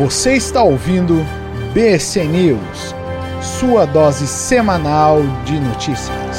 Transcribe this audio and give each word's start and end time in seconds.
Você 0.00 0.32
está 0.32 0.62
ouvindo 0.62 1.26
BC 1.74 2.24
News, 2.24 2.94
sua 3.60 3.84
dose 3.84 4.26
semanal 4.26 5.20
de 5.44 5.60
notícias. 5.60 6.38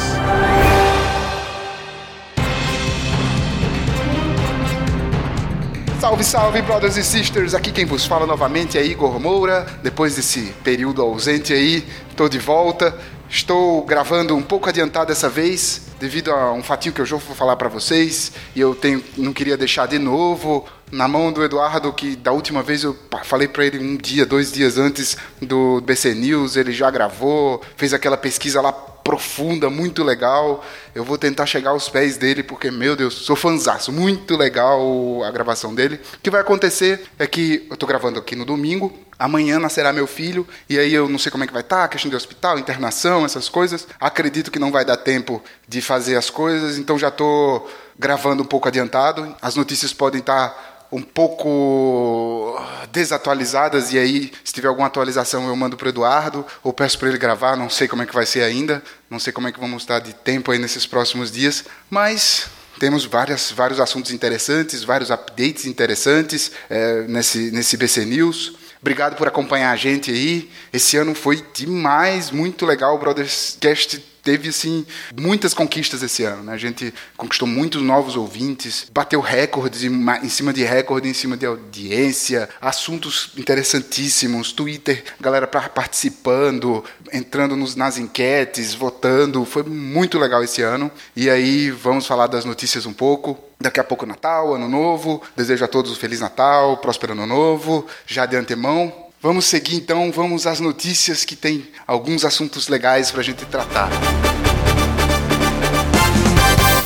Salve, 5.99 6.23
salve, 6.23 6.61
brothers 6.63 6.97
e 6.97 7.03
sisters! 7.03 7.53
Aqui 7.53 7.71
quem 7.71 7.85
vos 7.85 8.03
fala 8.03 8.25
novamente 8.25 8.79
é 8.79 8.83
Igor 8.83 9.19
Moura. 9.19 9.67
Depois 9.83 10.15
desse 10.15 10.41
período 10.63 11.03
ausente 11.03 11.53
aí, 11.53 11.87
estou 12.09 12.27
de 12.27 12.39
volta. 12.39 12.97
Estou 13.29 13.85
gravando 13.85 14.35
um 14.35 14.41
pouco 14.41 14.69
adiantado 14.69 15.05
dessa 15.05 15.29
vez, 15.29 15.83
devido 15.99 16.31
a 16.31 16.51
um 16.51 16.63
fatinho 16.63 16.95
que 16.95 16.99
eu 16.99 17.05
já 17.05 17.15
vou 17.15 17.35
falar 17.35 17.55
para 17.55 17.69
vocês, 17.69 18.31
e 18.55 18.59
eu 18.59 18.73
tenho, 18.73 19.01
não 19.15 19.31
queria 19.31 19.55
deixar 19.55 19.87
de 19.87 19.99
novo 19.99 20.65
na 20.91 21.07
mão 21.07 21.31
do 21.31 21.43
Eduardo, 21.43 21.91
que 21.93 22.15
da 22.15 22.31
última 22.31 22.61
vez 22.61 22.83
eu 22.83 22.97
falei 23.23 23.47
para 23.47 23.65
ele 23.65 23.79
um 23.79 23.95
dia, 23.95 24.25
dois 24.25 24.51
dias 24.51 24.77
antes 24.77 25.17
do 25.41 25.81
BC 25.81 26.13
News, 26.13 26.55
ele 26.55 26.71
já 26.71 26.91
gravou, 26.91 27.61
fez 27.77 27.93
aquela 27.93 28.17
pesquisa 28.17 28.61
lá 28.61 28.71
profunda, 28.71 29.69
muito 29.69 30.03
legal. 30.03 30.63
Eu 30.93 31.03
vou 31.03 31.17
tentar 31.17 31.45
chegar 31.45 31.71
aos 31.71 31.89
pés 31.89 32.17
dele, 32.17 32.43
porque, 32.43 32.71
meu 32.71 32.95
Deus, 32.95 33.13
sou 33.13 33.35
fanzaço. 33.35 33.91
Muito 33.91 34.37
legal 34.37 35.23
a 35.23 35.31
gravação 35.31 35.73
dele. 35.73 35.99
O 36.15 36.19
que 36.19 36.29
vai 36.29 36.41
acontecer 36.41 37.03
é 37.17 37.27
que 37.27 37.65
eu 37.69 37.73
estou 37.73 37.87
gravando 37.87 38.19
aqui 38.19 38.35
no 38.35 38.45
domingo, 38.45 38.97
amanhã 39.17 39.59
nascerá 39.59 39.93
meu 39.93 40.07
filho, 40.07 40.47
e 40.69 40.79
aí 40.79 40.93
eu 40.93 41.07
não 41.07 41.19
sei 41.19 41.31
como 41.31 41.43
é 41.43 41.47
que 41.47 41.53
vai 41.53 41.61
estar, 41.61 41.83
tá, 41.83 41.87
questão 41.87 42.09
de 42.09 42.15
hospital, 42.15 42.57
internação, 42.57 43.25
essas 43.25 43.49
coisas. 43.49 43.87
Acredito 43.99 44.51
que 44.51 44.59
não 44.59 44.71
vai 44.71 44.85
dar 44.85 44.97
tempo 44.97 45.43
de 45.67 45.81
fazer 45.81 46.15
as 46.15 46.29
coisas, 46.29 46.77
então 46.77 46.97
já 46.97 47.09
estou 47.09 47.69
gravando 47.97 48.43
um 48.43 48.45
pouco 48.45 48.67
adiantado. 48.67 49.35
As 49.41 49.55
notícias 49.55 49.93
podem 49.93 50.21
estar 50.21 50.49
tá 50.49 50.70
um 50.91 51.01
pouco 51.01 52.59
desatualizadas 52.91 53.93
e 53.93 53.97
aí 53.97 54.31
se 54.43 54.53
tiver 54.53 54.67
alguma 54.67 54.87
atualização 54.87 55.47
eu 55.47 55.55
mando 55.55 55.77
para 55.77 55.85
o 55.85 55.89
Eduardo 55.89 56.45
ou 56.61 56.73
peço 56.73 56.99
para 56.99 57.07
ele 57.07 57.17
gravar, 57.17 57.55
não 57.55 57.69
sei 57.69 57.87
como 57.87 58.01
é 58.01 58.05
que 58.05 58.13
vai 58.13 58.25
ser 58.25 58.43
ainda, 58.43 58.83
não 59.09 59.19
sei 59.19 59.31
como 59.31 59.47
é 59.47 59.51
que 59.51 59.59
vamos 59.59 59.83
estar 59.83 59.99
de 59.99 60.13
tempo 60.13 60.51
aí 60.51 60.59
nesses 60.59 60.85
próximos 60.85 61.31
dias, 61.31 61.63
mas 61.89 62.47
temos 62.79 63.05
várias, 63.05 63.51
vários 63.51 63.79
assuntos 63.79 64.11
interessantes, 64.11 64.83
vários 64.83 65.11
updates 65.11 65.65
interessantes 65.65 66.51
é, 66.69 67.03
nesse, 67.03 67.51
nesse 67.51 67.77
BC 67.77 68.05
News. 68.05 68.55
Obrigado 68.81 69.15
por 69.15 69.27
acompanhar 69.27 69.71
a 69.71 69.75
gente 69.75 70.09
aí. 70.09 70.49
Esse 70.73 70.97
ano 70.97 71.13
foi 71.13 71.45
demais, 71.53 72.31
muito 72.31 72.65
legal. 72.65 72.95
O 72.95 72.97
Brotherscast 72.97 74.03
teve 74.23 74.49
assim 74.49 74.85
muitas 75.19 75.53
conquistas 75.53 76.01
esse 76.03 76.23
ano. 76.23 76.43
Né? 76.43 76.53
A 76.53 76.57
gente 76.57 76.93
conquistou 77.17 77.47
muitos 77.47 77.81
novos 77.81 78.15
ouvintes, 78.15 78.87
bateu 78.93 79.19
recordes 79.19 79.83
em 79.83 80.29
cima 80.29 80.53
de 80.53 80.63
recorde, 80.63 81.07
em 81.07 81.13
cima 81.13 81.35
de 81.35 81.45
audiência, 81.45 82.49
assuntos 82.61 83.31
interessantíssimos, 83.37 84.51
Twitter, 84.51 85.03
galera 85.19 85.47
participando, 85.47 86.83
entrando 87.11 87.55
nos, 87.55 87.75
nas 87.75 87.97
enquetes, 87.97 88.73
votando. 88.73 89.45
Foi 89.45 89.63
muito 89.63 90.17
legal 90.19 90.43
esse 90.43 90.61
ano. 90.61 90.91
E 91.15 91.29
aí 91.29 91.71
vamos 91.71 92.05
falar 92.05 92.27
das 92.27 92.45
notícias 92.45 92.85
um 92.85 92.93
pouco. 92.93 93.37
Daqui 93.59 93.79
a 93.79 93.83
pouco 93.83 94.07
Natal, 94.07 94.55
Ano 94.55 94.67
Novo. 94.67 95.21
Desejo 95.35 95.63
a 95.63 95.67
todos 95.67 95.91
um 95.91 95.95
Feliz 95.95 96.19
Natal, 96.19 96.77
próspero 96.77 97.13
Ano 97.13 97.27
Novo, 97.27 97.85
já 98.07 98.25
de 98.25 98.35
antemão. 98.35 99.10
Vamos 99.23 99.45
seguir 99.45 99.75
então, 99.75 100.11
vamos 100.11 100.47
às 100.47 100.59
notícias 100.59 101.23
que 101.23 101.35
tem 101.35 101.67
alguns 101.85 102.25
assuntos 102.25 102.67
legais 102.67 103.11
para 103.11 103.21
a 103.21 103.23
gente 103.23 103.45
tratar. 103.45 103.87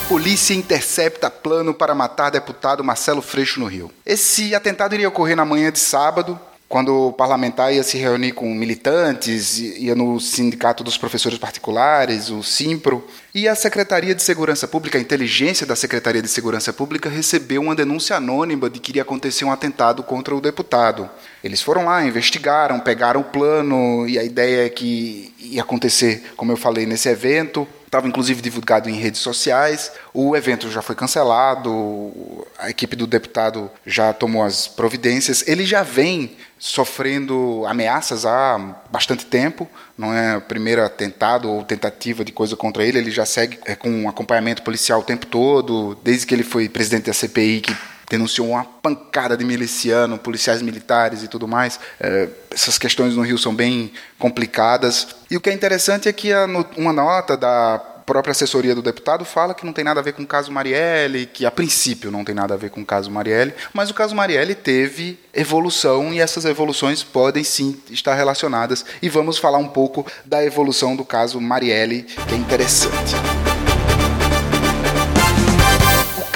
Polícia 0.10 0.54
intercepta 0.54 1.32
plano 1.32 1.74
para 1.74 1.96
matar 1.96 2.30
deputado 2.30 2.84
Marcelo 2.84 3.22
Freixo 3.22 3.62
no 3.62 3.68
Rio. 3.68 3.90
Esse 4.06 4.54
atentado 4.54 4.94
iria 4.94 5.08
ocorrer 5.08 5.38
na 5.38 5.46
manhã 5.46 5.72
de 5.72 5.80
sábado, 5.80 6.38
quando 6.68 7.10
o 7.10 7.14
parlamentar 7.14 7.74
ia 7.74 7.84
se 7.84 7.98
reunir 7.98 8.32
com 8.32 8.52
militantes, 8.54 9.60
ia 9.60 9.94
no 9.94 10.20
Sindicato 10.20 10.84
dos 10.84 10.98
Professores 10.98 11.38
Particulares, 11.38 12.30
o 12.30 12.42
SIMPRO, 12.42 13.06
e 13.34 13.48
a 13.48 13.54
Secretaria 13.54 14.16
de 14.16 14.24
Segurança 14.24 14.68
Pública, 14.68 14.98
a 14.98 15.02
inteligência 15.02 15.66
da 15.66 15.76
Secretaria 15.76 16.22
de 16.22 16.28
Segurança 16.28 16.74
Pública, 16.74 17.08
recebeu 17.08 17.62
uma 17.62 17.76
denúncia 17.76 18.16
anônima 18.16 18.70
de 18.70 18.80
que 18.80 18.92
iria 18.92 19.04
acontecer 19.04 19.46
um 19.46 19.52
atentado 19.52 20.02
contra 20.02 20.36
o 20.36 20.42
deputado. 20.42 21.10
Eles 21.44 21.62
foram 21.62 21.86
lá, 21.86 22.04
investigaram, 22.04 22.80
pegaram 22.80 23.22
o 23.22 23.26
plano, 23.26 24.08
e 24.08 24.18
a 24.18 24.24
ideia 24.24 24.66
é 24.66 24.70
que 24.70 25.34
ia 25.40 25.62
acontecer, 25.62 26.24
como 26.36 26.52
eu 26.52 26.58
falei, 26.58 26.86
nesse 26.88 27.08
evento 27.10 27.68
estava 27.86 28.08
inclusive 28.08 28.42
divulgado 28.42 28.90
em 28.90 28.96
redes 28.96 29.22
sociais. 29.22 29.92
O 30.14 30.36
evento 30.36 30.70
já 30.70 30.82
foi 30.82 30.96
cancelado, 30.96 32.46
a 32.58 32.70
equipe 32.70 32.96
do 32.96 33.08
deputado 33.08 33.70
já 33.86 34.14
tomou 34.14 34.44
as 34.44 34.68
providências. 34.68 35.48
Ele 35.48 35.66
já 35.66 35.84
vem 35.84 36.36
sofrendo 36.58 37.64
ameaças 37.68 38.26
há 38.26 38.58
bastante 38.90 39.26
tempo, 39.26 39.70
não 39.98 40.14
é 40.14 40.38
o 40.38 40.42
primeiro 40.42 40.84
atentado 40.84 41.50
ou 41.50 41.64
tentativa 41.64 42.24
de 42.24 42.32
coisa 42.32 42.56
contra 42.56 42.84
ele, 42.84 42.98
ele 42.98 43.12
já 43.12 43.26
segue 43.26 43.60
é, 43.66 43.76
com 43.76 44.08
acompanhamento 44.08 44.64
policial 44.64 45.02
o 45.02 45.04
tempo 45.04 45.26
todo, 45.26 45.96
desde 46.04 46.26
que 46.26 46.34
ele 46.34 46.44
foi 46.44 46.70
presidente 46.70 47.06
da 47.06 47.14
CPI, 47.14 47.62
que 47.62 47.76
denunciou 48.10 48.50
uma 48.50 48.64
pancada 48.64 49.36
de 49.36 49.44
miliciano, 49.44 50.18
policiais 50.18 50.62
militares 50.62 51.24
e 51.24 51.28
tudo 51.28 51.48
mais. 51.48 51.80
É, 52.00 52.30
essas 52.52 52.78
questões 52.78 53.16
no 53.16 53.22
Rio 53.22 53.38
são 53.38 53.54
bem 53.54 53.92
complicadas. 54.18 55.08
E 55.30 55.38
o 55.38 55.42
que 55.42 55.50
é 55.50 55.54
interessante 55.54 56.08
é 56.08 56.14
que 56.14 56.32
a, 56.32 56.46
uma 56.78 56.94
nota 56.94 57.36
da 57.36 57.94
própria 58.06 58.32
assessoria 58.32 58.76
do 58.76 58.82
deputado 58.82 59.26
fala 59.26 59.54
que 59.54 59.66
não 59.66 59.74
tem 59.74 59.84
nada 59.84 60.00
a 60.00 60.04
ver 60.04 60.14
com 60.14 60.22
o 60.22 60.28
caso 60.28 60.52
Marielle, 60.52 61.26
que 61.26 61.46
a 61.46 61.52
princípio 61.52 62.12
não 62.12 62.24
tem 62.24 62.36
nada 62.36 62.54
a 62.54 62.58
ver 62.58 62.70
com 62.70 62.82
o 62.82 62.86
caso 62.86 63.10
Marielle, 63.10 63.54
mas 63.74 63.90
o 63.90 63.94
caso 63.94 64.16
Marielle 64.16 64.54
teve 64.54 65.20
evolução 65.34 66.14
e 66.14 66.20
essas 66.20 66.46
evoluções 66.46 67.04
podem 67.04 67.44
sim 67.44 67.82
estar 67.90 68.14
relacionadas. 68.14 68.86
E 69.02 69.10
vamos 69.10 69.38
falar 69.38 69.58
um 69.58 69.68
pouco 69.68 70.06
da 70.24 70.46
evolução 70.46 70.96
do 70.96 71.04
caso 71.04 71.42
Marielle, 71.42 72.04
que 72.04 72.36
é 72.36 72.38
interessante 72.38 73.16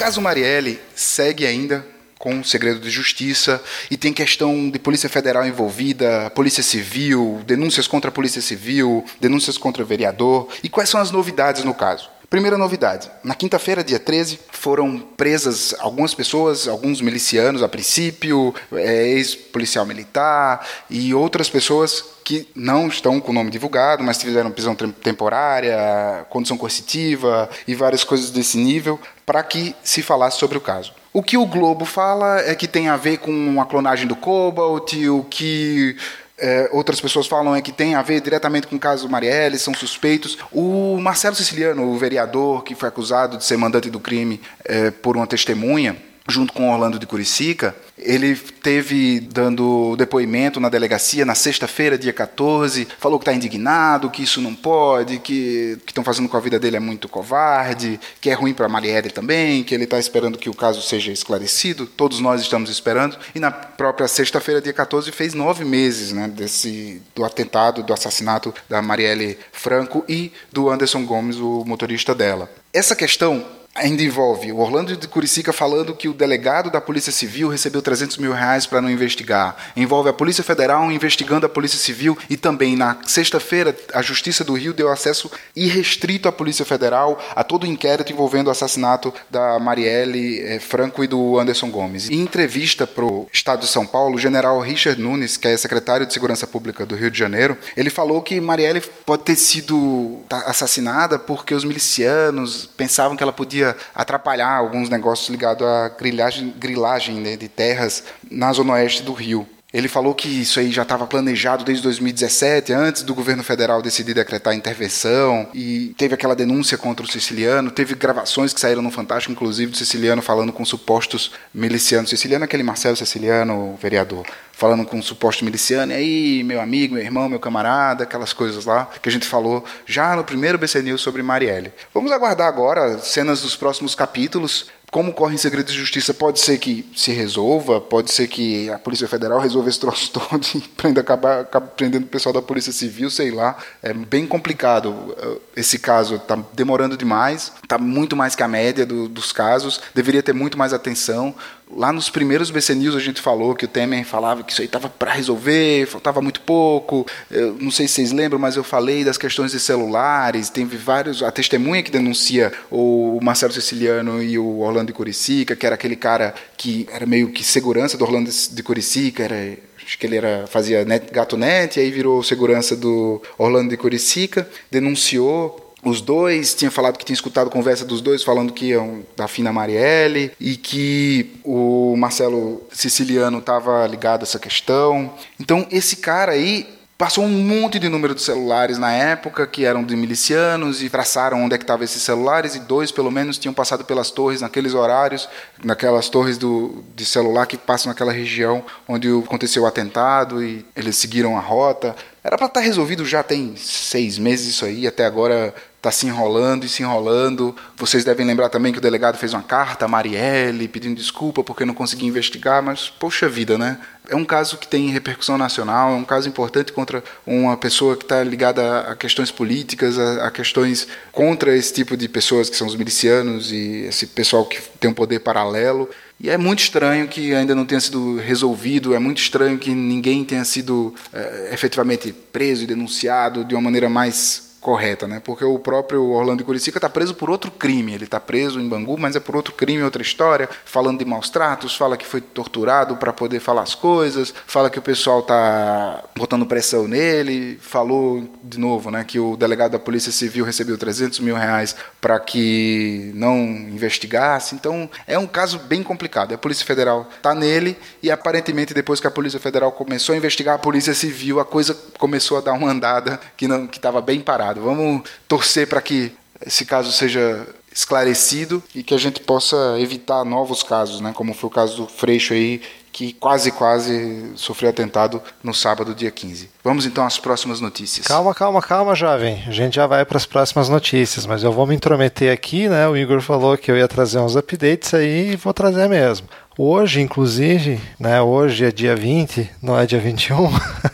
caso 0.00 0.18
Marielle 0.18 0.80
segue 0.96 1.46
ainda 1.46 1.86
com 2.18 2.42
segredo 2.42 2.80
de 2.80 2.88
justiça 2.88 3.62
e 3.90 3.98
tem 3.98 4.14
questão 4.14 4.70
de 4.70 4.78
Polícia 4.78 5.10
Federal 5.10 5.46
envolvida, 5.46 6.30
Polícia 6.30 6.62
Civil, 6.62 7.42
denúncias 7.44 7.86
contra 7.86 8.08
a 8.08 8.12
Polícia 8.12 8.40
Civil, 8.40 9.04
denúncias 9.20 9.58
contra 9.58 9.82
o 9.82 9.86
vereador. 9.86 10.48
E 10.64 10.70
quais 10.70 10.88
são 10.88 11.02
as 11.02 11.10
novidades 11.10 11.64
no 11.64 11.74
caso? 11.74 12.08
Primeira 12.30 12.56
novidade: 12.56 13.10
na 13.22 13.34
quinta-feira, 13.34 13.84
dia 13.84 13.98
13, 13.98 14.40
foram 14.50 14.98
presas 15.18 15.74
algumas 15.78 16.14
pessoas, 16.14 16.66
alguns 16.66 17.02
milicianos 17.02 17.62
a 17.62 17.68
princípio, 17.68 18.54
é, 18.72 19.06
ex-policial 19.08 19.84
militar 19.84 20.66
e 20.88 21.12
outras 21.12 21.50
pessoas 21.50 22.02
que 22.30 22.46
não 22.54 22.86
estão 22.86 23.18
com 23.18 23.32
o 23.32 23.34
nome 23.34 23.50
divulgado, 23.50 24.04
mas 24.04 24.22
fizeram 24.22 24.52
prisão 24.52 24.76
temporária, 24.76 26.24
condição 26.30 26.56
coercitiva 26.56 27.50
e 27.66 27.74
várias 27.74 28.04
coisas 28.04 28.30
desse 28.30 28.56
nível, 28.56 29.00
para 29.26 29.42
que 29.42 29.74
se 29.82 30.00
falasse 30.00 30.38
sobre 30.38 30.56
o 30.56 30.60
caso. 30.60 30.92
O 31.12 31.24
que 31.24 31.36
o 31.36 31.44
Globo 31.44 31.84
fala 31.84 32.38
é 32.42 32.54
que 32.54 32.68
tem 32.68 32.88
a 32.88 32.96
ver 32.96 33.18
com 33.18 33.60
a 33.60 33.66
clonagem 33.66 34.06
do 34.06 34.14
Cobalt, 34.14 34.92
o 34.92 35.24
que 35.24 35.96
é, 36.38 36.70
outras 36.72 37.00
pessoas 37.00 37.26
falam 37.26 37.56
é 37.56 37.60
que 37.60 37.72
tem 37.72 37.96
a 37.96 38.02
ver 38.02 38.20
diretamente 38.20 38.68
com 38.68 38.76
o 38.76 38.78
caso 38.78 39.08
Marielle, 39.08 39.58
são 39.58 39.74
suspeitos. 39.74 40.38
O 40.52 41.00
Marcelo 41.00 41.34
Siciliano, 41.34 41.82
o 41.82 41.98
vereador 41.98 42.62
que 42.62 42.76
foi 42.76 42.88
acusado 42.88 43.38
de 43.38 43.44
ser 43.44 43.56
mandante 43.56 43.90
do 43.90 43.98
crime 43.98 44.40
é, 44.64 44.92
por 44.92 45.16
uma 45.16 45.26
testemunha, 45.26 45.96
junto 46.30 46.52
com 46.52 46.72
Orlando 46.72 46.98
de 46.98 47.06
Curicica, 47.06 47.74
ele 47.98 48.34
teve 48.34 49.20
dando 49.20 49.94
depoimento 49.96 50.58
na 50.58 50.68
delegacia 50.68 51.24
na 51.24 51.34
sexta-feira, 51.34 51.98
dia 51.98 52.12
14, 52.12 52.88
falou 52.98 53.18
que 53.18 53.24
está 53.24 53.32
indignado, 53.32 54.10
que 54.10 54.22
isso 54.22 54.40
não 54.40 54.54
pode, 54.54 55.18
que 55.18 55.78
estão 55.86 56.02
fazendo 56.02 56.28
com 56.28 56.36
a 56.36 56.40
vida 56.40 56.58
dele 56.58 56.76
é 56.76 56.80
muito 56.80 57.08
covarde, 57.08 58.00
que 58.20 58.30
é 58.30 58.32
ruim 58.32 58.54
para 58.54 58.66
a 58.66 58.68
Marielle 58.68 59.10
também, 59.10 59.62
que 59.62 59.74
ele 59.74 59.84
está 59.84 59.98
esperando 59.98 60.38
que 60.38 60.48
o 60.48 60.54
caso 60.54 60.80
seja 60.80 61.12
esclarecido. 61.12 61.86
Todos 61.86 62.20
nós 62.20 62.40
estamos 62.40 62.70
esperando. 62.70 63.18
E 63.34 63.40
na 63.40 63.50
própria 63.50 64.08
sexta-feira, 64.08 64.60
dia 64.60 64.72
14, 64.72 65.12
fez 65.12 65.34
nove 65.34 65.64
meses 65.64 66.12
né, 66.12 66.28
desse, 66.28 67.02
do 67.14 67.24
atentado, 67.24 67.82
do 67.82 67.92
assassinato 67.92 68.54
da 68.68 68.80
Marielle 68.80 69.38
Franco 69.52 70.04
e 70.08 70.32
do 70.52 70.70
Anderson 70.70 71.04
Gomes, 71.04 71.36
o 71.36 71.64
motorista 71.66 72.14
dela. 72.14 72.50
Essa 72.72 72.94
questão 72.94 73.44
ainda 73.80 74.02
envolve 74.02 74.52
o 74.52 74.58
Orlando 74.58 74.96
de 74.96 75.08
Curicica 75.08 75.52
falando 75.52 75.94
que 75.94 76.08
o 76.08 76.12
delegado 76.12 76.70
da 76.70 76.80
Polícia 76.80 77.10
Civil 77.10 77.48
recebeu 77.48 77.80
300 77.82 78.18
mil 78.18 78.32
reais 78.32 78.66
para 78.66 78.80
não 78.80 78.90
investigar. 78.90 79.56
Envolve 79.76 80.10
a 80.10 80.12
Polícia 80.12 80.44
Federal 80.44 80.90
investigando 80.92 81.46
a 81.46 81.48
Polícia 81.48 81.78
Civil 81.78 82.16
e 82.28 82.36
também 82.36 82.76
na 82.76 82.98
sexta-feira 83.06 83.76
a 83.92 84.02
Justiça 84.02 84.44
do 84.44 84.54
Rio 84.54 84.74
deu 84.74 84.90
acesso 84.90 85.30
irrestrito 85.56 86.28
à 86.28 86.32
Polícia 86.32 86.64
Federal 86.64 87.18
a 87.34 87.42
todo 87.42 87.64
o 87.64 87.66
inquérito 87.66 88.12
envolvendo 88.12 88.48
o 88.48 88.50
assassinato 88.50 89.12
da 89.30 89.58
Marielle 89.58 90.40
eh, 90.40 90.60
Franco 90.60 91.02
e 91.02 91.06
do 91.06 91.38
Anderson 91.38 91.70
Gomes. 91.70 92.10
Em 92.10 92.20
entrevista 92.20 92.86
para 92.86 93.04
o 93.04 93.28
Estado 93.32 93.60
de 93.60 93.68
São 93.68 93.86
Paulo, 93.86 94.16
o 94.16 94.18
general 94.18 94.60
Richard 94.60 95.00
Nunes, 95.00 95.36
que 95.36 95.48
é 95.48 95.56
secretário 95.56 96.06
de 96.06 96.12
Segurança 96.12 96.46
Pública 96.46 96.84
do 96.84 96.94
Rio 96.94 97.10
de 97.10 97.18
Janeiro, 97.18 97.56
ele 97.76 97.90
falou 97.90 98.20
que 98.22 98.40
Marielle 98.40 98.82
pode 99.06 99.22
ter 99.22 99.36
sido 99.36 100.20
assassinada 100.30 101.18
porque 101.18 101.54
os 101.54 101.64
milicianos 101.64 102.68
pensavam 102.76 103.16
que 103.16 103.22
ela 103.22 103.32
podia 103.32 103.69
atrapalhar 103.94 104.56
alguns 104.56 104.88
negócios 104.88 105.28
ligados 105.28 105.66
à 105.66 105.88
grilagem, 105.88 106.54
grilagem 106.58 107.16
né, 107.16 107.36
de 107.36 107.48
terras 107.48 108.04
na 108.30 108.52
zona 108.52 108.74
oeste 108.74 109.02
do 109.02 109.12
Rio. 109.12 109.46
Ele 109.72 109.86
falou 109.86 110.14
que 110.14 110.28
isso 110.28 110.58
aí 110.58 110.70
já 110.72 110.82
estava 110.82 111.06
planejado 111.06 111.64
desde 111.64 111.82
2017, 111.84 112.72
antes 112.72 113.02
do 113.02 113.14
governo 113.14 113.44
federal 113.44 113.80
decidir 113.80 114.14
decretar 114.14 114.54
intervenção, 114.54 115.48
e 115.54 115.94
teve 115.96 116.14
aquela 116.14 116.34
denúncia 116.34 116.76
contra 116.76 117.06
o 117.06 117.08
siciliano, 117.08 117.70
teve 117.70 117.94
gravações 117.94 118.52
que 118.52 118.60
saíram 118.60 118.82
no 118.82 118.90
Fantástico, 118.90 119.32
inclusive 119.32 119.70
do 119.70 119.76
siciliano 119.76 120.20
falando 120.20 120.52
com 120.52 120.64
supostos 120.64 121.32
milicianos. 121.54 122.10
Siciliano 122.10 122.44
é 122.44 122.46
aquele 122.46 122.64
Marcelo 122.64 122.96
Siciliano, 122.96 123.78
vereador, 123.80 124.26
falando 124.52 124.84
com 124.84 124.98
um 124.98 125.02
suposto 125.02 125.44
miliciano, 125.44 125.92
e 125.92 125.94
aí, 125.94 126.42
meu 126.42 126.60
amigo, 126.60 126.94
meu 126.94 127.02
irmão, 127.02 127.28
meu 127.28 127.38
camarada, 127.38 128.02
aquelas 128.02 128.32
coisas 128.32 128.64
lá 128.64 128.90
que 129.00 129.08
a 129.08 129.12
gente 129.12 129.26
falou 129.26 129.64
já 129.86 130.16
no 130.16 130.24
primeiro 130.24 130.58
BC 130.58 130.82
News 130.82 131.00
sobre 131.00 131.22
Marielle. 131.22 131.72
Vamos 131.94 132.10
aguardar 132.10 132.48
agora 132.48 132.98
cenas 132.98 133.42
dos 133.42 133.54
próximos 133.54 133.94
capítulos 133.94 134.66
como 134.90 135.12
corre 135.12 135.34
em 135.34 135.38
segredo 135.38 135.66
de 135.66 135.78
justiça, 135.78 136.12
pode 136.12 136.40
ser 136.40 136.58
que 136.58 136.84
se 136.96 137.12
resolva, 137.12 137.80
pode 137.80 138.10
ser 138.12 138.26
que 138.26 138.68
a 138.70 138.78
Polícia 138.78 139.06
Federal 139.06 139.38
resolva 139.38 139.68
esse 139.68 139.78
troço 139.78 140.10
todo 140.12 140.44
e 140.54 140.60
prenda, 140.60 141.00
acabar, 141.00 141.44
prendendo 141.44 142.04
o 142.04 142.08
pessoal 142.08 142.32
da 142.32 142.42
Polícia 142.42 142.72
Civil, 142.72 143.10
sei 143.10 143.30
lá. 143.30 143.56
É 143.82 143.92
bem 143.92 144.26
complicado 144.26 145.14
esse 145.56 145.78
caso, 145.78 146.16
está 146.16 146.38
demorando 146.52 146.96
demais, 146.96 147.52
está 147.62 147.78
muito 147.78 148.16
mais 148.16 148.34
que 148.34 148.42
a 148.42 148.48
média 148.48 148.84
do, 148.84 149.08
dos 149.08 149.32
casos, 149.32 149.80
deveria 149.94 150.22
ter 150.22 150.32
muito 150.32 150.58
mais 150.58 150.72
atenção. 150.72 151.34
Lá 151.72 151.92
nos 151.92 152.10
primeiros 152.10 152.50
BC 152.50 152.74
News 152.74 152.96
a 152.96 152.98
gente 152.98 153.20
falou 153.20 153.54
que 153.54 153.64
o 153.64 153.68
Temer 153.68 154.04
falava 154.04 154.42
que 154.42 154.50
isso 154.50 154.60
aí 154.60 154.66
estava 154.66 154.88
para 154.88 155.12
resolver, 155.12 155.86
faltava 155.86 156.20
muito 156.20 156.40
pouco. 156.40 157.06
Eu 157.30 157.56
não 157.60 157.70
sei 157.70 157.86
se 157.86 157.94
vocês 157.94 158.12
lembram, 158.12 158.40
mas 158.40 158.56
eu 158.56 158.64
falei 158.64 159.04
das 159.04 159.16
questões 159.16 159.52
de 159.52 159.60
celulares. 159.60 160.50
Teve 160.50 160.76
vários. 160.76 161.22
A 161.22 161.30
testemunha 161.30 161.80
que 161.80 161.90
denuncia 161.90 162.52
o 162.72 163.20
Marcelo 163.22 163.52
Siciliano 163.52 164.20
e 164.20 164.36
o 164.36 164.58
Orlando 164.58 164.79
de 164.86 164.92
Curicica, 164.92 165.56
que 165.56 165.66
era 165.66 165.74
aquele 165.74 165.96
cara 165.96 166.34
que 166.56 166.88
era 166.92 167.06
meio 167.06 167.30
que 167.30 167.44
segurança 167.44 167.96
do 167.96 168.04
Orlando 168.04 168.30
de 168.30 168.62
Curicica, 168.62 169.24
era 169.24 169.58
acho 169.84 169.98
que 169.98 170.06
ele 170.06 170.16
era, 170.16 170.46
fazia 170.46 170.84
net, 170.84 171.12
gato 171.12 171.36
net, 171.36 171.76
e 171.76 171.82
aí 171.82 171.90
virou 171.90 172.22
segurança 172.22 172.76
do 172.76 173.20
Orlando 173.36 173.70
de 173.70 173.76
Curicica, 173.76 174.48
denunciou 174.70 175.74
os 175.82 176.00
dois, 176.00 176.54
tinha 176.54 176.70
falado 176.70 176.98
que 176.98 177.04
tinha 177.04 177.14
escutado 177.14 177.50
conversa 177.50 177.84
dos 177.84 178.00
dois 178.00 178.22
falando 178.22 178.52
que 178.52 178.66
iam 178.66 179.02
da 179.16 179.26
Fina 179.26 179.52
Marielle 179.52 180.30
e 180.38 180.56
que 180.56 181.32
o 181.42 181.96
Marcelo 181.96 182.62
Siciliano 182.70 183.38
estava 183.38 183.86
ligado 183.86 184.20
a 184.20 184.24
essa 184.24 184.38
questão. 184.38 185.12
Então, 185.38 185.66
esse 185.70 185.96
cara 185.96 186.32
aí 186.32 186.68
passou 187.00 187.24
um 187.24 187.30
monte 187.30 187.78
de 187.78 187.88
número 187.88 188.14
de 188.14 188.20
celulares 188.20 188.76
na 188.76 188.92
época 188.92 189.46
que 189.46 189.64
eram 189.64 189.82
de 189.82 189.96
milicianos 189.96 190.82
e 190.82 190.90
traçaram 190.90 191.42
onde 191.42 191.54
é 191.54 191.56
que 191.56 191.64
estavam 191.64 191.82
esses 191.82 192.02
celulares 192.02 192.54
e 192.54 192.60
dois 192.60 192.92
pelo 192.92 193.10
menos 193.10 193.38
tinham 193.38 193.54
passado 193.54 193.86
pelas 193.86 194.10
torres 194.10 194.42
naqueles 194.42 194.74
horários, 194.74 195.26
naquelas 195.64 196.10
torres 196.10 196.36
do, 196.36 196.84
de 196.94 197.06
celular 197.06 197.46
que 197.46 197.56
passam 197.56 197.88
naquela 197.88 198.12
região 198.12 198.62
onde 198.86 199.08
aconteceu 199.08 199.62
o 199.62 199.66
atentado 199.66 200.44
e 200.44 200.62
eles 200.76 200.94
seguiram 200.96 201.38
a 201.38 201.40
rota. 201.40 201.96
Era 202.22 202.36
para 202.36 202.48
estar 202.48 202.60
tá 202.60 202.66
resolvido 202.66 203.02
já 203.06 203.22
tem 203.22 203.56
seis 203.56 204.18
meses 204.18 204.48
isso 204.48 204.66
aí, 204.66 204.86
até 204.86 205.06
agora 205.06 205.54
está 205.80 205.90
se 205.90 206.06
enrolando 206.06 206.64
e 206.64 206.68
se 206.68 206.82
enrolando. 206.82 207.56
Vocês 207.74 208.04
devem 208.04 208.26
lembrar 208.26 208.50
também 208.50 208.70
que 208.70 208.78
o 208.78 208.82
delegado 208.82 209.16
fez 209.16 209.32
uma 209.32 209.42
carta 209.42 209.86
a 209.86 209.88
Marielle 209.88 210.68
pedindo 210.68 210.94
desculpa 210.94 211.42
porque 211.42 211.64
não 211.64 211.72
conseguia 211.72 212.06
investigar, 212.06 212.62
mas 212.62 212.90
poxa 212.90 213.28
vida, 213.28 213.56
né? 213.56 213.78
É 214.08 214.14
um 214.14 214.24
caso 214.24 214.58
que 214.58 214.68
tem 214.68 214.90
repercussão 214.90 215.38
nacional, 215.38 215.92
é 215.92 215.94
um 215.94 216.04
caso 216.04 216.28
importante 216.28 216.72
contra 216.72 217.02
uma 217.26 217.56
pessoa 217.56 217.96
que 217.96 218.04
está 218.04 218.22
ligada 218.22 218.80
a 218.80 218.96
questões 218.96 219.30
políticas, 219.30 219.98
a, 219.98 220.26
a, 220.26 220.30
questões 220.30 220.86
contra 221.12 221.56
esse 221.56 221.72
tipo 221.72 221.96
de 221.96 222.08
pessoas 222.08 222.50
que 222.50 222.56
são 222.56 222.66
os 222.66 222.76
milicianos 222.76 223.50
e 223.50 223.86
esse 223.88 224.06
pessoal 224.06 224.44
que 224.44 224.60
tem 224.78 224.90
um 224.90 224.94
poder 224.94 225.20
paralelo. 225.20 225.88
E 226.18 226.28
é 226.28 226.36
muito 226.36 226.58
estranho 226.58 227.08
que 227.08 227.32
ainda 227.34 227.54
não 227.54 227.64
tenha 227.64 227.80
sido 227.80 228.16
resolvido, 228.18 228.94
é 228.94 228.98
muito 228.98 229.22
estranho 229.22 229.56
que 229.58 229.70
ninguém 229.70 230.24
tenha 230.24 230.44
sido 230.44 230.94
é, 231.10 231.50
efetivamente 231.54 232.12
preso 232.12 232.64
e 232.64 232.66
denunciado 232.66 233.44
de 233.44 233.54
uma 233.54 233.62
maneira 233.62 233.88
mais 233.88 234.49
correta, 234.60 235.08
né? 235.08 235.20
Porque 235.24 235.44
o 235.44 235.58
próprio 235.58 236.04
Orlando 236.10 236.44
Curicica 236.44 236.78
está 236.78 236.88
preso 236.88 237.14
por 237.14 237.30
outro 237.30 237.50
crime. 237.50 237.94
Ele 237.94 238.04
está 238.04 238.20
preso 238.20 238.60
em 238.60 238.68
Bangu, 238.68 238.98
mas 238.98 239.16
é 239.16 239.20
por 239.20 239.34
outro 239.34 239.54
crime, 239.54 239.82
outra 239.82 240.02
história. 240.02 240.48
Falando 240.64 240.98
de 240.98 241.04
maus 241.04 241.30
tratos, 241.30 241.74
fala 241.74 241.96
que 241.96 242.06
foi 242.06 242.20
torturado 242.20 242.96
para 242.96 243.12
poder 243.12 243.40
falar 243.40 243.62
as 243.62 243.74
coisas, 243.74 244.34
fala 244.46 244.68
que 244.68 244.78
o 244.78 244.82
pessoal 244.82 245.20
está 245.20 246.04
botando 246.16 246.44
pressão 246.44 246.86
nele. 246.86 247.58
Falou 247.60 248.28
de 248.42 248.58
novo, 248.58 248.90
né? 248.90 249.04
Que 249.04 249.18
o 249.18 249.36
delegado 249.36 249.72
da 249.72 249.78
Polícia 249.78 250.12
Civil 250.12 250.44
recebeu 250.44 250.76
300 250.76 251.20
mil 251.20 251.36
reais 251.36 251.74
para 252.00 252.20
que 252.20 253.10
não 253.14 253.38
investigasse. 253.38 254.54
Então 254.54 254.90
é 255.06 255.18
um 255.18 255.26
caso 255.26 255.58
bem 255.60 255.82
complicado. 255.82 256.34
A 256.34 256.38
Polícia 256.38 256.66
Federal 256.66 257.08
está 257.16 257.34
nele 257.34 257.78
e 258.02 258.10
aparentemente 258.10 258.74
depois 258.74 259.00
que 259.00 259.06
a 259.06 259.10
Polícia 259.10 259.40
Federal 259.40 259.72
começou 259.72 260.14
a 260.14 260.18
investigar 260.18 260.56
a 260.56 260.58
Polícia 260.58 260.92
Civil, 260.92 261.40
a 261.40 261.44
coisa 261.44 261.76
começou 261.98 262.36
a 262.36 262.40
dar 262.40 262.52
uma 262.52 262.70
andada 262.70 263.18
que 263.36 263.48
não 263.48 263.66
que 263.66 263.78
estava 263.78 264.00
bem 264.00 264.20
parada. 264.20 264.49
Vamos 264.58 265.02
torcer 265.28 265.68
para 265.68 265.82
que 265.82 266.12
esse 266.44 266.64
caso 266.64 266.90
seja 266.90 267.46
esclarecido 267.72 268.62
e 268.74 268.82
que 268.82 268.94
a 268.94 268.98
gente 268.98 269.20
possa 269.20 269.76
evitar 269.78 270.24
novos 270.24 270.62
casos, 270.62 271.00
né? 271.00 271.12
Como 271.14 271.34
foi 271.34 271.48
o 271.48 271.52
caso 271.52 271.76
do 271.76 271.86
Freixo 271.86 272.32
aí, 272.32 272.60
que 272.92 273.12
quase, 273.12 273.52
quase 273.52 274.32
sofreu 274.34 274.70
atentado 274.70 275.22
no 275.42 275.54
sábado, 275.54 275.94
dia 275.94 276.10
15. 276.10 276.50
Vamos 276.64 276.84
então 276.84 277.06
às 277.06 277.18
próximas 277.18 277.60
notícias. 277.60 278.06
Calma, 278.06 278.34
calma, 278.34 278.60
calma, 278.60 278.94
jovem. 278.94 279.44
A 279.46 279.52
gente 279.52 279.76
já 279.76 279.86
vai 279.86 280.04
para 280.04 280.16
as 280.16 280.26
próximas 280.26 280.68
notícias, 280.68 281.24
mas 281.24 281.44
eu 281.44 281.52
vou 281.52 281.66
me 281.66 281.74
intrometer 281.74 282.32
aqui, 282.32 282.68
né? 282.68 282.88
O 282.88 282.96
Igor 282.96 283.20
falou 283.20 283.56
que 283.56 283.70
eu 283.70 283.76
ia 283.76 283.86
trazer 283.86 284.18
uns 284.18 284.34
updates 284.34 284.92
aí 284.92 285.32
e 285.32 285.36
vou 285.36 285.54
trazer 285.54 285.88
mesmo. 285.88 286.28
Hoje, 286.62 287.00
inclusive, 287.00 287.80
né, 287.98 288.20
hoje 288.20 288.66
é 288.66 288.70
dia 288.70 288.94
20, 288.94 289.48
não 289.62 289.78
é 289.78 289.86
dia 289.86 289.98
21, 289.98 290.50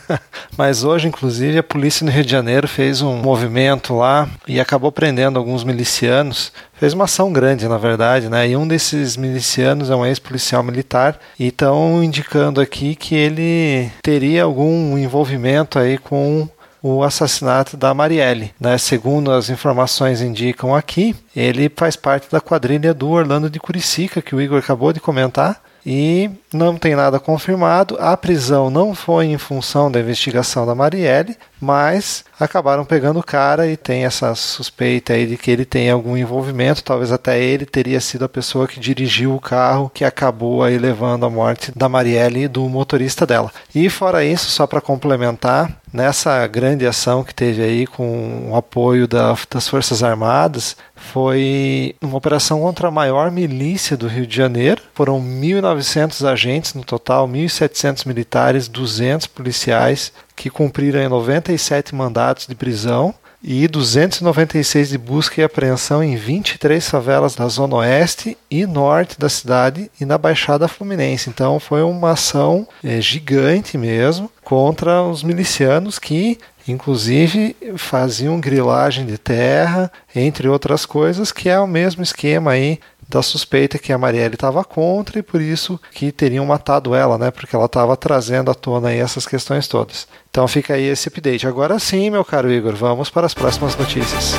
mas 0.57 0.85
hoje, 0.85 1.09
inclusive, 1.09 1.57
a 1.57 1.63
polícia 1.63 2.05
no 2.05 2.09
Rio 2.09 2.23
de 2.23 2.31
Janeiro 2.31 2.69
fez 2.69 3.01
um 3.01 3.17
movimento 3.17 3.93
lá 3.93 4.29
e 4.47 4.61
acabou 4.61 4.93
prendendo 4.93 5.37
alguns 5.37 5.65
milicianos. 5.65 6.53
Fez 6.71 6.93
uma 6.93 7.03
ação 7.03 7.33
grande, 7.33 7.67
na 7.67 7.77
verdade, 7.77 8.29
né? 8.29 8.47
E 8.47 8.55
um 8.55 8.65
desses 8.65 9.17
milicianos 9.17 9.89
é 9.89 9.95
um 9.95 10.05
ex-policial 10.05 10.63
militar 10.63 11.19
e 11.37 11.47
estão 11.47 12.01
indicando 12.01 12.61
aqui 12.61 12.95
que 12.95 13.13
ele 13.13 13.91
teria 14.01 14.43
algum 14.43 14.97
envolvimento 14.97 15.77
aí 15.77 15.97
com 15.97 16.47
o 16.81 17.03
assassinato 17.03 17.75
da 17.75 17.93
Marielle. 17.93 18.53
Né? 18.59 18.77
Segundo 18.77 19.31
as 19.31 19.49
informações 19.49 20.21
indicam 20.21 20.75
aqui, 20.75 21.15
ele 21.35 21.71
faz 21.75 21.95
parte 21.95 22.29
da 22.31 22.39
quadrilha 22.39 22.93
do 22.93 23.09
Orlando 23.09 23.49
de 23.49 23.59
Curicica, 23.59 24.21
que 24.21 24.35
o 24.35 24.41
Igor 24.41 24.59
acabou 24.59 24.93
de 24.93 24.99
comentar, 24.99 25.61
e 25.89 26.29
não 26.53 26.75
tem 26.75 26.97
nada 26.97 27.17
confirmado. 27.17 27.95
A 27.97 28.17
prisão 28.17 28.69
não 28.69 28.93
foi 28.93 29.27
em 29.27 29.37
função 29.37 29.89
da 29.89 30.01
investigação 30.01 30.65
da 30.65 30.75
Marielle, 30.75 31.37
mas 31.61 32.25
acabaram 32.37 32.83
pegando 32.83 33.19
o 33.19 33.23
cara 33.23 33.67
e 33.67 33.77
tem 33.77 34.03
essa 34.03 34.35
suspeita 34.35 35.13
aí 35.13 35.25
de 35.25 35.37
que 35.37 35.49
ele 35.49 35.63
tem 35.63 35.89
algum 35.89 36.17
envolvimento, 36.17 36.83
talvez 36.83 37.09
até 37.09 37.41
ele 37.41 37.65
teria 37.65 38.01
sido 38.01 38.25
a 38.25 38.29
pessoa 38.29 38.67
que 38.67 38.81
dirigiu 38.81 39.33
o 39.33 39.39
carro 39.39 39.89
que 39.93 40.03
acabou 40.03 40.61
aí 40.61 40.77
levando 40.77 41.25
à 41.25 41.29
morte 41.29 41.71
da 41.73 41.87
Marielle 41.87 42.43
e 42.43 42.47
do 42.49 42.67
motorista 42.67 43.25
dela. 43.25 43.49
E 43.73 43.89
fora 43.89 44.25
isso, 44.25 44.49
só 44.49 44.67
para 44.67 44.81
complementar, 44.81 45.71
nessa 45.93 46.45
grande 46.47 46.85
ação 46.85 47.23
que 47.23 47.33
teve 47.33 47.63
aí 47.63 47.87
com 47.87 48.49
o 48.51 48.55
apoio 48.57 49.07
da, 49.07 49.33
das 49.49 49.69
Forças 49.69 50.03
Armadas, 50.03 50.75
foi 51.11 51.95
uma 52.01 52.17
operação 52.17 52.61
contra 52.61 52.87
a 52.89 52.91
maior 52.91 53.31
milícia 53.31 53.95
do 53.95 54.07
Rio 54.07 54.27
de 54.27 54.35
Janeiro. 54.35 54.81
Foram 54.93 55.21
1.900 55.21 56.27
agentes 56.27 56.73
no 56.73 56.83
total, 56.83 57.27
1.700 57.27 58.05
militares, 58.05 58.67
200 58.67 59.27
policiais 59.27 60.11
que 60.35 60.49
cumpriram 60.49 61.09
97 61.09 61.95
mandatos 61.95 62.47
de 62.47 62.55
prisão 62.55 63.13
e 63.43 63.67
296 63.67 64.89
de 64.89 64.97
busca 64.97 65.39
e 65.39 65.43
apreensão 65.43 66.03
em 66.03 66.15
23 66.15 66.87
favelas 66.89 67.35
da 67.35 67.47
zona 67.47 67.77
oeste 67.77 68.37
e 68.49 68.65
norte 68.65 69.19
da 69.19 69.29
cidade 69.29 69.91
e 70.01 70.05
na 70.05 70.17
Baixada 70.17 70.67
Fluminense. 70.67 71.29
Então 71.29 71.59
foi 71.59 71.81
uma 71.83 72.11
ação 72.11 72.67
é, 72.83 72.99
gigante 72.99 73.77
mesmo 73.77 74.29
contra 74.43 75.03
os 75.03 75.23
milicianos 75.23 75.99
que 75.99 76.37
inclusive 76.67 77.55
faziam 77.77 78.39
grilagem 78.39 79.05
de 79.05 79.17
terra, 79.17 79.91
entre 80.15 80.47
outras 80.47 80.85
coisas, 80.85 81.31
que 81.31 81.49
é 81.49 81.59
o 81.59 81.67
mesmo 81.67 82.03
esquema 82.03 82.51
aí 82.51 82.79
da 83.09 83.21
suspeita 83.21 83.79
que 83.79 83.93
a 83.93 83.97
Marielle 83.97 84.35
estava 84.35 84.63
contra 84.63 85.19
e 85.19 85.23
por 85.23 85.41
isso 85.41 85.79
que 85.91 86.11
teriam 86.11 86.45
matado 86.45 86.93
ela, 86.93 87.17
né? 87.17 87.31
Porque 87.31 87.55
ela 87.55 87.65
estava 87.65 87.95
trazendo 87.95 88.51
à 88.51 88.53
tona 88.53 88.89
aí 88.89 88.99
essas 88.99 89.25
questões 89.25 89.67
todas. 89.67 90.07
Então 90.29 90.47
fica 90.47 90.73
aí 90.73 90.83
esse 90.83 91.07
update. 91.07 91.47
Agora 91.47 91.79
sim, 91.79 92.09
meu 92.09 92.25
caro 92.25 92.51
Igor, 92.51 92.75
vamos 92.75 93.09
para 93.09 93.25
as 93.25 93.33
próximas 93.33 93.75
notícias. 93.75 94.33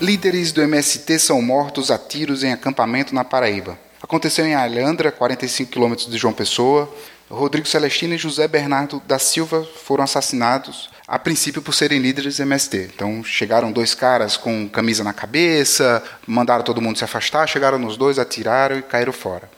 Líderes 0.00 0.52
do 0.52 0.62
MST 0.62 1.18
são 1.18 1.42
mortos 1.42 1.90
a 1.90 1.98
tiros 1.98 2.44
em 2.44 2.52
acampamento 2.52 3.14
na 3.14 3.24
Paraíba. 3.24 3.76
Aconteceu 4.00 4.46
em 4.46 4.54
Alhandra, 4.54 5.10
45 5.10 5.72
quilômetros 5.72 6.08
de 6.08 6.16
João 6.16 6.32
Pessoa. 6.32 6.88
Rodrigo 7.30 7.68
Celestino 7.68 8.14
e 8.14 8.18
José 8.18 8.48
Bernardo 8.48 9.02
da 9.06 9.18
Silva 9.18 9.66
foram 9.84 10.04
assassinados, 10.04 10.88
a 11.06 11.18
princípio 11.18 11.60
por 11.60 11.74
serem 11.74 12.00
líderes 12.00 12.40
MST. 12.40 12.90
Então 12.94 13.22
chegaram 13.22 13.70
dois 13.70 13.94
caras 13.94 14.36
com 14.36 14.68
camisa 14.68 15.04
na 15.04 15.12
cabeça, 15.12 16.02
mandaram 16.26 16.64
todo 16.64 16.80
mundo 16.80 16.98
se 16.98 17.04
afastar, 17.04 17.46
chegaram 17.46 17.78
nos 17.78 17.96
dois, 17.96 18.18
atiraram 18.18 18.78
e 18.78 18.82
caíram 18.82 19.12
fora. 19.12 19.50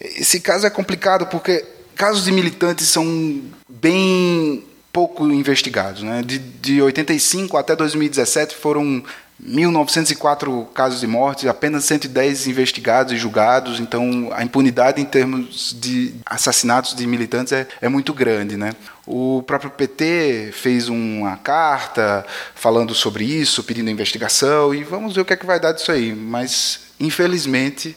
Esse 0.00 0.40
caso 0.40 0.66
é 0.66 0.70
complicado 0.70 1.26
porque 1.26 1.64
casos 1.94 2.24
de 2.24 2.32
militantes 2.32 2.86
são 2.88 3.42
bem 3.68 4.64
pouco 4.92 5.26
investigados. 5.26 6.02
Né? 6.02 6.22
De, 6.22 6.38
de 6.38 6.80
85 6.80 7.56
até 7.56 7.74
2017 7.74 8.54
foram 8.54 9.02
1.904 9.42 10.66
casos 10.72 11.00
de 11.00 11.06
morte, 11.06 11.48
apenas 11.48 11.84
110 11.84 12.46
investigados 12.46 13.12
e 13.12 13.16
julgados, 13.16 13.78
então 13.78 14.30
a 14.32 14.42
impunidade 14.42 15.00
em 15.00 15.04
termos 15.04 15.76
de 15.78 16.14
assassinatos 16.24 16.94
de 16.94 17.06
militantes 17.06 17.52
é, 17.52 17.68
é 17.82 17.88
muito 17.88 18.14
grande. 18.14 18.56
Né? 18.56 18.72
O 19.06 19.42
próprio 19.42 19.70
PT 19.70 20.52
fez 20.52 20.88
uma 20.88 21.36
carta 21.36 22.24
falando 22.54 22.94
sobre 22.94 23.24
isso, 23.24 23.62
pedindo 23.62 23.90
investigação, 23.90 24.74
e 24.74 24.82
vamos 24.82 25.14
ver 25.14 25.20
o 25.20 25.24
que 25.24 25.34
é 25.34 25.36
que 25.36 25.46
vai 25.46 25.60
dar 25.60 25.72
disso 25.72 25.92
aí. 25.92 26.14
Mas, 26.14 26.80
infelizmente, 26.98 27.94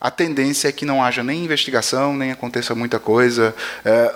a 0.00 0.10
tendência 0.10 0.68
é 0.68 0.72
que 0.72 0.84
não 0.84 1.02
haja 1.02 1.22
nem 1.22 1.44
investigação, 1.44 2.14
nem 2.14 2.30
aconteça 2.30 2.74
muita 2.74 2.98
coisa. 2.98 3.54
É, 3.84 4.14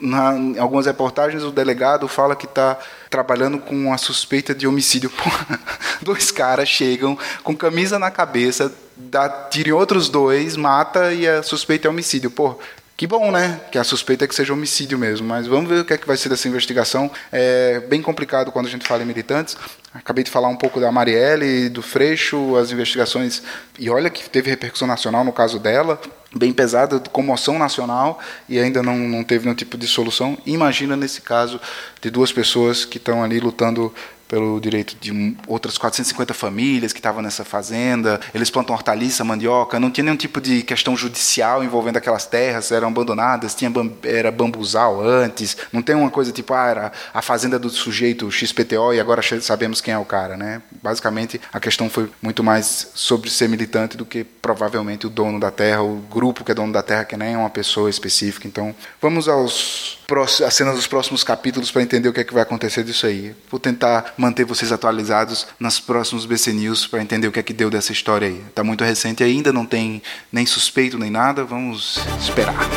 na, 0.00 0.34
em 0.34 0.58
algumas 0.58 0.86
reportagens, 0.86 1.42
o 1.42 1.50
delegado 1.50 2.08
fala 2.08 2.34
que 2.34 2.46
está 2.46 2.78
trabalhando 3.08 3.58
com 3.58 3.92
a 3.92 3.98
suspeita 3.98 4.54
de 4.54 4.66
homicídio. 4.66 5.12
Dois 6.02 6.30
caras 6.30 6.68
chegam 6.68 7.16
com 7.44 7.56
camisa 7.56 7.98
na 7.98 8.10
cabeça, 8.10 8.72
dá 8.96 9.48
outros 9.74 10.08
dois, 10.08 10.56
mata 10.56 11.12
e 11.12 11.28
a 11.28 11.42
suspeita 11.42 11.86
é 11.86 11.90
homicídio. 11.90 12.30
Pô, 12.30 12.58
que 12.96 13.06
bom, 13.06 13.30
né? 13.30 13.60
Que 13.72 13.78
a 13.78 13.84
suspeita 13.84 14.26
é 14.26 14.28
que 14.28 14.34
seja 14.34 14.52
homicídio 14.52 14.98
mesmo. 14.98 15.26
Mas 15.26 15.46
vamos 15.46 15.70
ver 15.70 15.80
o 15.80 15.84
que 15.86 15.94
é 15.94 15.96
que 15.96 16.06
vai 16.06 16.18
ser 16.18 16.28
dessa 16.28 16.46
investigação. 16.48 17.10
É 17.32 17.80
bem 17.80 18.02
complicado 18.02 18.52
quando 18.52 18.66
a 18.66 18.68
gente 18.68 18.86
fala 18.86 19.02
em 19.02 19.06
militantes. 19.06 19.56
Acabei 19.92 20.22
de 20.22 20.30
falar 20.30 20.48
um 20.48 20.56
pouco 20.56 20.78
da 20.78 20.92
Marielle, 20.92 21.68
do 21.68 21.82
Freixo, 21.82 22.56
as 22.56 22.70
investigações. 22.70 23.42
E 23.76 23.90
olha 23.90 24.08
que 24.08 24.30
teve 24.30 24.48
repercussão 24.48 24.86
nacional 24.86 25.24
no 25.24 25.32
caso 25.32 25.58
dela, 25.58 26.00
bem 26.34 26.52
pesada, 26.52 27.00
comoção 27.00 27.58
nacional, 27.58 28.20
e 28.48 28.58
ainda 28.60 28.84
não, 28.84 28.96
não 28.96 29.24
teve 29.24 29.44
nenhum 29.44 29.56
tipo 29.56 29.76
de 29.76 29.88
solução. 29.88 30.38
Imagina 30.46 30.96
nesse 30.96 31.20
caso 31.20 31.60
de 32.00 32.08
duas 32.08 32.30
pessoas 32.30 32.84
que 32.84 32.98
estão 32.98 33.24
ali 33.24 33.40
lutando 33.40 33.92
pelo 34.30 34.60
direito 34.60 34.96
de 35.00 35.36
outras 35.48 35.76
450 35.76 36.32
famílias 36.32 36.92
que 36.92 37.00
estavam 37.00 37.20
nessa 37.20 37.44
fazenda. 37.44 38.20
Eles 38.32 38.48
plantam 38.48 38.76
hortaliça, 38.76 39.24
mandioca, 39.24 39.80
não 39.80 39.90
tinha 39.90 40.04
nenhum 40.04 40.16
tipo 40.16 40.40
de 40.40 40.62
questão 40.62 40.96
judicial 40.96 41.64
envolvendo 41.64 41.96
aquelas 41.96 42.26
terras, 42.26 42.70
eram 42.70 42.88
abandonadas, 42.88 43.56
tinha 43.56 43.72
era 44.04 44.30
bambuzal 44.30 45.02
antes, 45.04 45.56
não 45.72 45.82
tem 45.82 45.96
uma 45.96 46.10
coisa 46.10 46.30
tipo, 46.30 46.54
ah, 46.54 46.66
era 46.68 46.92
a 47.12 47.20
fazenda 47.20 47.58
do 47.58 47.68
sujeito 47.68 48.30
XPTO 48.30 48.94
e 48.94 49.00
agora 49.00 49.20
sabemos 49.40 49.80
quem 49.80 49.92
é 49.92 49.98
o 49.98 50.04
cara, 50.04 50.36
né? 50.36 50.62
Basicamente, 50.80 51.40
a 51.52 51.58
questão 51.58 51.90
foi 51.90 52.08
muito 52.22 52.44
mais 52.44 52.92
sobre 52.94 53.28
ser 53.30 53.48
militante 53.48 53.96
do 53.96 54.04
que 54.04 54.22
provavelmente 54.22 55.08
o 55.08 55.10
dono 55.10 55.40
da 55.40 55.50
terra, 55.50 55.82
o 55.82 55.96
grupo 56.08 56.44
que 56.44 56.52
é 56.52 56.54
dono 56.54 56.72
da 56.72 56.82
terra, 56.84 57.04
que 57.04 57.16
nem 57.16 57.34
é 57.34 57.36
uma 57.36 57.50
pessoa 57.50 57.90
específica. 57.90 58.46
Então, 58.46 58.72
vamos 59.00 59.28
aos 59.28 59.98
as 60.44 60.54
cenas 60.54 60.74
dos 60.74 60.86
próximos 60.86 61.22
capítulos 61.22 61.70
para 61.70 61.82
entender 61.82 62.08
o 62.08 62.12
que 62.12 62.20
é 62.20 62.24
que 62.24 62.34
vai 62.34 62.42
acontecer 62.42 62.82
disso 62.82 63.06
aí. 63.06 63.34
Vou 63.48 63.60
tentar 63.60 64.12
manter 64.20 64.44
vocês 64.44 64.70
atualizados 64.70 65.46
nas 65.58 65.80
próximos 65.80 66.26
BC 66.26 66.52
News 66.52 66.86
para 66.86 67.00
entender 67.00 67.26
o 67.26 67.32
que 67.32 67.40
é 67.40 67.42
que 67.42 67.54
deu 67.54 67.70
dessa 67.70 67.90
história 67.90 68.28
aí. 68.28 68.44
Está 68.48 68.62
muito 68.62 68.84
recente 68.84 69.24
ainda, 69.24 69.50
não 69.50 69.64
tem 69.64 70.02
nem 70.30 70.44
suspeito 70.44 70.98
nem 70.98 71.10
nada, 71.10 71.42
vamos 71.42 71.98
esperar. 72.20 72.68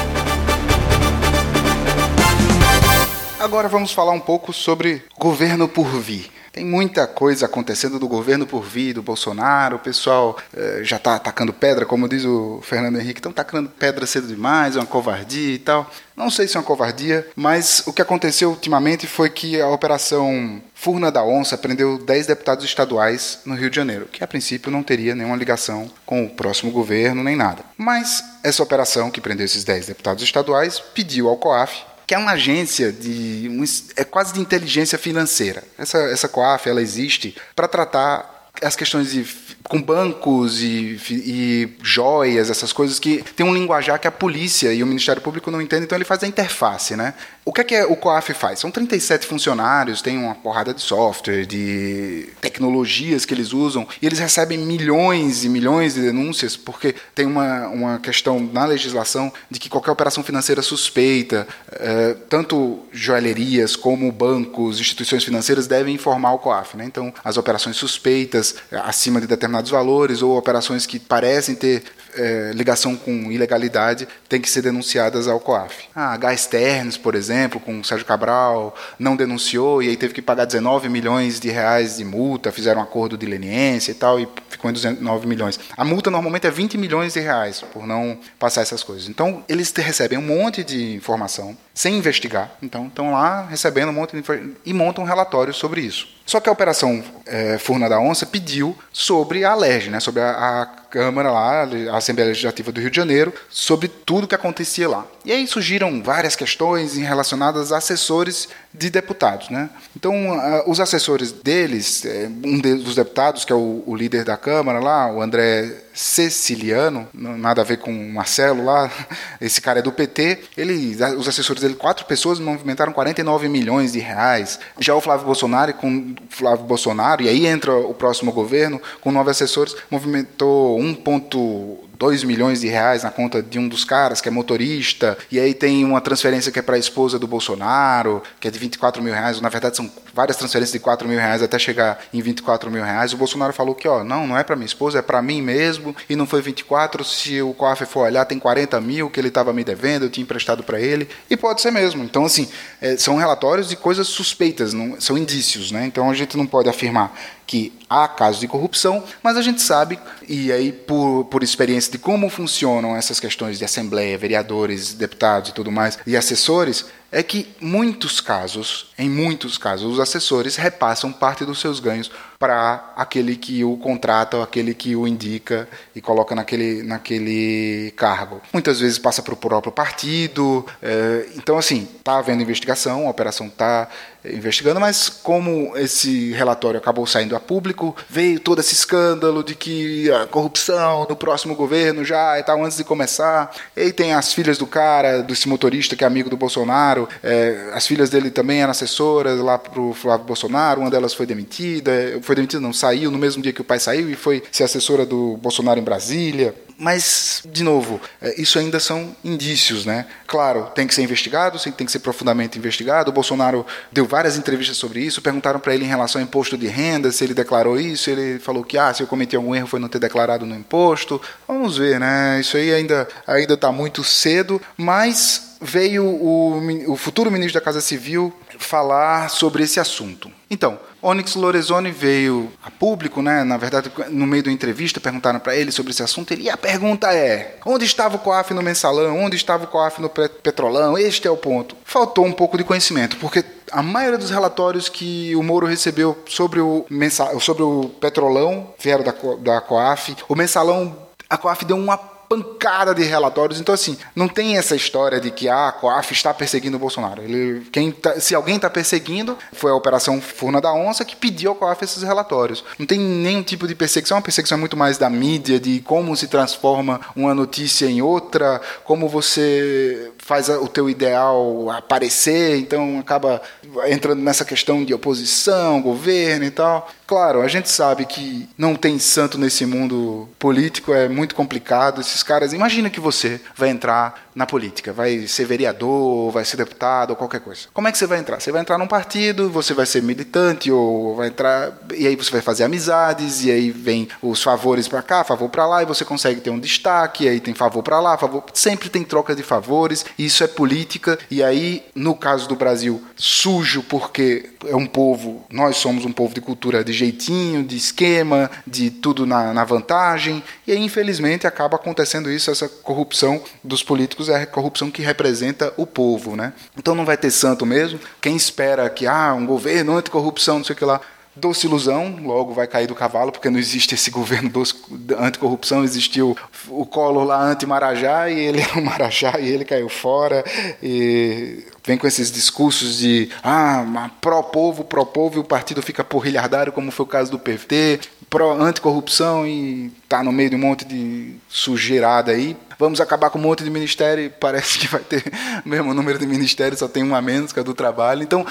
Agora 3.37 3.67
vamos 3.67 3.91
falar 3.91 4.13
um 4.13 4.21
pouco 4.21 4.53
sobre 4.53 5.03
governo 5.19 5.67
por 5.67 5.87
vir. 5.99 6.31
Tem 6.53 6.63
muita 6.63 7.07
coisa 7.07 7.47
acontecendo 7.47 7.97
do 7.97 8.07
governo 8.07 8.45
por 8.45 8.61
vir, 8.61 8.93
do 8.93 9.01
Bolsonaro, 9.01 9.77
o 9.77 9.79
pessoal 9.79 10.37
eh, 10.55 10.81
já 10.83 10.97
está 10.97 11.15
atacando 11.15 11.51
pedra, 11.51 11.83
como 11.83 12.07
diz 12.07 12.23
o 12.25 12.61
Fernando 12.61 12.99
Henrique, 12.99 13.17
estão 13.17 13.31
atacando 13.31 13.69
pedra 13.69 14.05
cedo 14.05 14.27
demais, 14.27 14.75
é 14.75 14.79
uma 14.79 14.85
covardia 14.85 15.55
e 15.55 15.57
tal. 15.57 15.89
Não 16.15 16.29
sei 16.29 16.47
se 16.47 16.55
é 16.55 16.59
uma 16.59 16.65
covardia, 16.65 17.27
mas 17.35 17.81
o 17.87 17.91
que 17.91 18.03
aconteceu 18.03 18.51
ultimamente 18.51 19.07
foi 19.07 19.31
que 19.31 19.59
a 19.59 19.67
operação 19.67 20.61
Furna 20.75 21.11
da 21.11 21.23
Onça 21.23 21.57
prendeu 21.57 21.97
10 21.97 22.27
deputados 22.27 22.63
estaduais 22.63 23.39
no 23.47 23.55
Rio 23.55 23.71
de 23.71 23.75
Janeiro, 23.75 24.05
que 24.05 24.23
a 24.23 24.27
princípio 24.27 24.71
não 24.71 24.83
teria 24.83 25.15
nenhuma 25.15 25.35
ligação 25.35 25.89
com 26.05 26.23
o 26.23 26.29
próximo 26.29 26.71
governo 26.71 27.23
nem 27.23 27.35
nada. 27.35 27.63
Mas 27.75 28.23
essa 28.43 28.61
operação 28.61 29.09
que 29.09 29.19
prendeu 29.19 29.45
esses 29.45 29.63
10 29.63 29.87
deputados 29.87 30.23
estaduais 30.23 30.79
pediu 30.79 31.29
ao 31.29 31.37
COAF 31.37 31.92
que 32.05 32.13
é 32.13 32.17
uma 32.17 32.31
agência 32.31 32.91
de 32.91 33.49
é 33.95 34.03
quase 34.03 34.33
de 34.33 34.39
inteligência 34.39 34.97
financeira. 34.97 35.63
Essa 35.77 35.97
essa 36.09 36.27
COAF 36.27 36.67
ela 36.67 36.81
existe 36.81 37.35
para 37.55 37.67
tratar 37.67 38.49
as 38.61 38.75
questões 38.75 39.11
de 39.11 39.23
com 39.69 39.81
bancos 39.81 40.61
e, 40.61 40.99
e, 41.09 41.69
joias, 41.81 42.49
essas 42.49 42.73
coisas 42.73 42.99
que 42.99 43.23
tem 43.35 43.45
um 43.45 43.53
linguajar 43.53 43.99
que 43.99 44.07
a 44.07 44.11
polícia 44.11 44.73
e 44.73 44.83
o 44.83 44.87
Ministério 44.87 45.21
Público 45.21 45.49
não 45.49 45.61
entendem, 45.61 45.85
então 45.85 45.97
ele 45.97 46.05
faz 46.05 46.23
a 46.23 46.27
interface, 46.27 46.95
né? 46.95 47.13
O 47.45 47.51
que 47.51 47.61
é 47.61 47.63
que 47.63 47.81
o 47.83 47.95
COAF 47.95 48.33
faz? 48.33 48.59
São 48.59 48.71
37 48.71 49.25
funcionários, 49.25 50.01
tem 50.01 50.17
uma 50.17 50.35
porrada 50.35 50.73
de 50.73 50.81
software, 50.81 51.45
de 51.45 52.29
tecnologias 52.39 53.25
que 53.25 53.33
eles 53.33 53.51
usam, 53.51 53.87
e 54.01 54.05
eles 54.05 54.19
recebem 54.19 54.57
milhões 54.57 55.43
e 55.43 55.49
milhões 55.49 55.93
de 55.93 56.01
denúncias, 56.01 56.55
porque 56.55 56.95
tem 57.13 57.25
uma, 57.25 57.67
uma 57.67 57.99
questão 57.99 58.39
na 58.39 58.65
legislação 58.65 59.31
de 59.49 59.59
que 59.59 59.69
qualquer 59.69 59.91
operação 59.91 60.23
financeira 60.23 60.61
suspeita, 60.61 61.47
é, 61.71 62.15
tanto 62.29 62.79
joalherias 62.91 63.75
como 63.75 64.11
bancos, 64.11 64.79
instituições 64.79 65.23
financeiras 65.23 65.67
devem 65.67 65.95
informar 65.95 66.33
o 66.33 66.39
COAF. 66.39 66.77
Né? 66.77 66.85
Então, 66.85 67.13
as 67.23 67.37
operações 67.37 67.75
suspeitas, 67.75 68.55
acima 68.71 69.19
de 69.19 69.27
determinados 69.53 69.69
valores, 69.69 70.21
ou 70.21 70.37
operações 70.37 70.85
que 70.85 70.99
parecem 70.99 71.55
ter 71.55 71.83
é, 72.15 72.51
ligação 72.53 72.95
com 72.95 73.31
ilegalidade 73.31 74.07
tem 74.29 74.39
que 74.39 74.49
ser 74.49 74.61
denunciadas 74.61 75.27
ao 75.27 75.39
COAF. 75.39 75.85
Ah, 75.95 76.15
Gás 76.17 76.45
Ternes, 76.45 76.97
por 76.97 77.15
exemplo, 77.15 77.59
com 77.59 77.79
o 77.79 77.83
Sérgio 77.83 78.05
Cabral, 78.05 78.75
não 78.99 79.15
denunciou 79.15 79.81
e 79.81 79.89
aí 79.89 79.97
teve 79.97 80.13
que 80.13 80.21
pagar 80.21 80.45
19 80.45 80.89
milhões 80.89 81.39
de 81.39 81.49
reais 81.49 81.97
de 81.97 82.05
multa, 82.05 82.51
fizeram 82.51 82.81
um 82.81 82.83
acordo 82.83 83.17
de 83.17 83.25
leniência 83.25 83.91
e 83.91 83.95
tal, 83.95 84.19
e 84.19 84.27
ficou 84.49 84.69
em 84.69 84.73
19 84.73 85.27
milhões. 85.27 85.59
A 85.75 85.83
multa 85.83 86.09
normalmente 86.09 86.47
é 86.47 86.51
20 86.51 86.77
milhões 86.77 87.13
de 87.13 87.19
reais 87.19 87.61
por 87.73 87.85
não 87.85 88.17
passar 88.39 88.61
essas 88.61 88.83
coisas. 88.83 89.09
Então, 89.09 89.43
eles 89.47 89.71
recebem 89.75 90.17
um 90.17 90.21
monte 90.21 90.63
de 90.63 90.95
informação 90.95 91.57
sem 91.73 91.97
investigar. 91.97 92.51
Então, 92.61 92.87
estão 92.87 93.11
lá 93.11 93.45
recebendo 93.45 93.89
um 93.89 93.93
monte 93.93 94.15
de 94.15 94.23
e 94.65 94.73
montam 94.73 95.03
um 95.03 95.07
relatório 95.07 95.53
sobre 95.53 95.81
isso. 95.81 96.07
Só 96.25 96.39
que 96.39 96.47
a 96.47 96.51
Operação 96.51 97.03
é, 97.25 97.57
Furna 97.57 97.89
da 97.89 97.99
Onça 97.99 98.25
pediu 98.25 98.77
sobre 98.91 99.43
a 99.43 99.53
LERJ, 99.53 99.89
né, 99.89 99.99
sobre 99.99 100.21
a, 100.21 100.61
a 100.61 100.65
Câmara 100.65 101.31
lá, 101.31 101.67
a 101.91 101.97
Assembleia 101.97 102.29
Legislativa 102.29 102.71
do 102.71 102.79
Rio 102.79 102.91
de 102.91 102.95
Janeiro, 102.95 103.33
sobre 103.49 103.87
tudo 103.87 104.27
que 104.27 104.35
acontecia 104.35 104.87
lá. 104.87 105.05
E 105.25 105.31
aí 105.31 105.45
surgiram 105.47 106.01
várias 106.03 106.35
questões 106.35 106.95
relacionadas 106.95 107.71
a 107.71 107.77
assessores 107.77 108.47
de 108.73 108.89
deputados. 108.89 109.49
Né? 109.49 109.69
Então, 109.95 110.31
uh, 110.31 110.69
os 110.69 110.79
assessores 110.79 111.31
deles, 111.31 112.03
eh, 112.05 112.29
um 112.43 112.59
dos 112.59 112.95
deputados, 112.95 113.45
que 113.45 113.53
é 113.53 113.55
o, 113.55 113.95
líder 113.95 114.23
da 114.23 114.35
Câmara 114.35 114.79
lá, 114.79 115.11
o 115.11 115.21
André 115.21 115.83
Ceciliano, 115.93 117.07
nada 117.13 117.61
a 117.61 117.63
ver 117.63 117.77
com 117.77 117.91
o 117.91 118.13
Marcelo 118.13 118.65
lá, 118.65 118.89
esse 119.39 119.61
cara 119.61 119.79
é 119.79 119.81
do 119.81 119.91
PT, 119.91 120.39
ele, 120.57 120.97
os 121.17 121.27
assessores 121.27 121.61
dele, 121.61 121.75
quatro 121.75 122.05
pessoas, 122.05 122.39
movimentaram 122.39 122.91
49 122.91 123.47
milhões 123.47 123.93
de 123.93 123.99
reais. 123.99 124.59
Já 124.79 124.95
o 124.95 125.01
Flávio 125.01 125.25
Bolsonaro, 125.25 125.73
com 125.75 126.15
Flávio 126.29 126.65
Bolsonaro, 126.65 127.21
e 127.21 127.29
aí 127.29 127.45
entra 127.45 127.75
o 127.75 127.93
próximo 127.93 128.31
governo, 128.31 128.81
com 129.01 129.11
nove 129.11 129.29
assessores, 129.29 129.75
movimentou 129.91 130.79
1,2 130.79 131.82
2 131.97 132.23
milhões 132.23 132.61
de 132.61 132.67
reais 132.67 133.03
na 133.03 133.11
conta 133.11 133.41
de 133.41 133.59
um 133.59 133.67
dos 133.67 133.85
caras, 133.85 134.21
que 134.21 134.27
é 134.27 134.31
motorista, 134.31 135.17
e 135.31 135.39
aí 135.39 135.53
tem 135.53 135.85
uma 135.85 136.01
transferência 136.01 136.51
que 136.51 136.59
é 136.59 136.61
para 136.61 136.75
a 136.75 136.79
esposa 136.79 137.19
do 137.19 137.27
Bolsonaro, 137.27 138.21
que 138.39 138.47
é 138.47 138.51
de 138.51 138.59
24 138.59 139.01
mil 139.01 139.13
reais, 139.13 139.39
na 139.39 139.49
verdade 139.49 139.77
são 139.77 139.89
várias 140.13 140.37
transferências 140.37 140.71
de 140.71 140.79
4 140.79 141.07
mil 141.07 141.17
reais 141.17 141.41
até 141.41 141.57
chegar 141.57 141.99
em 142.13 142.21
24 142.21 142.69
mil 142.69 142.83
reais. 142.83 143.13
O 143.13 143.17
Bolsonaro 143.17 143.51
falou 143.51 143.73
que, 143.73 143.87
ó, 143.87 144.03
não, 144.03 144.27
não 144.27 144.37
é 144.37 144.43
para 144.43 144.55
minha 144.55 144.65
esposa, 144.65 144.99
é 144.99 145.01
para 145.01 145.21
mim 145.21 145.41
mesmo, 145.41 145.95
e 146.09 146.15
não 146.15 146.27
foi 146.27 146.41
24, 146.41 147.03
se 147.03 147.41
o 147.41 147.53
COAF 147.53 147.85
for 147.85 148.01
olhar, 148.01 148.25
tem 148.25 148.37
40 148.37 148.79
mil 148.79 149.09
que 149.09 149.19
ele 149.19 149.29
estava 149.29 149.51
me 149.51 149.63
devendo, 149.63 150.05
eu 150.05 150.09
tinha 150.09 150.23
emprestado 150.23 150.63
para 150.63 150.79
ele, 150.79 151.09
e 151.29 151.35
pode 151.35 151.61
ser 151.61 151.71
mesmo. 151.71 152.03
Então, 152.03 152.25
assim, 152.25 152.47
é, 152.79 152.95
são 152.97 153.15
relatórios 153.15 153.67
de 153.67 153.75
coisas 153.75 154.07
suspeitas, 154.07 154.73
não, 154.73 154.99
são 155.01 155.17
indícios, 155.17 155.71
né? 155.71 155.85
Então 155.85 156.09
a 156.09 156.13
gente 156.13 156.37
não 156.37 156.45
pode 156.45 156.69
afirmar 156.69 157.13
que 157.45 157.73
há 157.89 158.07
casos 158.07 158.39
de 158.39 158.47
corrupção, 158.47 159.03
mas 159.21 159.37
a 159.37 159.41
gente 159.41 159.61
sabe, 159.61 159.99
e 160.27 160.51
aí 160.51 160.71
por, 160.71 161.25
por 161.25 161.43
experiência 161.43 161.91
de 161.91 161.97
como 161.97 162.29
funcionam 162.29 162.95
essas 162.95 163.19
questões 163.19 163.59
de 163.59 163.65
assembleia, 163.65 164.17
vereadores, 164.17 164.93
deputados 164.93 165.49
e 165.49 165.53
tudo 165.53 165.71
mais, 165.71 165.99
e 166.07 166.15
assessores, 166.15 166.85
é 167.13 167.21
que 167.21 167.47
muitos 167.61 168.19
casos, 168.19 168.87
em 168.97 169.07
muitos 169.07 169.55
casos, 169.55 169.85
os 169.93 169.99
assessores 169.99 170.55
repassam 170.55 171.13
parte 171.13 171.45
dos 171.45 171.59
seus 171.61 171.79
ganhos 171.79 172.09
para 172.43 172.91
aquele 172.97 173.37
que 173.37 173.63
o 173.63 173.77
contrata, 173.77 174.43
aquele 174.43 174.73
que 174.73 174.97
o 174.97 175.07
indica 175.07 175.65
e 175.95 176.01
coloca 176.01 176.35
naquele, 176.35 176.83
naquele 176.83 177.93
cargo. 177.95 178.41
Muitas 178.51 178.81
vezes 178.81 178.97
passa 178.99 179.21
para 179.21 179.33
o 179.33 179.37
próprio 179.37 179.71
partido. 179.71 180.65
É, 180.81 181.25
então, 181.37 181.57
assim, 181.57 181.87
está 181.97 182.17
havendo 182.17 182.43
investigação, 182.43 183.07
a 183.07 183.11
operação 183.11 183.47
está 183.47 183.87
investigando, 184.25 184.79
mas 184.79 185.09
como 185.09 185.75
esse 185.77 186.31
relatório 186.31 186.77
acabou 186.77 187.05
saindo 187.05 187.35
a 187.35 187.39
público, 187.39 187.95
veio 188.09 188.39
todo 188.39 188.59
esse 188.59 188.73
escândalo 188.73 189.43
de 189.43 189.55
que 189.55 190.09
a 190.11 190.25
corrupção 190.27 191.05
no 191.09 191.15
próximo 191.15 191.55
governo 191.55 192.05
já 192.05 192.39
e 192.39 192.43
tal, 192.43 192.63
antes 192.63 192.77
de 192.77 192.83
começar. 192.83 193.53
E 193.75 193.91
tem 193.91 194.13
as 194.13 194.33
filhas 194.33 194.57
do 194.57 194.65
cara, 194.65 195.21
desse 195.21 195.47
motorista 195.47 195.95
que 195.95 196.03
é 196.03 196.07
amigo 196.07 196.29
do 196.29 196.37
Bolsonaro, 196.37 197.07
é, 197.21 197.71
as 197.73 197.85
filhas 197.85 198.09
dele 198.09 198.31
também 198.31 198.61
eram 198.61 198.71
assessoras 198.71 199.39
lá 199.39 199.57
para 199.57 199.79
o 199.79 199.93
Flávio 199.93 200.25
Bolsonaro, 200.25 200.81
uma 200.81 200.89
delas 200.89 201.13
foi 201.13 201.25
demitida, 201.25 201.91
foi 202.21 202.32
demitida, 202.35 202.61
não, 202.61 202.73
saiu 202.73 203.11
no 203.11 203.17
mesmo 203.17 203.41
dia 203.41 203.53
que 203.53 203.61
o 203.61 203.63
pai 203.63 203.79
saiu 203.79 204.09
e 204.09 204.15
foi 204.15 204.43
ser 204.51 204.63
assessora 204.63 205.05
do 205.05 205.37
Bolsonaro 205.37 205.79
em 205.79 205.83
Brasília. 205.83 206.55
Mas, 206.77 207.43
de 207.45 207.63
novo, 207.63 208.01
é, 208.21 208.41
isso 208.41 208.57
ainda 208.57 208.79
são 208.79 209.15
indícios, 209.23 209.85
né? 209.85 210.07
Claro, 210.25 210.71
tem 210.73 210.87
que 210.87 210.93
ser 210.93 211.03
investigado, 211.03 211.59
tem 211.59 211.85
que 211.85 211.91
ser 211.91 211.99
profundamente 211.99 212.57
investigado. 212.57 213.11
O 213.11 213.13
Bolsonaro 213.13 213.65
deu 213.91 214.05
várias 214.05 214.37
entrevistas 214.37 214.77
sobre 214.77 214.99
isso, 214.99 215.21
perguntaram 215.21 215.59
para 215.59 215.73
ele 215.73 215.85
em 215.85 215.87
relação 215.87 216.19
ao 216.19 216.27
imposto 216.27 216.57
de 216.57 216.67
renda, 216.67 217.11
se 217.11 217.23
ele 217.23 217.33
declarou 217.33 217.79
isso, 217.79 218.09
ele 218.09 218.39
falou 218.39 218.63
que, 218.63 218.77
ah, 218.77 218.93
se 218.93 219.03
eu 219.03 219.07
cometi 219.07 219.35
algum 219.35 219.53
erro 219.53 219.67
foi 219.67 219.79
não 219.79 219.87
ter 219.87 219.99
declarado 219.99 220.45
no 220.45 220.55
imposto. 220.55 221.21
Vamos 221.47 221.77
ver, 221.77 221.99
né? 221.99 222.39
Isso 222.41 222.57
aí 222.57 222.73
ainda 222.73 223.07
ainda 223.25 223.53
está 223.53 223.71
muito 223.71 224.03
cedo, 224.03 224.61
mas 224.75 225.57
veio 225.61 226.05
o, 226.05 226.91
o 226.91 226.97
futuro 226.97 227.31
ministro 227.31 227.59
da 227.59 227.63
Casa 227.63 227.81
Civil 227.81 228.33
falar 228.57 229.29
sobre 229.29 229.63
esse 229.63 229.79
assunto. 229.79 230.31
Então, 230.49 230.79
Onyx 231.03 231.35
Lorenzoni 231.35 231.91
veio 231.91 232.51
a 232.63 232.71
público, 232.71 233.21
né? 233.21 233.43
Na 233.43 233.57
verdade, 233.57 233.91
no 234.09 234.25
meio 234.25 234.43
da 234.43 234.51
entrevista, 234.51 235.01
perguntaram 235.01 235.39
para 235.39 235.55
ele 235.55 235.71
sobre 235.71 235.91
esse 235.91 236.01
assunto. 236.01 236.33
e 236.33 236.49
a 236.49 236.57
pergunta 236.57 237.13
é: 237.13 237.57
onde 237.65 237.85
estava 237.85 238.15
o 238.15 238.19
COAF 238.19 238.53
no 238.53 238.63
mensalão? 238.63 239.19
Onde 239.19 239.35
estava 239.35 239.65
o 239.65 239.67
COAF 239.67 240.01
no 240.01 240.09
petrolão? 240.09 240.97
Este 240.97 241.27
é 241.27 241.31
o 241.31 241.37
ponto. 241.37 241.75
Faltou 241.83 242.25
um 242.25 242.31
pouco 242.31 242.57
de 242.57 242.63
conhecimento, 242.63 243.17
porque 243.17 243.43
a 243.71 243.83
maioria 243.83 244.17
dos 244.17 244.29
relatórios 244.29 244.87
que 244.87 245.35
o 245.35 245.43
Moro 245.43 245.65
recebeu 245.65 246.17
sobre 246.25 246.61
o, 246.61 246.85
mensal, 246.89 247.37
sobre 247.39 247.63
o 247.63 247.89
petrolão 247.99 248.73
vieram 248.79 249.03
da, 249.03 249.13
da 249.39 249.61
COAF. 249.61 250.15
O 250.29 250.35
mensalão, 250.35 250.95
a 251.29 251.37
COAF 251.37 251.65
deu 251.65 251.75
uma 251.75 252.12
pancada 252.33 252.95
de 252.95 253.03
relatórios. 253.03 253.59
Então, 253.59 253.75
assim, 253.75 253.97
não 254.15 254.27
tem 254.27 254.57
essa 254.57 254.75
história 254.75 255.19
de 255.19 255.29
que 255.29 255.47
ah, 255.47 255.67
a 255.67 255.71
COAF 255.71 256.13
está 256.13 256.33
perseguindo 256.33 256.77
o 256.77 256.79
Bolsonaro. 256.79 257.21
Ele, 257.21 257.61
quem 257.71 257.91
tá, 257.91 258.19
se 258.19 258.33
alguém 258.33 258.55
está 258.55 258.69
perseguindo, 258.69 259.37
foi 259.53 259.71
a 259.71 259.75
Operação 259.75 260.19
Furna 260.19 260.59
da 260.59 260.73
Onça 260.73 261.05
que 261.05 261.15
pediu 261.15 261.51
ao 261.51 261.55
COAF 261.55 261.83
esses 261.83 262.01
relatórios. 262.01 262.63
Não 262.79 262.85
tem 262.85 262.99
nenhum 262.99 263.43
tipo 263.43 263.67
de 263.67 263.75
perseguição. 263.75 264.17
A 264.17 264.21
perseguição 264.21 264.57
é 264.57 264.59
muito 264.59 264.75
mais 264.75 264.97
da 264.97 265.09
mídia, 265.09 265.59
de 265.59 265.81
como 265.81 266.15
se 266.15 266.27
transforma 266.27 266.99
uma 267.15 267.35
notícia 267.35 267.85
em 267.85 268.01
outra, 268.01 268.59
como 268.83 269.07
você 269.07 270.11
faz 270.25 270.47
o 270.47 270.67
teu 270.69 270.89
ideal 270.89 271.69
aparecer, 271.69 272.57
então 272.57 272.97
acaba 272.99 273.41
entrando 273.87 274.21
nessa 274.21 274.45
questão 274.45 274.83
de 274.85 274.93
oposição, 274.93 275.81
governo 275.81 276.45
e 276.45 276.51
tal. 276.51 276.89
Claro, 277.05 277.41
a 277.41 277.47
gente 277.49 277.69
sabe 277.69 278.05
que 278.05 278.47
não 278.57 278.73
tem 278.73 278.97
santo 278.97 279.37
nesse 279.37 279.65
mundo 279.65 280.29
político, 280.39 280.93
é 280.93 281.09
muito 281.09 281.35
complicado. 281.35 281.99
Esses 281.99 282.23
caras, 282.23 282.53
imagina 282.53 282.89
que 282.89 283.01
você 283.01 283.41
vai 283.55 283.69
entrar 283.69 284.22
na 284.35 284.45
política, 284.45 284.91
vai 284.91 285.27
ser 285.27 285.45
vereador, 285.45 286.31
vai 286.31 286.45
ser 286.45 286.57
deputado 286.57 287.11
ou 287.11 287.15
qualquer 287.15 287.41
coisa. 287.41 287.61
Como 287.73 287.87
é 287.87 287.91
que 287.91 287.97
você 287.97 288.07
vai 288.07 288.19
entrar? 288.19 288.39
Você 288.39 288.51
vai 288.51 288.61
entrar 288.61 288.77
num 288.77 288.87
partido, 288.87 289.49
você 289.49 289.73
vai 289.73 289.85
ser 289.85 290.01
militante 290.01 290.71
ou 290.71 291.15
vai 291.15 291.27
entrar 291.27 291.73
e 291.93 292.07
aí 292.07 292.15
você 292.15 292.31
vai 292.31 292.41
fazer 292.41 292.63
amizades 292.63 293.43
e 293.43 293.51
aí 293.51 293.71
vem 293.71 294.07
os 294.21 294.41
favores 294.41 294.87
para 294.87 295.01
cá, 295.01 295.23
favor 295.23 295.49
para 295.49 295.67
lá 295.67 295.83
e 295.83 295.85
você 295.85 296.03
consegue 296.03 296.41
ter 296.41 296.49
um 296.49 296.59
destaque, 296.59 297.25
e 297.25 297.29
aí 297.29 297.39
tem 297.39 297.53
favor 297.53 297.83
para 297.83 297.99
lá, 297.99 298.17
favor, 298.17 298.43
sempre 298.53 298.89
tem 298.89 299.03
troca 299.03 299.35
de 299.35 299.43
favores. 299.43 300.05
Isso 300.17 300.43
é 300.43 300.47
política 300.47 301.17
e 301.29 301.43
aí 301.43 301.83
no 301.95 302.15
caso 302.15 302.47
do 302.47 302.55
Brasil, 302.55 303.01
sujo 303.15 303.83
porque 303.83 304.49
é 304.67 304.75
um 304.75 304.85
povo, 304.85 305.43
nós 305.51 305.77
somos 305.77 306.05
um 306.05 306.11
povo 306.11 306.33
de 306.33 306.41
cultura 306.41 306.83
de 306.83 306.93
jeitinho, 306.93 307.63
de 307.63 307.75
esquema, 307.75 308.49
de 308.65 308.89
tudo 308.89 309.25
na, 309.25 309.53
na 309.53 309.63
vantagem 309.63 310.43
e 310.65 310.71
aí 310.71 310.79
infelizmente 310.79 311.47
acaba 311.47 311.75
acontecendo 311.75 312.31
isso, 312.31 312.51
essa 312.51 312.67
corrupção 312.67 313.41
dos 313.63 313.83
políticos 313.83 314.29
é 314.29 314.41
a 314.41 314.45
corrupção 314.45 314.89
que 314.89 315.01
representa 315.01 315.73
o 315.77 315.85
povo, 315.85 316.35
né? 316.35 316.53
Então 316.77 316.95
não 316.95 317.05
vai 317.05 317.17
ter 317.17 317.31
santo 317.31 317.65
mesmo. 317.65 317.99
Quem 318.21 318.35
espera 318.35 318.89
que 318.89 319.07
ah, 319.07 319.33
um 319.33 319.45
governo 319.45 319.97
anticorrupção, 319.97 320.57
não 320.57 320.65
sei 320.65 320.73
o 320.73 320.77
que 320.77 320.85
lá, 320.85 321.01
doce 321.35 321.65
ilusão, 321.65 322.19
logo 322.23 322.53
vai 322.53 322.67
cair 322.67 322.87
do 322.87 322.95
cavalo, 322.95 323.31
porque 323.31 323.49
não 323.49 323.59
existe 323.59 323.95
esse 323.95 324.09
governo 324.11 324.49
doce, 324.49 324.75
anticorrupção, 325.17 325.83
existiu 325.83 326.37
o 326.69 326.85
Collor 326.85 327.25
lá 327.25 327.41
anti-Marajá, 327.43 328.29
e 328.29 328.39
ele 328.39 328.61
é 328.63 328.79
o 328.79 328.83
Marajá, 328.83 329.39
e 329.39 329.49
ele 329.49 329.65
caiu 329.65 329.89
fora, 329.89 330.43
e 330.81 331.65
vem 331.85 331.97
com 331.97 332.07
esses 332.07 332.31
discursos 332.31 332.97
de 332.97 333.29
ah, 333.43 334.09
pró-povo, 334.21 334.83
pró-povo, 334.83 335.37
e 335.37 335.39
o 335.39 335.43
partido 335.43 335.81
fica 335.81 336.03
porrilhardário, 336.03 336.71
como 336.71 336.91
foi 336.91 337.05
o 337.05 337.09
caso 337.09 337.29
do 337.29 337.37
PT, 337.37 337.99
pró-anticorrupção, 338.29 339.45
e 339.45 339.91
tá 340.07 340.23
no 340.23 340.31
meio 340.31 340.49
de 340.49 340.55
um 340.55 340.59
monte 340.59 340.85
de 340.85 341.35
sujeirada 341.49 342.31
aí, 342.31 342.57
vamos 342.79 342.99
acabar 342.99 343.29
com 343.29 343.37
um 343.37 343.41
monte 343.41 343.63
de 343.63 343.69
ministério, 343.69 344.31
parece 344.39 344.79
que 344.79 344.87
vai 344.87 345.01
ter 345.01 345.23
o 345.65 345.69
mesmo 345.69 345.93
número 345.93 346.17
de 346.17 346.25
ministérios, 346.25 346.79
só 346.79 346.87
tem 346.87 347.03
um 347.03 347.15
a 347.15 347.21
menos, 347.21 347.51
que 347.51 347.59
é 347.59 347.63
do 347.63 347.73
trabalho. 347.73 348.23
Então, 348.23 348.45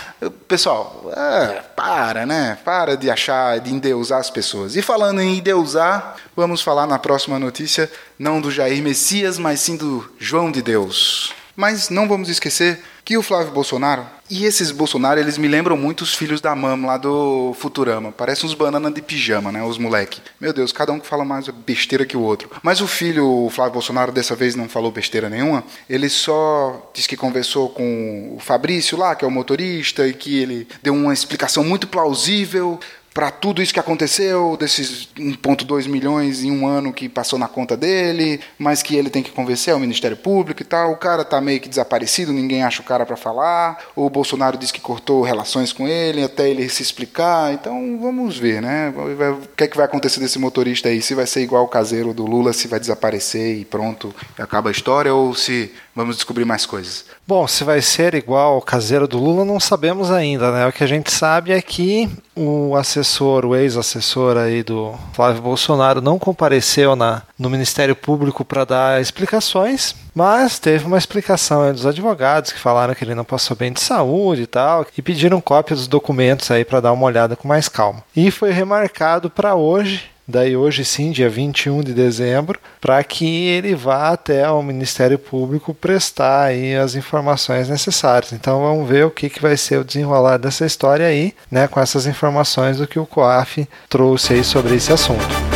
pessoal, 0.47 1.11
é, 1.17 1.63
para, 1.75 2.27
né? 2.27 2.59
Para 2.65 2.97
de 2.97 3.11
achar, 3.11 3.61
de 3.61 3.73
endeusar 3.73 4.21
as 4.21 4.31
pessoas. 4.31 4.77
E 4.77 4.83
falando 4.83 5.21
em 5.21 5.39
endeusar, 5.39 6.17
vamos 6.37 6.63
falar 6.63 6.87
na 6.87 6.99
próxima 6.99 7.39
notícia, 7.39 7.91
não 8.19 8.41
do 8.41 8.51
Jair 8.51 8.83
Messias, 8.83 9.39
mas 9.39 9.61
sim 9.61 9.77
do 9.77 10.11
João 10.19 10.51
de 10.51 10.63
Deus. 10.63 11.35
Mas 11.55 11.91
não 11.91 12.09
vamos 12.09 12.29
esquecer 12.29 12.81
que 13.05 13.17
o 13.17 13.23
Flávio 13.23 13.53
Bolsonaro 13.53 14.07
e 14.35 14.47
esses 14.47 14.71
Bolsonaro, 14.71 15.21
eles 15.21 15.37
me 15.37 15.47
lembram 15.47 15.77
muito 15.77 16.01
os 16.01 16.15
filhos 16.15 16.41
da 16.41 16.57
Mam 16.57 16.87
lá 16.87 16.97
do 16.97 17.55
Futurama. 17.59 18.11
Parecem 18.11 18.49
uns 18.49 18.55
banana 18.55 18.91
de 18.91 19.03
pijama, 19.03 19.53
né? 19.53 19.63
Os 19.63 19.77
moleque. 19.77 20.23
Meu 20.41 20.55
Deus, 20.55 20.73
cada 20.73 20.91
um 20.91 20.99
que 20.99 21.07
fala 21.07 21.23
mais 21.23 21.47
besteira 21.49 22.07
que 22.07 22.17
o 22.17 22.23
outro. 22.23 22.51
Mas 22.63 22.81
o 22.81 22.87
filho, 22.87 23.29
o 23.29 23.51
Flávio 23.51 23.75
Bolsonaro, 23.75 24.11
dessa 24.11 24.35
vez 24.35 24.57
não 24.57 24.71
falou 24.71 24.91
besteira 24.91 25.29
nenhuma. 25.29 25.63
Ele 25.87 26.09
só 26.09 26.91
disse 26.95 27.07
que 27.07 27.15
conversou 27.15 27.69
com 27.69 28.35
o 28.35 28.41
Fabrício 28.41 28.97
lá, 28.97 29.15
que 29.15 29.23
é 29.23 29.29
o 29.29 29.31
motorista, 29.31 30.09
e 30.09 30.15
que 30.15 30.39
ele 30.39 30.67
deu 30.83 30.95
uma 30.95 31.13
explicação 31.13 31.63
muito 31.63 31.87
plausível 31.87 32.81
para 33.15 33.31
tudo 33.31 33.61
isso 33.61 33.75
que 33.75 33.81
aconteceu, 33.81 34.57
desses 34.59 35.09
1,2 35.17 35.87
milhões 35.87 36.43
em 36.43 36.51
um 36.51 36.67
ano 36.67 36.93
que 36.93 37.09
passou 37.09 37.39
na 37.39 37.47
conta 37.47 37.77
dele, 37.77 38.41
mas 38.59 38.83
que 38.83 38.97
ele 38.97 39.11
tem 39.11 39.23
que 39.23 39.31
convencer 39.31 39.75
o 39.75 39.79
Ministério 39.79 40.17
Público 40.17 40.63
e 40.63 40.65
tal. 40.65 40.93
O 40.93 40.97
cara 40.97 41.25
tá 41.25 41.41
meio 41.41 41.61
que 41.61 41.69
desaparecido, 41.69 42.33
ninguém 42.33 42.63
acha 42.63 42.81
o 42.81 42.85
cara 42.85 43.05
para 43.05 43.17
falar. 43.17 43.79
O 43.95 44.09
Bolsonaro 44.09 44.57
disse 44.57 44.73
que 44.73 44.81
cortou 44.81 45.23
relações 45.23 45.73
com 45.73 45.87
ele 45.87 46.25
até 46.25 46.49
ele 46.49 46.69
se 46.69 46.83
explicar. 46.83 47.53
Então 47.53 47.99
vamos 48.01 48.39
ver, 48.39 48.63
né? 48.63 48.93
O 48.97 49.49
que 49.57 49.65
é 49.65 49.69
que 49.69 49.77
vai 49.77 49.85
acontecer 49.85 50.21
desse 50.21 50.39
motorista 50.39 50.89
aí? 50.89 51.03
Se 51.03 51.15
vai 51.15 51.27
ser 51.27 51.43
igual 51.43 51.65
o 51.65 51.69
caseiro 51.69 52.15
do 52.15 52.25
Lula, 52.25 52.53
se 52.53 52.67
vai 52.67 52.81
desaparecer 52.81 53.59
e 53.59 53.65
pronto, 53.65 54.15
acaba 54.39 54.71
a 54.71 54.73
história, 54.73 55.13
ou 55.15 55.35
se 55.35 55.71
vamos 55.95 56.17
descobrir 56.17 56.45
mais 56.45 56.67
coisas. 56.67 57.05
Bom, 57.27 57.47
se 57.47 57.65
vai 57.65 57.81
ser 57.81 58.15
igual 58.15 58.55
ao 58.55 58.63
caseiro 58.63 59.07
do 59.07 59.19
Lula, 59.19 59.45
não 59.45 59.61
sabemos 59.61 60.11
ainda, 60.11 60.51
né? 60.51 60.67
O 60.67 60.73
que 60.73 60.85
a 60.85 60.87
gente 60.87 61.11
sabe 61.13 61.53
é 61.53 61.61
que 61.61 62.09
o 62.35 62.75
assessor, 62.77 63.45
o 63.45 63.55
ex-assessor 63.55 64.37
aí 64.37 64.63
do 64.63 64.95
Flávio 65.13 65.43
Bolsonaro 65.43 66.01
não 66.01 66.19
compareceu 66.19 66.97
na, 66.97 67.23
no 67.39 67.51
Ministério 67.51 67.95
Público 67.95 68.45
para 68.45 68.65
dar 68.65 69.01
explicações, 69.01 69.95
mas 70.15 70.59
teve 70.59 70.87
uma 70.87 70.99
explicação 70.99 71.73
dos 71.73 71.87
advogados 71.87 72.53
que 72.53 72.59
falaram 72.59 72.95
que 72.95 73.05
ele 73.05 73.15
não 73.15 73.25
passou 73.25 73.57
bem 73.57 73.73
de 73.73 73.81
saúde 73.81 74.43
e 74.43 74.47
tal, 74.47 74.87
e 74.97 75.03
pediram 75.03 75.41
cópia 75.41 75.77
dos 75.77 75.87
documentos 75.87 76.51
aí 76.51 76.65
para 76.65 76.81
dar 76.81 76.93
uma 76.93 77.07
olhada 77.07 77.37
com 77.37 77.47
mais 77.47 77.69
calma. 77.69 78.03
E 78.17 78.31
foi 78.31 78.51
remarcado 78.51 79.29
para 79.29 79.55
hoje, 79.55 80.12
daí 80.33 80.57
hoje 80.57 80.85
sim, 80.85 81.13
dia 81.13 81.29
21 81.29 81.83
de 81.83 81.93
dezembro, 81.93 82.59
para 82.81 83.05
que 83.05 83.47
ele 83.47 83.75
vá 83.75 84.09
até 84.09 84.51
o 84.51 84.63
Ministério 84.63 85.19
Público 85.19 85.75
prestar 85.75 86.45
aí 86.47 86.75
as 86.75 86.95
informações 86.95 87.69
necessárias. 87.69 88.33
Então 88.33 88.63
vamos 88.63 88.89
ver 88.89 89.05
o 89.05 89.11
que, 89.11 89.29
que 89.29 89.43
vai 89.43 89.57
ser 89.57 89.79
o 89.79 89.85
desenrolar 89.85 90.39
dessa 90.39 90.65
história 90.65 91.07
aí, 91.07 91.35
né, 91.51 91.69
com 91.69 91.79
essas 91.79 92.07
informações 92.07 92.79
do 92.79 92.87
que 92.87 92.99
o 92.99 93.07
COAF 93.07 93.69
trouxe 93.89 94.33
aí 94.33 94.43
sobre 94.43 94.75
esse 94.75 94.93
assunto 94.93 95.53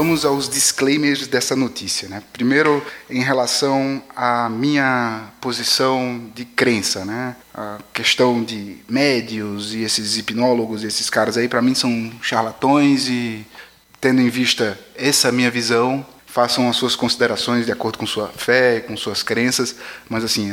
vamos 0.00 0.24
aos 0.24 0.48
disclaimers 0.48 1.26
dessa 1.26 1.54
notícia. 1.54 2.08
Né? 2.08 2.22
Primeiro, 2.32 2.82
em 3.10 3.22
relação 3.22 4.02
à 4.16 4.48
minha 4.48 5.28
posição 5.42 6.30
de 6.34 6.46
crença. 6.46 7.04
Né? 7.04 7.36
A 7.54 7.78
questão 7.92 8.42
de 8.42 8.78
médios 8.88 9.74
e 9.74 9.82
esses 9.82 10.16
hipnólogos, 10.16 10.84
esses 10.84 11.10
caras 11.10 11.36
aí, 11.36 11.48
para 11.48 11.60
mim 11.60 11.74
são 11.74 12.12
charlatões 12.22 13.08
e, 13.08 13.44
tendo 14.00 14.20
em 14.20 14.28
vista 14.28 14.78
essa 14.96 15.32
minha 15.32 15.50
visão, 15.50 16.06
façam 16.26 16.70
as 16.70 16.76
suas 16.76 16.94
considerações 16.94 17.66
de 17.66 17.72
acordo 17.72 17.98
com 17.98 18.06
sua 18.06 18.28
fé, 18.28 18.80
com 18.80 18.96
suas 18.96 19.22
crenças, 19.22 19.74
mas 20.08 20.22
assim, 20.22 20.48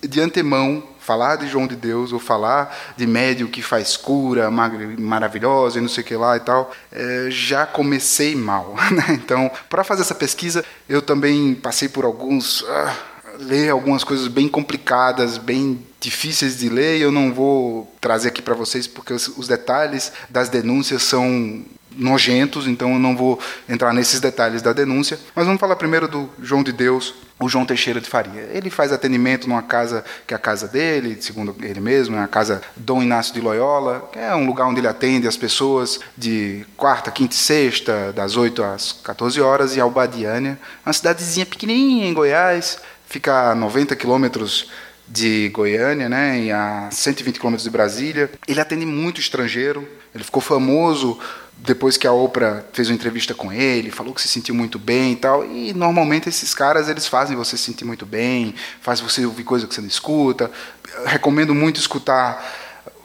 de 0.00 0.20
antemão, 0.20 0.84
falar 1.00 1.36
de 1.36 1.48
João 1.48 1.66
de 1.66 1.74
Deus 1.74 2.12
ou 2.12 2.20
falar 2.20 2.94
de 2.96 3.06
médio 3.06 3.48
que 3.48 3.60
faz 3.60 3.96
cura 3.96 4.48
maravilhosa 4.50 5.78
e 5.78 5.82
não 5.82 5.88
sei 5.88 6.04
o 6.04 6.06
que 6.06 6.14
lá 6.14 6.36
e 6.36 6.40
tal, 6.40 6.70
é, 6.92 7.26
já 7.30 7.66
comecei 7.66 8.36
mal. 8.36 8.76
Né? 8.90 9.04
Então, 9.10 9.50
para 9.68 9.84
fazer 9.84 10.02
essa 10.02 10.14
pesquisa, 10.14 10.64
eu 10.88 11.00
também 11.00 11.54
passei 11.54 11.88
por 11.88 12.04
alguns. 12.04 12.64
Ah, 12.68 12.96
ler 13.38 13.70
algumas 13.70 14.04
coisas 14.04 14.26
bem 14.28 14.48
complicadas, 14.48 15.38
bem 15.38 15.80
difíceis 16.00 16.58
de 16.58 16.68
ler, 16.68 16.98
e 16.98 17.02
eu 17.02 17.12
não 17.12 17.32
vou 17.32 17.92
trazer 18.00 18.28
aqui 18.28 18.40
para 18.40 18.54
vocês 18.54 18.86
porque 18.86 19.12
os, 19.12 19.46
detalhes 19.46 20.10
das 20.30 20.48
denúncias 20.48 21.02
são 21.02 21.62
nojentos, 21.94 22.66
então 22.66 22.94
eu 22.94 22.98
não 22.98 23.16
vou 23.16 23.38
entrar 23.68 23.92
nesses 23.92 24.20
detalhes 24.20 24.62
da 24.62 24.72
denúncia, 24.72 25.18
mas 25.34 25.44
vamos 25.44 25.60
falar 25.60 25.76
primeiro 25.76 26.08
do 26.08 26.30
João 26.40 26.62
de 26.62 26.72
Deus, 26.72 27.14
o 27.38 27.48
João 27.48 27.66
Teixeira 27.66 28.00
de 28.00 28.08
Faria. 28.08 28.48
Ele 28.52 28.70
faz 28.70 28.92
atendimento 28.92 29.48
numa 29.48 29.62
casa 29.62 30.04
que 30.26 30.32
é 30.32 30.36
a 30.36 30.40
casa 30.40 30.68
dele, 30.68 31.20
segundo 31.20 31.54
ele 31.60 31.80
mesmo, 31.80 32.16
é 32.16 32.22
a 32.22 32.28
casa 32.28 32.62
Dom 32.76 33.02
Inácio 33.02 33.34
de 33.34 33.40
Loyola, 33.40 34.08
que 34.12 34.18
é 34.18 34.34
um 34.34 34.46
lugar 34.46 34.66
onde 34.66 34.80
ele 34.80 34.88
atende 34.88 35.26
as 35.26 35.36
pessoas 35.36 35.98
de 36.16 36.64
quarta, 36.76 37.10
quinta 37.10 37.34
e 37.34 37.38
sexta, 37.38 38.12
das 38.12 38.36
8 38.36 38.62
às 38.62 38.92
14 38.92 39.40
horas, 39.40 39.76
em 39.76 39.80
Albadiânia, 39.80 40.58
uma 40.86 40.92
cidadezinha 40.92 41.44
pequenininha 41.44 42.06
em 42.06 42.14
Goiás, 42.14 42.78
fica 43.06 43.50
a 43.50 43.54
90 43.54 43.96
quilômetros 43.96 44.70
de 45.10 45.48
Goiânia, 45.48 46.08
né, 46.08 46.40
e 46.40 46.52
a 46.52 46.88
120 46.90 47.38
quilômetros 47.38 47.64
de 47.64 47.70
Brasília. 47.70 48.30
Ele 48.46 48.60
atende 48.60 48.86
muito 48.86 49.20
estrangeiro, 49.20 49.86
ele 50.14 50.22
ficou 50.22 50.40
famoso 50.40 51.18
depois 51.62 51.96
que 51.96 52.06
a 52.06 52.12
Oprah 52.12 52.64
fez 52.72 52.88
uma 52.88 52.94
entrevista 52.94 53.34
com 53.34 53.52
ele, 53.52 53.90
falou 53.90 54.14
que 54.14 54.22
se 54.22 54.28
sentiu 54.28 54.54
muito 54.54 54.78
bem 54.78 55.12
e 55.12 55.16
tal. 55.16 55.44
E 55.44 55.74
normalmente 55.74 56.28
esses 56.28 56.54
caras 56.54 56.88
eles 56.88 57.06
fazem 57.06 57.36
você 57.36 57.56
se 57.56 57.64
sentir 57.64 57.84
muito 57.84 58.06
bem, 58.06 58.54
faz 58.80 59.00
você 59.00 59.26
ouvir 59.26 59.44
coisa 59.44 59.66
que 59.66 59.74
você 59.74 59.80
não 59.80 59.88
escuta. 59.88 60.50
Eu 60.96 61.06
recomendo 61.06 61.54
muito 61.54 61.78
escutar 61.78 62.42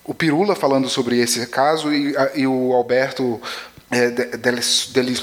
o 0.06 0.14
Pirula 0.14 0.56
falando 0.56 0.88
sobre 0.88 1.20
esse 1.20 1.46
caso 1.48 1.92
e, 1.92 2.16
e 2.36 2.48
o 2.48 2.72
Alberto 2.74 3.42
é, 3.96 4.12
dele, 4.12 4.60
dele 4.94 5.16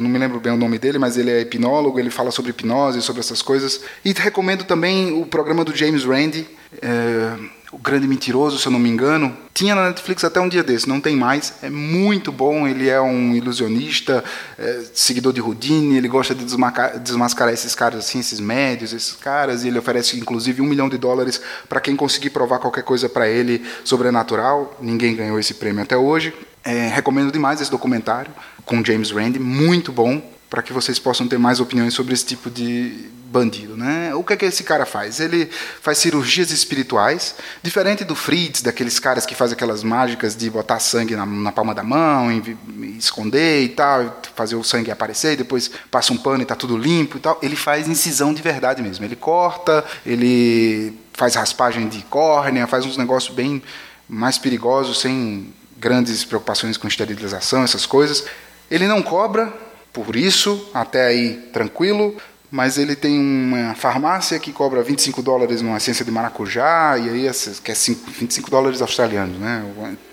não 0.00 0.08
me 0.08 0.16
lembro 0.16 0.38
bem 0.38 0.52
o 0.52 0.56
nome 0.56 0.78
dele, 0.78 0.98
mas 0.98 1.16
ele 1.16 1.32
é 1.32 1.40
hipnólogo, 1.40 1.98
ele 1.98 2.10
fala 2.10 2.30
sobre 2.30 2.52
hipnose, 2.52 3.02
sobre 3.02 3.18
essas 3.18 3.42
coisas. 3.42 3.80
E 4.04 4.12
recomendo 4.12 4.62
também 4.62 5.20
o 5.20 5.26
programa 5.26 5.64
do 5.64 5.74
James 5.74 6.04
Randi, 6.04 6.46
é, 6.80 7.34
o 7.72 7.78
Grande 7.78 8.06
Mentiroso, 8.06 8.56
se 8.56 8.68
eu 8.68 8.70
não 8.70 8.78
me 8.78 8.88
engano. 8.88 9.36
Tinha 9.52 9.74
na 9.74 9.88
Netflix 9.88 10.22
até 10.22 10.40
um 10.40 10.48
dia 10.48 10.62
desse, 10.62 10.88
não 10.88 11.00
tem 11.00 11.16
mais. 11.16 11.54
É 11.60 11.68
muito 11.68 12.30
bom, 12.30 12.68
ele 12.68 12.88
é 12.88 13.00
um 13.00 13.34
ilusionista, 13.34 14.22
é, 14.56 14.84
seguidor 14.94 15.32
de 15.32 15.40
Houdini, 15.40 15.96
ele 15.96 16.06
gosta 16.06 16.32
de 16.32 16.44
desmascarar, 16.44 17.00
desmascarar 17.00 17.52
esses 17.52 17.74
caras 17.74 17.98
assim, 17.98 18.20
esses 18.20 18.38
médios, 18.38 18.92
esses 18.92 19.14
caras, 19.14 19.64
e 19.64 19.68
ele 19.68 19.78
oferece 19.78 20.16
inclusive 20.16 20.62
um 20.62 20.66
milhão 20.66 20.88
de 20.88 20.98
dólares 20.98 21.40
para 21.68 21.80
quem 21.80 21.96
conseguir 21.96 22.30
provar 22.30 22.60
qualquer 22.60 22.84
coisa 22.84 23.08
para 23.08 23.28
ele 23.28 23.64
sobrenatural. 23.82 24.76
Ninguém 24.80 25.16
ganhou 25.16 25.38
esse 25.38 25.54
prêmio 25.54 25.82
até 25.82 25.96
hoje. 25.96 26.32
É, 26.62 26.88
recomendo 26.88 27.32
demais 27.32 27.60
esse 27.60 27.70
documentário 27.70 28.32
com 28.64 28.84
James 28.84 29.10
Randi, 29.10 29.38
muito 29.38 29.90
bom, 29.90 30.22
para 30.48 30.62
que 30.62 30.72
vocês 30.72 30.98
possam 30.98 31.26
ter 31.26 31.38
mais 31.38 31.60
opiniões 31.60 31.94
sobre 31.94 32.12
esse 32.12 32.26
tipo 32.26 32.50
de 32.50 33.08
bandido. 33.30 33.76
Né? 33.76 34.12
O 34.14 34.24
que 34.24 34.32
é 34.32 34.36
que 34.36 34.44
esse 34.44 34.64
cara 34.64 34.84
faz? 34.84 35.20
Ele 35.20 35.48
faz 35.80 35.98
cirurgias 35.98 36.50
espirituais, 36.50 37.36
diferente 37.62 38.04
do 38.04 38.16
Fritz, 38.16 38.60
daqueles 38.60 38.98
caras 38.98 39.24
que 39.24 39.34
fazem 39.34 39.54
aquelas 39.54 39.84
mágicas 39.84 40.36
de 40.36 40.50
botar 40.50 40.80
sangue 40.80 41.14
na, 41.14 41.24
na 41.24 41.52
palma 41.52 41.72
da 41.72 41.84
mão, 41.84 42.30
e, 42.32 42.56
e 42.80 42.98
esconder 42.98 43.62
e 43.62 43.68
tal, 43.68 44.20
fazer 44.34 44.56
o 44.56 44.64
sangue 44.64 44.90
aparecer, 44.90 45.34
e 45.34 45.36
depois 45.36 45.70
passa 45.90 46.12
um 46.12 46.16
pano 46.16 46.40
e 46.40 46.42
está 46.42 46.56
tudo 46.56 46.76
limpo 46.76 47.16
e 47.16 47.20
tal. 47.20 47.38
Ele 47.40 47.56
faz 47.56 47.88
incisão 47.88 48.34
de 48.34 48.42
verdade 48.42 48.82
mesmo. 48.82 49.04
Ele 49.04 49.16
corta, 49.16 49.84
ele 50.04 50.92
faz 51.12 51.36
raspagem 51.36 51.88
de 51.88 52.02
córnea, 52.02 52.66
faz 52.66 52.84
uns 52.84 52.96
negócios 52.96 53.34
bem 53.34 53.62
mais 54.08 54.36
perigosos, 54.36 55.00
sem 55.00 55.54
grandes 55.80 56.24
preocupações 56.24 56.76
com 56.76 56.86
esterilização, 56.86 57.64
essas 57.64 57.86
coisas. 57.86 58.26
Ele 58.70 58.86
não 58.86 59.02
cobra 59.02 59.52
por 59.92 60.14
isso, 60.14 60.70
até 60.74 61.06
aí 61.06 61.48
tranquilo, 61.52 62.16
mas 62.50 62.76
ele 62.76 62.94
tem 62.94 63.18
uma 63.18 63.74
farmácia 63.74 64.38
que 64.38 64.52
cobra 64.52 64.82
25 64.82 65.22
dólares 65.22 65.62
numa 65.62 65.78
essência 65.78 66.04
de 66.04 66.10
maracujá, 66.10 66.98
e 66.98 67.08
aí 67.08 67.30
que 67.64 67.70
é 67.70 67.74
5, 67.74 68.10
25 68.10 68.50
dólares 68.50 68.82
australianos. 68.82 69.38
Né? 69.38 69.64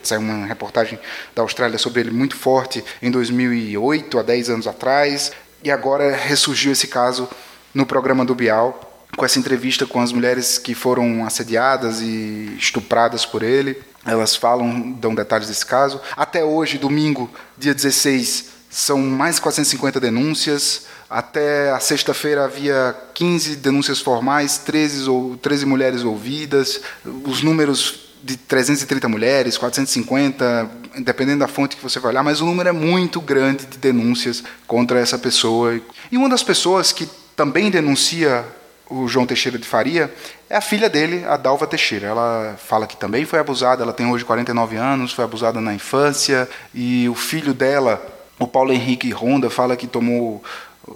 Saiu 0.01 0.21
uma 0.21 0.45
reportagem 0.45 0.97
da 1.36 1.41
Austrália 1.41 1.77
sobre 1.77 2.01
ele 2.01 2.12
muito 2.12 2.36
forte 2.36 2.84
em 3.01 3.12
2008, 3.12 4.19
há 4.19 4.23
10 4.23 4.49
anos 4.49 4.67
atrás, 4.67 5.32
e 5.63 5.69
agora 5.69 6.15
ressurgiu 6.15 6.71
esse 6.71 6.88
caso 6.88 7.27
no 7.73 7.86
programa 7.86 8.23
do 8.23 8.34
Bial, 8.34 8.84
com 9.15 9.25
essa 9.25 9.39
entrevista 9.39 9.86
com 9.86 9.99
as 9.99 10.12
mulheres 10.12 10.58
que 10.58 10.75
foram 10.75 11.25
assediadas 11.25 12.01
e 12.01 12.56
estupradas 12.58 13.25
por 13.25 13.41
ele. 13.41 13.82
Elas 14.08 14.36
falam, 14.36 14.93
dão 14.93 15.13
detalhes 15.13 15.50
desse 15.50 15.65
caso. 15.65 16.00
Até 16.15 16.43
hoje, 16.43 16.78
domingo, 16.78 17.30
dia 17.58 17.74
16, 17.74 18.46
são 18.70 18.98
mais 19.00 19.36
de 19.36 19.41
450 19.41 20.00
denúncias. 20.00 20.86
Até 21.10 21.72
a 21.72 21.80
sexta-feira 21.80 22.46
havia 22.46 22.96
15 23.13 23.58
denúncias 23.58 24.00
formais, 24.00 24.58
13, 24.60 25.10
ou, 25.10 25.38
13 25.38 25.65
mulheres 25.65 26.04
ouvidas. 26.04 26.80
Os 27.26 27.43
números 27.43 28.08
de 28.24 28.38
330 28.38 29.08
mulheres, 29.08 29.58
450, 29.58 30.70
dependendo 31.00 31.39
da 31.39 31.48
fonte 31.48 31.76
que 31.76 31.84
você 31.84 32.00
vai 32.00 32.12
olhar, 32.12 32.24
mas 32.24 32.41
o 32.41 32.46
número 32.46 32.70
é 32.70 32.74
muito 32.74 33.22
grande 33.22 33.65
de 33.65 33.78
denúncias 33.78 34.43
contra 34.65 35.00
essa 35.00 35.17
pessoa. 35.17 35.80
E 36.12 36.17
uma 36.17 36.30
das 36.30 36.43
pessoas 36.43 36.91
que 36.91 37.08
também 37.36 37.70
denuncia 37.70 38.46
o 38.89 39.08
João 39.08 39.26
Teixeira 39.26 39.58
de 39.58 39.67
Faria, 39.67 40.13
é 40.50 40.56
a 40.56 40.62
filha 40.62 40.89
dele, 40.89 41.26
a 41.26 41.38
Dalva 41.38 41.67
Teixeira. 41.67 42.08
Ela 42.08 42.56
fala 42.58 42.88
que 42.88 42.97
também 42.97 43.26
foi 43.26 43.39
abusada, 43.39 43.84
ela 43.84 43.93
tem 43.93 44.06
hoje 44.06 44.23
49 44.26 44.76
anos, 44.76 45.13
foi 45.13 45.26
abusada 45.26 45.60
na 45.60 45.73
infância, 45.73 46.50
e 46.73 47.08
o 47.10 47.15
filho 47.15 47.54
dela, 47.54 48.02
o 48.39 48.47
Paulo 48.47 48.71
Henrique 48.71 49.12
Ronda, 49.12 49.50
fala 49.50 49.76
que 49.76 49.88
tomou 49.88 50.43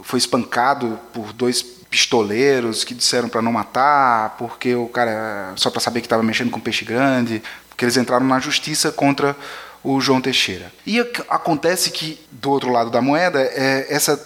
foi 0.04 0.20
espancado 0.20 0.98
por 1.14 1.34
dois 1.34 1.62
pistoleiros 1.62 2.86
que 2.86 2.94
disseram 2.94 3.28
para 3.28 3.42
não 3.42 3.52
matar, 3.52 4.36
porque 4.38 4.74
o 4.74 4.88
cara 4.88 5.52
só 5.58 5.70
para 5.70 5.82
saber 5.82 6.00
que 6.00 6.06
estava 6.06 6.24
mexendo 6.24 6.50
com 6.50 6.60
peixe 6.60 6.86
grande, 6.86 7.44
porque 7.82 7.86
eles 7.86 7.98
entraram 7.98 8.28
na 8.28 8.40
justiça 8.40 8.92
contra 8.92 9.36
o 9.84 10.00
João 10.00 10.22
Teixeira. 10.22 10.72
E 10.86 11.00
acontece 11.28 11.90
que, 11.90 12.20
do 12.32 12.52
outro 12.52 12.72
lado 12.72 12.92
da 12.92 13.02
moeda, 13.02 13.42
é, 13.42 13.88
essa 13.90 14.24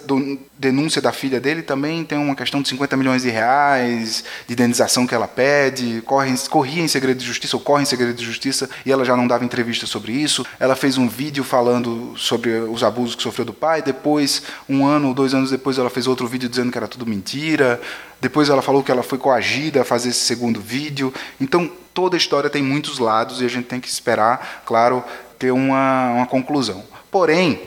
denúncia 0.58 1.00
da 1.00 1.10
filha 1.10 1.40
dele 1.40 1.62
também 1.62 2.04
tem 2.04 2.18
uma 2.18 2.36
questão 2.36 2.60
de 2.60 2.68
50 2.68 2.94
milhões 2.98 3.22
de 3.22 3.30
reais 3.30 4.22
de 4.46 4.52
indenização 4.52 5.06
que 5.06 5.14
ela 5.14 5.26
pede, 5.26 6.02
corre, 6.02 6.34
corria 6.50 6.82
em 6.82 6.88
segredo 6.88 7.18
de 7.18 7.24
justiça, 7.24 7.56
ou 7.56 7.62
corre 7.62 7.84
em 7.84 7.86
segredo 7.86 8.12
de 8.12 8.22
justiça, 8.22 8.68
e 8.84 8.92
ela 8.92 9.06
já 9.06 9.16
não 9.16 9.26
dava 9.26 9.46
entrevista 9.46 9.86
sobre 9.86 10.12
isso. 10.12 10.44
Ela 10.60 10.76
fez 10.76 10.98
um 10.98 11.08
vídeo 11.08 11.42
falando 11.42 12.12
sobre 12.18 12.50
os 12.58 12.84
abusos 12.84 13.14
que 13.14 13.22
sofreu 13.22 13.46
do 13.46 13.54
pai, 13.54 13.80
depois, 13.80 14.42
um 14.68 14.84
ano 14.84 15.08
ou 15.08 15.14
dois 15.14 15.32
anos 15.32 15.50
depois, 15.50 15.78
ela 15.78 15.88
fez 15.88 16.06
outro 16.06 16.26
vídeo 16.26 16.50
dizendo 16.50 16.70
que 16.70 16.76
era 16.76 16.86
tudo 16.86 17.06
mentira. 17.06 17.80
Depois 18.20 18.48
ela 18.48 18.62
falou 18.62 18.82
que 18.82 18.90
ela 18.90 19.02
foi 19.02 19.18
coagida 19.18 19.82
a 19.82 19.84
fazer 19.84 20.10
esse 20.10 20.20
segundo 20.20 20.60
vídeo. 20.60 21.12
Então, 21.40 21.70
toda 21.92 22.16
a 22.16 22.18
história 22.18 22.50
tem 22.50 22.62
muitos 22.62 22.98
lados 22.98 23.40
e 23.40 23.44
a 23.44 23.48
gente 23.48 23.66
tem 23.66 23.80
que 23.80 23.88
esperar, 23.88 24.62
claro, 24.64 25.04
ter 25.38 25.50
uma, 25.50 26.12
uma 26.12 26.26
conclusão. 26.26 26.82
Porém, 27.10 27.60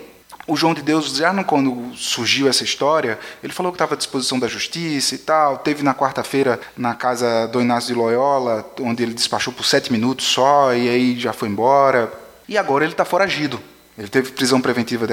o 0.49 0.55
João 0.55 0.73
de 0.73 0.81
Deus, 0.81 1.15
já 1.15 1.31
no, 1.31 1.43
quando 1.43 1.95
surgiu 1.95 2.49
essa 2.49 2.63
história, 2.63 3.19
ele 3.43 3.53
falou 3.53 3.71
que 3.71 3.75
estava 3.75 3.93
à 3.93 3.97
disposição 3.97 4.39
da 4.39 4.47
justiça 4.47 5.13
e 5.13 5.19
tal. 5.19 5.59
Teve 5.59 5.83
na 5.83 5.93
quarta-feira 5.93 6.59
na 6.75 6.95
casa 6.95 7.47
do 7.47 7.61
Inácio 7.61 7.93
de 7.93 7.99
Loyola, 7.99 8.67
onde 8.81 9.03
ele 9.03 9.13
despachou 9.13 9.53
por 9.53 9.63
sete 9.63 9.91
minutos 9.91 10.25
só, 10.25 10.73
e 10.73 10.89
aí 10.89 11.19
já 11.19 11.33
foi 11.33 11.49
embora. 11.49 12.11
E 12.47 12.57
agora 12.57 12.83
ele 12.83 12.93
está 12.93 13.05
foragido. 13.05 13.61
Ele 13.95 14.07
teve 14.07 14.31
prisão 14.31 14.59
preventiva 14.59 15.05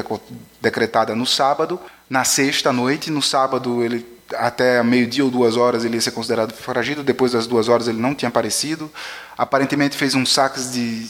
decretada 0.60 1.14
no 1.14 1.26
sábado, 1.26 1.78
na 2.08 2.24
sexta 2.24 2.72
noite. 2.72 3.10
No 3.10 3.20
sábado 3.20 3.82
ele 3.82 4.15
até 4.34 4.82
meio-dia 4.82 5.24
ou 5.24 5.30
duas 5.30 5.56
horas 5.56 5.84
ele 5.84 5.94
ia 5.94 6.00
ser 6.00 6.10
considerado 6.10 6.52
foragido, 6.52 7.02
depois 7.02 7.32
das 7.32 7.46
duas 7.46 7.68
horas 7.68 7.86
ele 7.86 8.00
não 8.00 8.14
tinha 8.14 8.28
aparecido. 8.28 8.90
Aparentemente 9.38 9.96
fez 9.96 10.14
uns 10.14 10.32
saques 10.32 10.72
de 10.72 11.08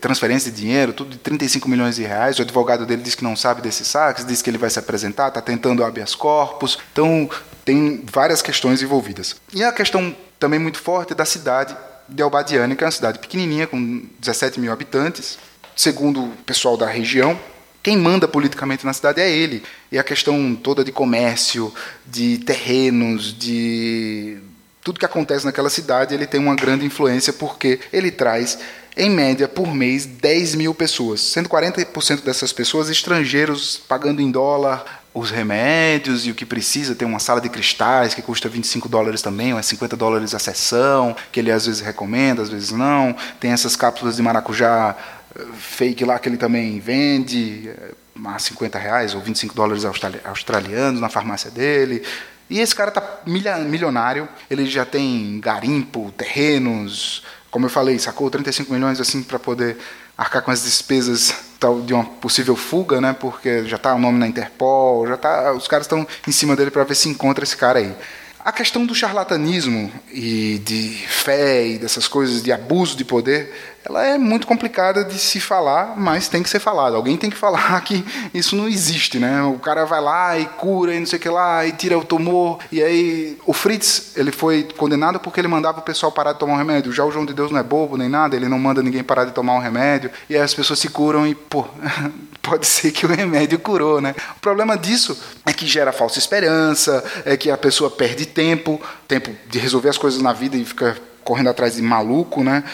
transferência 0.00 0.50
de 0.50 0.60
dinheiro, 0.60 0.92
tudo 0.92 1.10
de 1.10 1.18
35 1.18 1.68
milhões 1.68 1.96
de 1.96 2.02
reais. 2.02 2.38
O 2.38 2.42
advogado 2.42 2.86
dele 2.86 3.02
disse 3.02 3.16
que 3.16 3.24
não 3.24 3.36
sabe 3.36 3.62
desses 3.62 3.86
saques, 3.86 4.24
disse 4.24 4.42
que 4.42 4.50
ele 4.50 4.58
vai 4.58 4.70
se 4.70 4.78
apresentar, 4.78 5.28
está 5.28 5.40
tentando 5.40 5.84
habeas 5.84 6.14
corpus. 6.14 6.78
Então 6.92 7.28
tem 7.64 8.02
várias 8.10 8.42
questões 8.42 8.82
envolvidas. 8.82 9.36
E 9.52 9.62
a 9.62 9.72
questão 9.72 10.14
também 10.38 10.58
muito 10.58 10.78
forte 10.78 11.14
da 11.14 11.24
cidade 11.24 11.76
de 12.08 12.22
Albadiane, 12.22 12.76
que 12.76 12.84
é 12.84 12.86
uma 12.86 12.92
cidade 12.92 13.18
pequenininha, 13.18 13.66
com 13.66 14.02
17 14.18 14.60
mil 14.60 14.72
habitantes. 14.72 15.38
Segundo 15.74 16.24
o 16.24 16.28
pessoal 16.46 16.76
da 16.76 16.86
região, 16.86 17.38
quem 17.86 17.96
manda 17.96 18.26
politicamente 18.26 18.84
na 18.84 18.92
cidade 18.92 19.20
é 19.20 19.30
ele. 19.30 19.62
E 19.92 19.96
a 19.96 20.02
questão 20.02 20.56
toda 20.56 20.82
de 20.82 20.90
comércio, 20.90 21.72
de 22.04 22.38
terrenos, 22.38 23.32
de 23.32 24.38
tudo 24.82 24.98
que 24.98 25.06
acontece 25.06 25.46
naquela 25.46 25.70
cidade, 25.70 26.12
ele 26.12 26.26
tem 26.26 26.40
uma 26.40 26.56
grande 26.56 26.84
influência 26.84 27.32
porque 27.32 27.78
ele 27.92 28.10
traz, 28.10 28.58
em 28.96 29.08
média, 29.08 29.46
por 29.46 29.72
mês, 29.72 30.04
10 30.04 30.56
mil 30.56 30.74
pessoas, 30.74 31.20
sendo 31.20 31.48
40% 31.48 32.24
dessas 32.24 32.52
pessoas 32.52 32.90
estrangeiros, 32.90 33.80
pagando 33.86 34.20
em 34.20 34.32
dólar, 34.32 35.04
os 35.14 35.30
remédios 35.30 36.26
e 36.26 36.30
o 36.30 36.34
que 36.34 36.44
precisa. 36.44 36.94
Tem 36.94 37.06
uma 37.06 37.20
sala 37.20 37.40
de 37.40 37.48
cristais 37.48 38.14
que 38.14 38.20
custa 38.20 38.48
25 38.48 38.88
dólares 38.88 39.22
também, 39.22 39.52
ou 39.52 39.58
é 39.58 39.62
50 39.62 39.96
dólares 39.96 40.34
a 40.34 40.40
sessão, 40.40 41.16
que 41.30 41.38
ele 41.38 41.52
às 41.52 41.66
vezes 41.66 41.80
recomenda, 41.80 42.42
às 42.42 42.50
vezes 42.50 42.72
não. 42.72 43.16
Tem 43.38 43.52
essas 43.52 43.76
cápsulas 43.76 44.16
de 44.16 44.22
maracujá 44.22 44.96
fake 45.54 46.04
lá 46.04 46.18
que 46.18 46.28
ele 46.28 46.36
também 46.36 46.78
vende 46.80 47.68
eh, 47.68 47.94
a 48.24 48.38
50 48.38 48.78
reais 48.78 49.14
ou 49.14 49.20
25 49.20 49.54
dólares 49.54 49.84
australianos 50.24 51.00
na 51.00 51.08
farmácia 51.08 51.50
dele. 51.50 52.02
E 52.48 52.60
esse 52.60 52.74
cara 52.74 52.90
tá 52.90 53.20
milionário, 53.26 54.28
ele 54.48 54.66
já 54.66 54.84
tem 54.84 55.40
garimpo, 55.40 56.12
terrenos, 56.16 57.24
como 57.50 57.66
eu 57.66 57.70
falei, 57.70 57.98
sacou 57.98 58.30
35 58.30 58.72
milhões 58.72 59.00
assim 59.00 59.22
para 59.22 59.38
poder 59.38 59.76
arcar 60.16 60.42
com 60.42 60.50
as 60.50 60.62
despesas 60.62 61.34
de 61.84 61.94
uma 61.94 62.04
possível 62.04 62.54
fuga, 62.54 63.00
né? 63.00 63.16
Porque 63.18 63.64
já 63.64 63.76
está 63.76 63.94
o 63.94 63.98
nome 63.98 64.18
na 64.18 64.28
Interpol, 64.28 65.06
já 65.08 65.16
tá, 65.16 65.52
os 65.52 65.66
caras 65.66 65.86
estão 65.86 66.06
em 66.26 66.32
cima 66.32 66.54
dele 66.54 66.70
para 66.70 66.84
ver 66.84 66.94
se 66.94 67.08
encontra 67.08 67.44
esse 67.44 67.56
cara 67.56 67.78
aí. 67.78 67.94
A 68.44 68.52
questão 68.52 68.86
do 68.86 68.94
charlatanismo 68.94 69.90
e 70.12 70.60
de 70.64 71.04
fé 71.08 71.66
e 71.66 71.78
dessas 71.78 72.06
coisas 72.06 72.42
de 72.42 72.52
abuso 72.52 72.96
de 72.96 73.04
poder 73.04 73.52
ela 73.88 74.04
é 74.04 74.18
muito 74.18 74.48
complicada 74.48 75.04
de 75.04 75.16
se 75.16 75.38
falar, 75.38 75.94
mas 75.96 76.28
tem 76.28 76.42
que 76.42 76.50
ser 76.50 76.58
falado. 76.58 76.96
Alguém 76.96 77.16
tem 77.16 77.30
que 77.30 77.36
falar 77.36 77.80
que 77.82 78.04
isso 78.34 78.56
não 78.56 78.66
existe, 78.66 79.20
né? 79.20 79.42
O 79.42 79.60
cara 79.60 79.84
vai 79.84 80.00
lá 80.00 80.36
e 80.36 80.44
cura 80.44 80.92
e 80.92 80.98
não 80.98 81.06
sei 81.06 81.18
o 81.18 81.22
que 81.22 81.28
lá 81.28 81.64
e 81.64 81.70
tira 81.70 81.96
o 81.96 82.04
tumor. 82.04 82.58
E 82.72 82.82
aí 82.82 83.38
o 83.46 83.52
Fritz, 83.52 84.16
ele 84.16 84.32
foi 84.32 84.64
condenado 84.76 85.20
porque 85.20 85.40
ele 85.40 85.46
mandava 85.46 85.78
o 85.78 85.82
pessoal 85.82 86.10
parar 86.10 86.32
de 86.32 86.40
tomar 86.40 86.54
um 86.54 86.58
remédio. 86.58 86.92
Já 86.92 87.04
o 87.04 87.12
João 87.12 87.24
de 87.24 87.32
Deus 87.32 87.52
não 87.52 87.60
é 87.60 87.62
bobo 87.62 87.96
nem 87.96 88.08
nada, 88.08 88.34
ele 88.34 88.48
não 88.48 88.58
manda 88.58 88.82
ninguém 88.82 89.04
parar 89.04 89.24
de 89.24 89.30
tomar 89.30 89.54
um 89.54 89.60
remédio. 89.60 90.10
E 90.28 90.34
aí 90.34 90.42
as 90.42 90.52
pessoas 90.52 90.80
se 90.80 90.88
curam 90.88 91.24
e, 91.24 91.36
pô, 91.36 91.64
pode 92.42 92.66
ser 92.66 92.90
que 92.90 93.06
o 93.06 93.08
remédio 93.08 93.56
curou, 93.60 94.00
né? 94.00 94.16
O 94.36 94.40
problema 94.40 94.76
disso 94.76 95.16
é 95.46 95.52
que 95.52 95.64
gera 95.64 95.92
falsa 95.92 96.18
esperança, 96.18 97.04
é 97.24 97.36
que 97.36 97.52
a 97.52 97.56
pessoa 97.56 97.88
perde 97.88 98.26
tempo, 98.26 98.80
tempo 99.06 99.30
de 99.48 99.60
resolver 99.60 99.90
as 99.90 99.98
coisas 99.98 100.20
na 100.20 100.32
vida 100.32 100.56
e 100.56 100.64
fica 100.64 100.96
correndo 101.22 101.50
atrás 101.50 101.76
de 101.76 101.82
maluco, 101.82 102.42
né? 102.42 102.64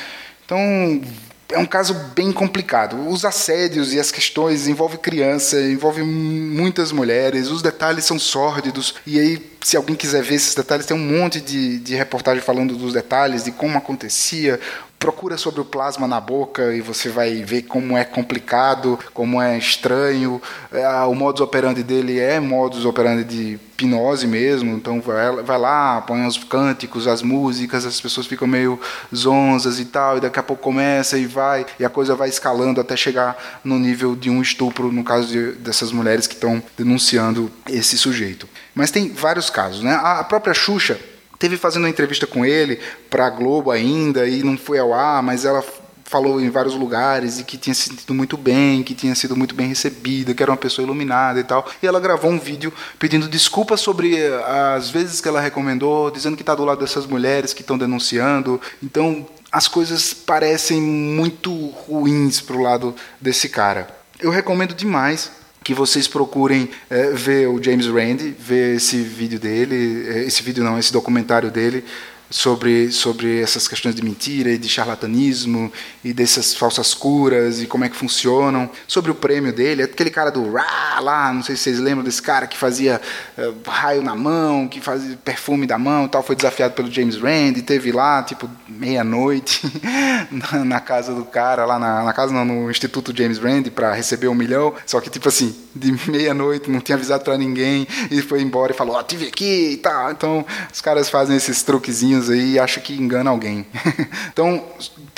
Então, 0.52 1.00
é 1.48 1.58
um 1.58 1.64
caso 1.64 1.94
bem 2.14 2.30
complicado. 2.30 3.08
Os 3.08 3.24
assédios 3.24 3.94
e 3.94 3.98
as 3.98 4.10
questões 4.10 4.68
envolvem 4.68 4.98
criança, 4.98 5.58
envolvem 5.62 6.04
muitas 6.04 6.92
mulheres, 6.92 7.48
os 7.48 7.62
detalhes 7.62 8.04
são 8.04 8.18
sórdidos. 8.18 8.94
E 9.06 9.18
aí, 9.18 9.52
se 9.62 9.78
alguém 9.78 9.96
quiser 9.96 10.22
ver 10.22 10.34
esses 10.34 10.54
detalhes, 10.54 10.84
tem 10.84 10.94
um 10.94 11.00
monte 11.00 11.40
de, 11.40 11.78
de 11.78 11.94
reportagem 11.94 12.42
falando 12.42 12.76
dos 12.76 12.92
detalhes, 12.92 13.44
de 13.44 13.50
como 13.50 13.78
acontecia, 13.78 14.60
procura 15.02 15.36
sobre 15.36 15.60
o 15.60 15.64
plasma 15.64 16.06
na 16.06 16.20
boca 16.20 16.72
e 16.72 16.80
você 16.80 17.08
vai 17.08 17.42
ver 17.42 17.62
como 17.62 17.98
é 17.98 18.04
complicado, 18.04 18.96
como 19.12 19.42
é 19.42 19.58
estranho. 19.58 20.40
É, 20.70 20.88
o 21.02 21.14
modus 21.14 21.40
operandi 21.40 21.82
dele 21.82 22.20
é 22.20 22.38
modus 22.38 22.84
operandi 22.84 23.24
de 23.24 23.58
hipnose 23.72 24.28
mesmo, 24.28 24.76
então 24.76 25.00
vai, 25.00 25.42
vai 25.42 25.58
lá, 25.58 26.00
põe 26.02 26.24
os 26.24 26.38
cânticos, 26.44 27.08
as 27.08 27.20
músicas, 27.20 27.84
as 27.84 28.00
pessoas 28.00 28.28
ficam 28.28 28.46
meio 28.46 28.78
zonzas 29.12 29.80
e 29.80 29.86
tal, 29.86 30.18
e 30.18 30.20
daqui 30.20 30.38
a 30.38 30.42
pouco 30.42 30.62
começa 30.62 31.18
e 31.18 31.26
vai, 31.26 31.66
e 31.80 31.84
a 31.84 31.90
coisa 31.90 32.14
vai 32.14 32.28
escalando 32.28 32.80
até 32.80 32.96
chegar 32.96 33.36
no 33.64 33.80
nível 33.80 34.14
de 34.14 34.30
um 34.30 34.40
estupro, 34.40 34.92
no 34.92 35.02
caso 35.02 35.26
de, 35.26 35.52
dessas 35.52 35.90
mulheres 35.90 36.28
que 36.28 36.34
estão 36.34 36.62
denunciando 36.78 37.50
esse 37.68 37.98
sujeito. 37.98 38.48
Mas 38.72 38.92
tem 38.92 39.12
vários 39.12 39.50
casos, 39.50 39.82
né? 39.82 39.98
A 40.00 40.22
própria 40.22 40.54
Xuxa 40.54 40.96
teve 41.42 41.56
fazendo 41.56 41.82
uma 41.82 41.90
entrevista 41.90 42.24
com 42.24 42.46
ele 42.46 42.78
para 43.10 43.26
a 43.26 43.30
Globo 43.30 43.72
ainda 43.72 44.28
e 44.28 44.44
não 44.44 44.56
foi 44.56 44.78
ao 44.78 44.94
ar, 44.94 45.20
mas 45.24 45.44
ela 45.44 45.60
falou 46.04 46.40
em 46.40 46.48
vários 46.50 46.76
lugares 46.76 47.40
e 47.40 47.42
que 47.42 47.58
tinha 47.58 47.74
se 47.74 47.88
sentido 47.88 48.14
muito 48.14 48.36
bem, 48.36 48.84
que 48.84 48.94
tinha 48.94 49.12
sido 49.16 49.34
muito 49.34 49.52
bem 49.52 49.66
recebida, 49.66 50.32
que 50.32 50.40
era 50.40 50.52
uma 50.52 50.56
pessoa 50.56 50.84
iluminada 50.84 51.40
e 51.40 51.42
tal. 51.42 51.68
E 51.82 51.86
ela 51.86 51.98
gravou 51.98 52.30
um 52.30 52.38
vídeo 52.38 52.72
pedindo 52.96 53.26
desculpas 53.26 53.80
sobre 53.80 54.16
as 54.46 54.88
vezes 54.88 55.20
que 55.20 55.26
ela 55.26 55.40
recomendou, 55.40 56.12
dizendo 56.12 56.36
que 56.36 56.42
está 56.42 56.54
do 56.54 56.64
lado 56.64 56.78
dessas 56.78 57.06
mulheres 57.06 57.52
que 57.52 57.62
estão 57.62 57.76
denunciando. 57.76 58.60
Então, 58.80 59.26
as 59.50 59.66
coisas 59.66 60.14
parecem 60.14 60.80
muito 60.80 61.52
ruins 61.70 62.40
para 62.40 62.54
o 62.54 62.62
lado 62.62 62.94
desse 63.20 63.48
cara. 63.48 63.88
Eu 64.20 64.30
recomendo 64.30 64.74
demais 64.74 65.32
que 65.62 65.74
vocês 65.74 66.08
procurem 66.08 66.68
é, 66.90 67.10
ver 67.10 67.48
o 67.48 67.62
James 67.62 67.86
Randi, 67.86 68.34
ver 68.38 68.76
esse 68.76 69.00
vídeo 69.00 69.38
dele, 69.38 70.08
é, 70.08 70.24
esse 70.24 70.42
vídeo 70.42 70.64
não, 70.64 70.78
esse 70.78 70.92
documentário 70.92 71.50
dele, 71.50 71.84
sobre, 72.32 72.90
sobre 72.90 73.40
essas 73.40 73.68
questões 73.68 73.94
de 73.94 74.02
mentira 74.02 74.50
e 74.50 74.58
de 74.58 74.68
charlatanismo 74.68 75.70
e 76.02 76.14
dessas 76.14 76.54
falsas 76.54 76.94
curas 76.94 77.60
e 77.60 77.66
como 77.66 77.84
é 77.84 77.90
que 77.90 77.94
funcionam. 77.94 78.70
Sobre 78.88 79.10
o 79.10 79.14
prêmio 79.14 79.52
dele, 79.52 79.82
aquele 79.82 80.10
cara 80.10 80.30
do 80.30 80.50
Rá 80.50 80.98
lá, 81.00 81.32
não 81.32 81.42
sei 81.42 81.54
se 81.54 81.64
vocês 81.64 81.78
lembram 81.78 82.02
desse 82.02 82.22
cara 82.22 82.46
que 82.46 82.56
fazia 82.56 83.00
uh, 83.36 83.70
raio 83.70 84.02
na 84.02 84.16
mão, 84.16 84.66
que 84.66 84.80
fazia 84.80 85.16
perfume 85.22 85.66
da 85.66 85.78
mão 85.78 86.08
tal, 86.08 86.22
foi 86.22 86.34
desafiado 86.34 86.72
pelo 86.74 86.90
James 86.90 87.16
Rand, 87.16 87.52
teve 87.66 87.92
lá, 87.92 88.22
tipo, 88.22 88.48
meia-noite 88.66 89.60
na, 90.32 90.64
na, 90.64 90.80
casa 90.80 91.14
do 91.14 91.24
cara, 91.26 91.66
lá 91.66 91.78
na, 91.78 92.02
na 92.02 92.12
casa 92.14 92.32
não, 92.32 92.44
no 92.44 92.70
Instituto 92.70 93.14
James 93.14 93.38
Rand 93.38 93.64
para 93.74 93.92
receber 93.92 94.28
um 94.28 94.34
milhão, 94.34 94.74
só 94.86 95.00
que 95.00 95.10
tipo 95.10 95.28
assim, 95.28 95.54
de 95.74 95.92
meia-noite, 96.10 96.70
não 96.70 96.80
tinha 96.80 96.96
avisado 96.96 97.24
para 97.24 97.36
ninguém 97.36 97.86
e 98.10 98.22
foi 98.22 98.40
embora 98.40 98.72
e 98.72 98.74
falou, 98.74 98.96
ó, 98.96 99.00
oh, 99.00 99.02
tive 99.02 99.28
aqui 99.28 99.72
e 99.72 99.76
tal. 99.76 100.10
Então, 100.10 100.44
os 100.72 100.80
caras 100.80 101.08
fazem 101.10 101.36
esses 101.36 101.62
truquezinhos 101.62 102.21
aí 102.30 102.52
e 102.52 102.58
acha 102.58 102.80
que 102.80 102.94
engana 102.94 103.30
alguém. 103.30 103.66
então, 104.32 104.64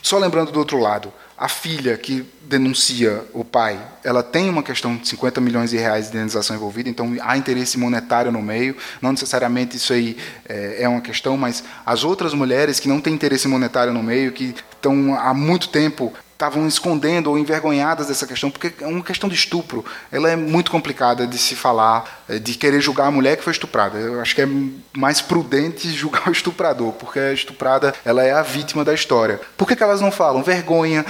só 0.03 0.19
lembrando 0.19 0.53
do 0.53 0.59
outro 0.59 0.79
lado, 0.79 1.13
a 1.37 1.49
filha 1.49 1.97
que 1.97 2.27
denuncia 2.43 3.25
o 3.33 3.45
pai, 3.45 3.79
ela 4.05 4.23
tem 4.23 4.49
uma 4.49 4.63
questão 4.63 4.97
de 4.97 5.09
50 5.09 5.41
milhões 5.41 5.71
de 5.71 5.77
reais 5.77 6.07
de 6.07 6.17
indenização 6.17 6.55
envolvida, 6.55 6.89
então 6.89 7.17
há 7.23 7.37
interesse 7.37 7.79
monetário 7.79 8.31
no 8.31 8.43
meio. 8.43 8.77
Não 9.01 9.13
necessariamente 9.13 9.77
isso 9.77 9.93
aí 9.93 10.17
é, 10.49 10.83
é 10.83 10.89
uma 10.89 11.01
questão, 11.01 11.37
mas 11.37 11.65
as 11.85 12.05
outras 12.05 12.35
mulheres 12.35 12.79
que 12.79 12.89
não 12.89 13.01
têm 13.01 13.15
interesse 13.15 13.49
monetário 13.49 13.93
no 13.93 14.03
meio, 14.03 14.33
que 14.33 14.55
estão 14.73 15.15
há 15.15 15.35
muito 15.35 15.69
tempo 15.69 16.13
estavam 16.35 16.67
escondendo 16.67 17.31
ou 17.31 17.39
envergonhadas 17.39 18.09
dessa 18.09 18.27
questão, 18.27 18.51
porque 18.51 18.73
é 18.81 18.87
uma 18.87 19.03
questão 19.03 19.29
de 19.29 19.35
estupro. 19.35 19.85
Ela 20.13 20.31
é 20.31 20.37
muito 20.37 20.71
complicada 20.71 21.27
de 21.27 21.39
se 21.39 21.55
falar, 21.55 22.25
eh, 22.29 22.39
de 22.39 22.55
querer 22.55 22.81
julgar 22.81 23.07
a 23.07 23.11
mulher 23.11 23.37
que 23.37 23.43
foi 23.43 23.53
estuprada. 23.53 23.99
Eu 23.99 24.21
acho 24.21 24.35
que 24.35 24.43
é 24.43 24.49
mais 24.93 25.21
prudente 25.21 25.89
julgar 25.95 26.29
o 26.29 26.33
estuprador, 26.33 26.93
porque 26.93 27.19
a 27.19 27.33
estuprada 27.33 27.95
ela 28.05 28.23
é 28.23 28.33
a 28.33 28.43
vítima 28.43 28.85
da 28.85 28.93
história. 28.93 29.41
Por 29.57 29.67
que, 29.67 29.77
que 29.77 29.83
elas 29.83 30.01
não 30.01 30.11
falam? 30.11 30.43
Vergonha. 30.43 31.07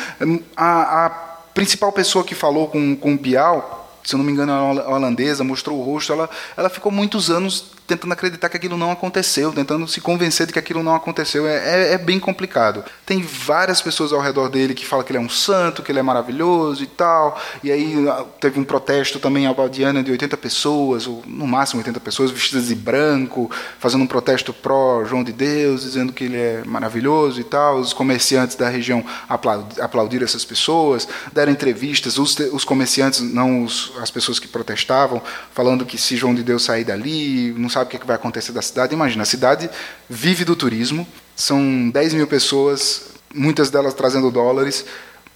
A, 0.57 1.07
a 1.07 1.11
principal 1.55 1.91
pessoa 1.91 2.25
que 2.25 2.35
falou 2.35 2.69
com, 2.69 2.95
com 2.95 3.15
o 3.15 3.19
Bial 3.19 3.83
se 4.05 4.15
eu 4.15 4.19
não 4.19 4.25
me 4.25 4.33
engano, 4.33 4.53
a 4.53 4.91
holandesa, 4.91 5.43
mostrou 5.43 5.81
o 5.81 5.83
rosto, 5.83 6.13
ela, 6.13 6.29
ela 6.59 6.69
ficou 6.69 6.93
muitos 6.93 7.31
anos 7.31 7.73
tentando 7.87 8.13
acreditar 8.13 8.49
que 8.49 8.57
aquilo 8.57 8.77
não 8.77 8.91
aconteceu, 8.91 9.53
tentando 9.53 9.87
se 9.87 10.01
convencer 10.01 10.47
de 10.47 10.53
que 10.53 10.59
aquilo 10.59 10.83
não 10.83 10.95
aconteceu. 10.95 11.47
É, 11.47 11.57
é, 11.57 11.93
é, 11.93 11.99
bem 11.99 12.19
complicado. 12.19 12.85
Tem 13.05 13.21
várias 13.23 13.83
pessoas 13.83 14.13
ao 14.13 14.21
redor 14.21 14.49
dele 14.49 14.75
que 14.75 14.87
falam 14.87 15.05
que 15.05 15.13
ele 15.13 15.19
é 15.19 15.21
um 15.21 15.29
santo, 15.29 15.83
que 15.83 15.93
ele 15.93 15.99
é 15.99 16.03
maravilhoso 16.03 16.83
e 16.83 16.87
tal. 16.87 17.41
E 17.63 17.71
aí 17.71 18.09
ah, 18.09 18.25
teve 18.41 18.59
um 18.59 18.65
protesto 18.65 19.19
também 19.19 19.47
albaldiana 19.47 20.03
de 20.03 20.11
80 20.11 20.37
pessoas, 20.37 21.07
ou 21.07 21.23
no 21.27 21.47
máximo 21.47 21.81
80 21.81 22.01
pessoas, 22.01 22.31
vestidas 22.31 22.69
de 22.69 22.75
branco, 22.75 23.51
fazendo 23.79 24.03
um 24.03 24.07
protesto 24.07 24.53
pró 24.53 25.05
João 25.05 25.23
de 25.23 25.33
Deus, 25.33 25.83
dizendo 25.83 26.13
que 26.13 26.25
ele 26.25 26.37
é 26.37 26.63
maravilhoso 26.65 27.41
e 27.41 27.45
tal. 27.45 27.77
Os 27.77 27.93
comerciantes 27.93 28.57
da 28.57 28.69
região 28.69 29.05
aplaudiram 29.29 30.25
essas 30.25 30.45
pessoas, 30.45 31.07
deram 31.33 31.53
entrevistas, 31.53 32.19
os, 32.19 32.39
os 32.53 32.65
comerciantes, 32.65 33.21
não 33.21 33.65
os, 33.65 33.93
as 34.01 34.11
pessoas 34.11 34.39
que 34.39 34.49
protestavam, 34.49 35.21
falando 35.53 35.85
que 35.85 35.99
se 35.99 36.17
João 36.17 36.35
de 36.35 36.43
Deus 36.43 36.65
sair 36.65 36.85
dali, 36.85 37.55
não 37.59 37.69
sabe 37.75 37.95
o 37.95 37.99
que 37.99 38.07
vai 38.07 38.17
acontecer 38.17 38.53
da 38.53 38.63
cidade. 38.63 38.95
Imagina, 38.95 39.23
a 39.23 39.27
cidade 39.27 39.69
vive 40.09 40.45
do 40.45 40.55
turismo, 40.55 41.07
são 41.35 41.91
10 41.91 42.15
mil 42.15 42.27
pessoas, 42.27 43.09
muitas 43.35 43.71
delas 43.71 43.95
trazendo 43.95 44.31
dólares, 44.31 44.85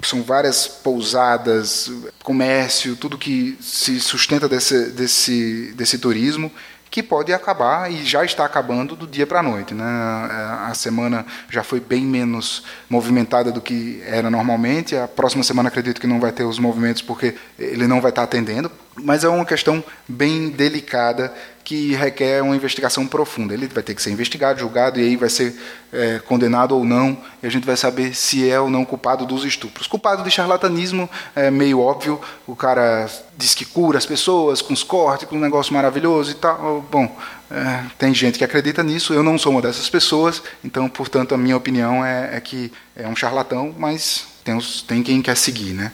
são 0.03 0.23
várias 0.23 0.69
pousadas, 0.69 1.91
comércio, 2.23 2.95
tudo 2.95 3.19
que 3.19 3.59
se 3.61 4.01
sustenta 4.01 4.49
desse, 4.49 4.91
desse, 4.91 5.73
desse 5.77 5.99
turismo 5.99 6.51
que 6.91 7.03
pode 7.03 7.33
acabar 7.33 7.93
e 7.93 8.05
já 8.05 8.25
está 8.25 8.45
acabando 8.45 8.97
do 8.97 9.07
dia 9.07 9.27
para 9.27 9.41
a 9.41 9.43
noite. 9.43 9.75
Né? 9.75 9.85
A 9.85 10.73
semana 10.75 11.27
já 11.51 11.63
foi 11.63 11.81
bem 11.81 12.03
menos 12.03 12.65
movimentada 12.89 13.53
do 13.53 13.61
que 13.61 14.03
era 14.07 14.31
normalmente. 14.31 14.97
A 14.97 15.07
próxima 15.07 15.45
semana 15.45 15.69
acredito 15.69 16.01
que 16.01 16.07
não 16.07 16.21
vai 16.21 16.33
ter 16.33 16.45
os 16.45 16.59
movimentos 16.59 17.03
porque 17.03 17.35
ele 17.59 17.87
não 17.87 18.01
vai 18.01 18.11
estar 18.11 18.23
atendendo. 18.23 18.71
Mas 19.03 19.25
é 19.25 19.29
uma 19.29 19.45
questão 19.45 19.83
bem 20.07 20.51
delicada 20.51 21.33
que 21.69 21.95
requer 21.95 22.43
uma 22.43 22.57
investigação 22.57 23.07
profunda. 23.07 23.53
Ele 23.53 23.69
vai 23.69 23.83
ter 23.83 23.95
que 23.95 24.01
ser 24.01 24.11
investigado, 24.11 24.59
julgado, 24.59 24.99
e 24.99 25.03
aí 25.03 25.17
vai 25.17 25.29
ser 25.29 25.55
é, 25.93 26.19
condenado 26.19 26.75
ou 26.75 26.83
não, 26.83 27.19
e 27.43 27.47
a 27.47 27.51
gente 27.51 27.67
vai 27.67 27.77
saber 27.77 28.15
se 28.15 28.49
é 28.49 28.59
ou 28.59 28.71
não 28.71 28.87
culpado 28.87 29.27
dos 29.27 29.45
estupros. 29.45 29.87
Culpado 29.87 30.23
de 30.23 30.31
charlatanismo 30.31 31.11
é 31.37 31.51
meio 31.51 31.79
óbvio, 31.81 32.19
o 32.47 32.57
cara 32.57 33.07
diz 33.37 33.55
que 33.55 33.67
cura 33.67 33.99
as 33.99 34.07
pessoas 34.07 34.63
com 34.63 34.73
os 34.73 34.83
cortes, 34.83 35.29
com 35.29 35.37
um 35.37 35.41
negócio 35.41 35.75
maravilhoso 35.75 36.31
e 36.31 36.35
tal. 36.37 36.81
Bom, 36.91 37.15
é, 37.51 37.85
tem 37.99 38.15
gente 38.15 38.39
que 38.39 38.45
acredita 38.45 38.83
nisso, 38.83 39.13
eu 39.13 39.23
não 39.23 39.37
sou 39.37 39.53
uma 39.53 39.61
dessas 39.61 39.91
pessoas, 39.91 40.43
então, 40.65 40.89
portanto, 40.89 41.35
a 41.35 41.39
minha 41.39 41.57
opinião 41.57 42.03
é, 42.03 42.37
é 42.37 42.41
que 42.41 42.73
é 42.97 43.07
um 43.07 43.15
charlatão, 43.15 43.75
mas 43.77 44.27
tem, 44.43 44.57
os, 44.57 44.81
tem 44.81 45.03
quem 45.03 45.21
quer 45.21 45.37
seguir, 45.37 45.75
né? 45.75 45.93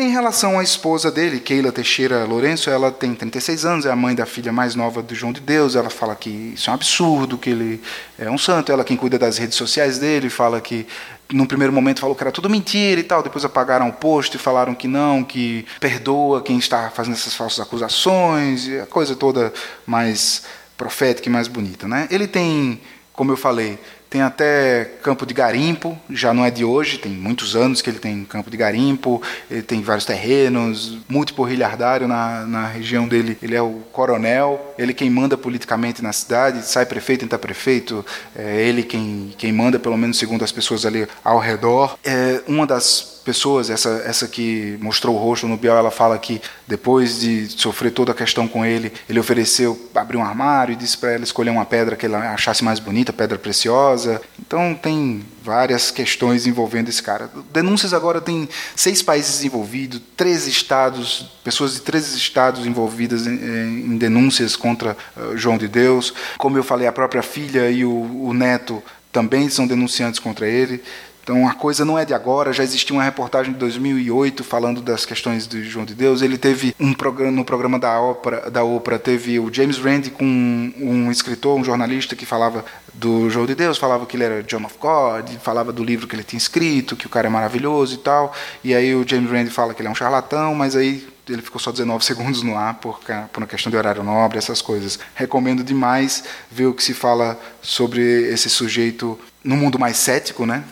Em 0.00 0.08
relação 0.08 0.58
à 0.58 0.62
esposa 0.62 1.10
dele, 1.10 1.38
Keila 1.38 1.70
Teixeira 1.70 2.24
Lourenço, 2.24 2.70
ela 2.70 2.90
tem 2.90 3.14
36 3.14 3.66
anos, 3.66 3.84
é 3.84 3.90
a 3.90 3.94
mãe 3.94 4.14
da 4.14 4.24
filha 4.24 4.50
mais 4.50 4.74
nova 4.74 5.02
do 5.02 5.14
João 5.14 5.30
de 5.30 5.42
Deus. 5.42 5.76
Ela 5.76 5.90
fala 5.90 6.16
que 6.16 6.30
isso 6.54 6.70
é 6.70 6.72
um 6.72 6.74
absurdo, 6.74 7.36
que 7.36 7.50
ele 7.50 7.82
é 8.18 8.30
um 8.30 8.38
santo. 8.38 8.72
Ela 8.72 8.82
quem 8.82 8.96
cuida 8.96 9.18
das 9.18 9.36
redes 9.36 9.56
sociais 9.56 9.98
dele, 9.98 10.30
fala 10.30 10.58
que 10.58 10.86
num 11.30 11.44
primeiro 11.44 11.70
momento 11.70 12.00
falou 12.00 12.16
que 12.16 12.22
era 12.22 12.32
tudo 12.32 12.48
mentira 12.48 12.98
e 12.98 13.04
tal, 13.04 13.22
depois 13.22 13.44
apagaram 13.44 13.90
o 13.90 13.92
post 13.92 14.34
e 14.34 14.40
falaram 14.40 14.74
que 14.74 14.88
não, 14.88 15.22
que 15.22 15.66
perdoa 15.78 16.40
quem 16.40 16.56
está 16.56 16.88
fazendo 16.88 17.12
essas 17.12 17.34
falsas 17.34 17.60
acusações, 17.60 18.68
e 18.68 18.78
a 18.78 18.86
coisa 18.86 19.14
toda 19.14 19.52
mais 19.86 20.44
profética 20.78 21.28
e 21.28 21.30
mais 21.30 21.46
bonita, 21.46 21.86
né? 21.86 22.08
Ele 22.10 22.26
tem, 22.26 22.80
como 23.12 23.32
eu 23.32 23.36
falei, 23.36 23.78
tem 24.10 24.22
até 24.22 24.84
campo 25.04 25.24
de 25.24 25.32
garimpo, 25.32 25.96
já 26.10 26.34
não 26.34 26.44
é 26.44 26.50
de 26.50 26.64
hoje, 26.64 26.98
tem 26.98 27.12
muitos 27.12 27.54
anos 27.54 27.80
que 27.80 27.88
ele 27.88 28.00
tem 28.00 28.24
campo 28.24 28.50
de 28.50 28.56
garimpo, 28.56 29.22
ele 29.48 29.62
tem 29.62 29.80
vários 29.80 30.04
terrenos, 30.04 30.98
multiporrilhardário 31.08 32.08
na, 32.08 32.44
na 32.44 32.66
região 32.66 33.06
dele, 33.06 33.38
ele 33.40 33.54
é 33.54 33.62
o 33.62 33.82
coronel, 33.92 34.74
ele 34.76 34.92
quem 34.92 35.08
manda 35.08 35.38
politicamente 35.38 36.02
na 36.02 36.12
cidade, 36.12 36.66
sai 36.66 36.84
prefeito, 36.84 37.24
entra 37.24 37.38
prefeito, 37.38 38.04
é 38.34 38.60
ele 38.60 38.82
quem, 38.82 39.32
quem 39.38 39.52
manda, 39.52 39.78
pelo 39.78 39.96
menos 39.96 40.18
segundo 40.18 40.44
as 40.44 40.50
pessoas 40.50 40.84
ali 40.84 41.06
ao 41.22 41.38
redor. 41.38 41.96
É 42.04 42.42
uma 42.48 42.66
das 42.66 43.19
pessoas, 43.30 43.70
essa, 43.70 44.02
essa 44.04 44.26
que 44.26 44.76
mostrou 44.80 45.14
o 45.14 45.18
rosto 45.18 45.46
no 45.46 45.56
Biel, 45.56 45.76
ela 45.76 45.90
fala 45.92 46.18
que 46.18 46.42
depois 46.66 47.20
de 47.20 47.46
sofrer 47.48 47.92
toda 47.92 48.10
a 48.10 48.14
questão 48.14 48.48
com 48.48 48.66
ele, 48.66 48.92
ele 49.08 49.20
ofereceu, 49.20 49.88
abriu 49.94 50.18
um 50.18 50.24
armário 50.24 50.72
e 50.72 50.76
disse 50.76 50.98
para 50.98 51.12
ela 51.12 51.22
escolher 51.22 51.50
uma 51.50 51.64
pedra 51.64 51.94
que 51.94 52.06
ela 52.06 52.32
achasse 52.32 52.64
mais 52.64 52.80
bonita, 52.80 53.12
pedra 53.12 53.38
preciosa. 53.38 54.20
Então 54.36 54.74
tem 54.74 55.24
várias 55.44 55.92
questões 55.92 56.44
envolvendo 56.44 56.88
esse 56.88 57.00
cara. 57.00 57.30
Denúncias 57.52 57.94
agora 57.94 58.20
tem 58.20 58.48
seis 58.74 59.00
países 59.00 59.44
envolvidos, 59.44 60.02
três 60.16 60.48
estados, 60.48 61.30
pessoas 61.44 61.74
de 61.74 61.82
três 61.82 62.12
estados 62.12 62.66
envolvidas 62.66 63.28
em, 63.28 63.92
em 63.92 63.96
denúncias 63.96 64.56
contra 64.56 64.96
uh, 65.16 65.36
João 65.36 65.56
de 65.56 65.68
Deus. 65.68 66.12
Como 66.36 66.58
eu 66.58 66.64
falei, 66.64 66.88
a 66.88 66.92
própria 66.92 67.22
filha 67.22 67.70
e 67.70 67.84
o, 67.84 68.24
o 68.24 68.34
neto 68.34 68.82
também 69.12 69.48
são 69.48 69.66
denunciantes 69.66 70.18
contra 70.18 70.48
ele. 70.48 70.82
Então 71.30 71.46
a 71.46 71.54
coisa 71.54 71.84
não 71.84 71.96
é 71.96 72.04
de 72.04 72.12
agora, 72.12 72.52
já 72.52 72.64
existia 72.64 72.92
uma 72.92 73.04
reportagem 73.04 73.52
de 73.52 73.58
2008 73.60 74.42
falando 74.42 74.80
das 74.80 75.06
questões 75.06 75.46
de 75.46 75.62
João 75.62 75.86
de 75.86 75.94
Deus. 75.94 76.22
Ele 76.22 76.36
teve 76.36 76.74
um 76.80 76.92
programa 76.92 77.30
no 77.30 77.44
programa 77.44 77.78
da 77.78 78.00
Oprah, 78.00 78.50
da 78.50 78.64
Oprah 78.64 78.98
teve 78.98 79.38
o 79.38 79.48
James 79.54 79.78
Rand 79.78 80.10
com 80.10 80.24
um, 80.24 80.74
um 80.76 81.08
escritor, 81.08 81.56
um 81.56 81.62
jornalista 81.62 82.16
que 82.16 82.26
falava 82.26 82.64
do 82.92 83.30
João 83.30 83.46
de 83.46 83.54
Deus, 83.54 83.78
falava 83.78 84.06
que 84.06 84.16
ele 84.16 84.24
era 84.24 84.42
John 84.42 84.64
of 84.64 84.74
God, 84.80 85.30
falava 85.40 85.72
do 85.72 85.84
livro 85.84 86.08
que 86.08 86.16
ele 86.16 86.24
tinha 86.24 86.36
escrito, 86.36 86.96
que 86.96 87.06
o 87.06 87.08
cara 87.08 87.28
é 87.28 87.30
maravilhoso 87.30 87.94
e 87.94 87.98
tal. 87.98 88.34
E 88.64 88.74
aí 88.74 88.92
o 88.92 89.06
James 89.06 89.30
Rand 89.30 89.50
fala 89.50 89.72
que 89.72 89.82
ele 89.82 89.88
é 89.88 89.92
um 89.92 89.94
charlatão, 89.94 90.52
mas 90.56 90.74
aí 90.74 91.06
ele 91.28 91.42
ficou 91.42 91.60
só 91.60 91.70
19 91.70 92.02
segundos 92.04 92.42
no 92.42 92.56
ar 92.56 92.74
por, 92.74 92.98
por 93.32 93.40
uma 93.40 93.46
questão 93.46 93.70
de 93.70 93.76
horário 93.76 94.02
nobre, 94.02 94.36
essas 94.36 94.60
coisas. 94.60 94.98
Recomendo 95.14 95.62
demais 95.62 96.24
ver 96.50 96.66
o 96.66 96.74
que 96.74 96.82
se 96.82 96.92
fala 96.92 97.38
sobre 97.62 98.02
esse 98.32 98.50
sujeito 98.50 99.16
no 99.44 99.56
mundo 99.56 99.78
mais 99.78 99.96
cético, 99.96 100.44
né? 100.44 100.64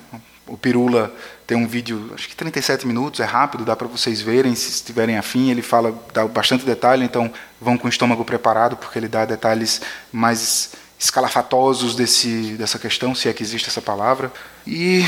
O 0.49 0.57
Pirula 0.57 1.15
tem 1.47 1.57
um 1.57 1.67
vídeo, 1.67 2.11
acho 2.15 2.29
que 2.29 2.37
37 2.37 2.87
minutos, 2.87 3.21
é 3.21 3.25
rápido, 3.25 3.65
dá 3.65 3.77
para 3.77 3.87
vocês 3.87 4.21
verem, 4.21 4.55
se 4.55 4.71
estiverem 4.71 5.17
afim, 5.17 5.51
ele 5.51 5.63
fala, 5.63 5.95
dá 6.13 6.27
bastante 6.27 6.65
detalhe, 6.65 7.05
então 7.05 7.33
vão 7.61 7.79
com 7.79 7.87
o 7.87 7.91
estômago 7.91 8.25
preparado, 8.25 8.77
porque 8.77 8.99
ele 8.99 9.09
dá 9.09 9.25
detalhes 9.25 9.81
mais 10.13 10.73
escalafatosos 10.99 11.95
desse, 11.95 12.57
dessa 12.59 12.79
questão, 12.79 13.15
se 13.15 13.29
é 13.29 13.33
que 13.33 13.43
existe 13.43 13.69
essa 13.69 13.81
palavra. 13.81 14.33
E 14.67 15.05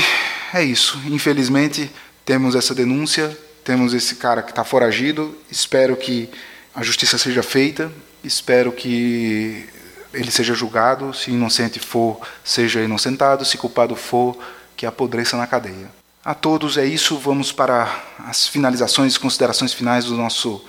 é 0.53 0.63
isso. 0.63 0.99
Infelizmente, 1.05 1.91
temos 2.23 2.55
essa 2.55 2.73
denúncia, 2.73 3.37
temos 3.63 3.93
esse 3.93 4.15
cara 4.15 4.41
que 4.41 4.51
está 4.51 4.63
foragido, 4.63 5.37
espero 5.51 5.95
que 5.97 6.29
a 6.73 6.81
justiça 6.81 7.17
seja 7.17 7.43
feita, 7.43 7.91
espero 8.23 8.71
que 8.71 9.67
ele 10.13 10.31
seja 10.31 10.53
julgado, 10.53 11.13
se 11.13 11.31
inocente 11.31 11.79
for, 11.79 12.19
seja 12.43 12.81
inocentado, 12.81 13.45
se 13.45 13.57
culpado 13.57 13.95
for, 13.95 14.37
que 14.81 14.85
apodreça 14.87 15.37
na 15.37 15.45
cadeia. 15.45 15.91
A 16.25 16.33
todos 16.33 16.75
é 16.75 16.83
isso, 16.83 17.15
vamos 17.15 17.51
para 17.51 17.87
as 18.27 18.47
finalizações 18.47 19.13
e 19.13 19.19
considerações 19.19 19.71
finais 19.71 20.05
do 20.05 20.17
nosso 20.17 20.59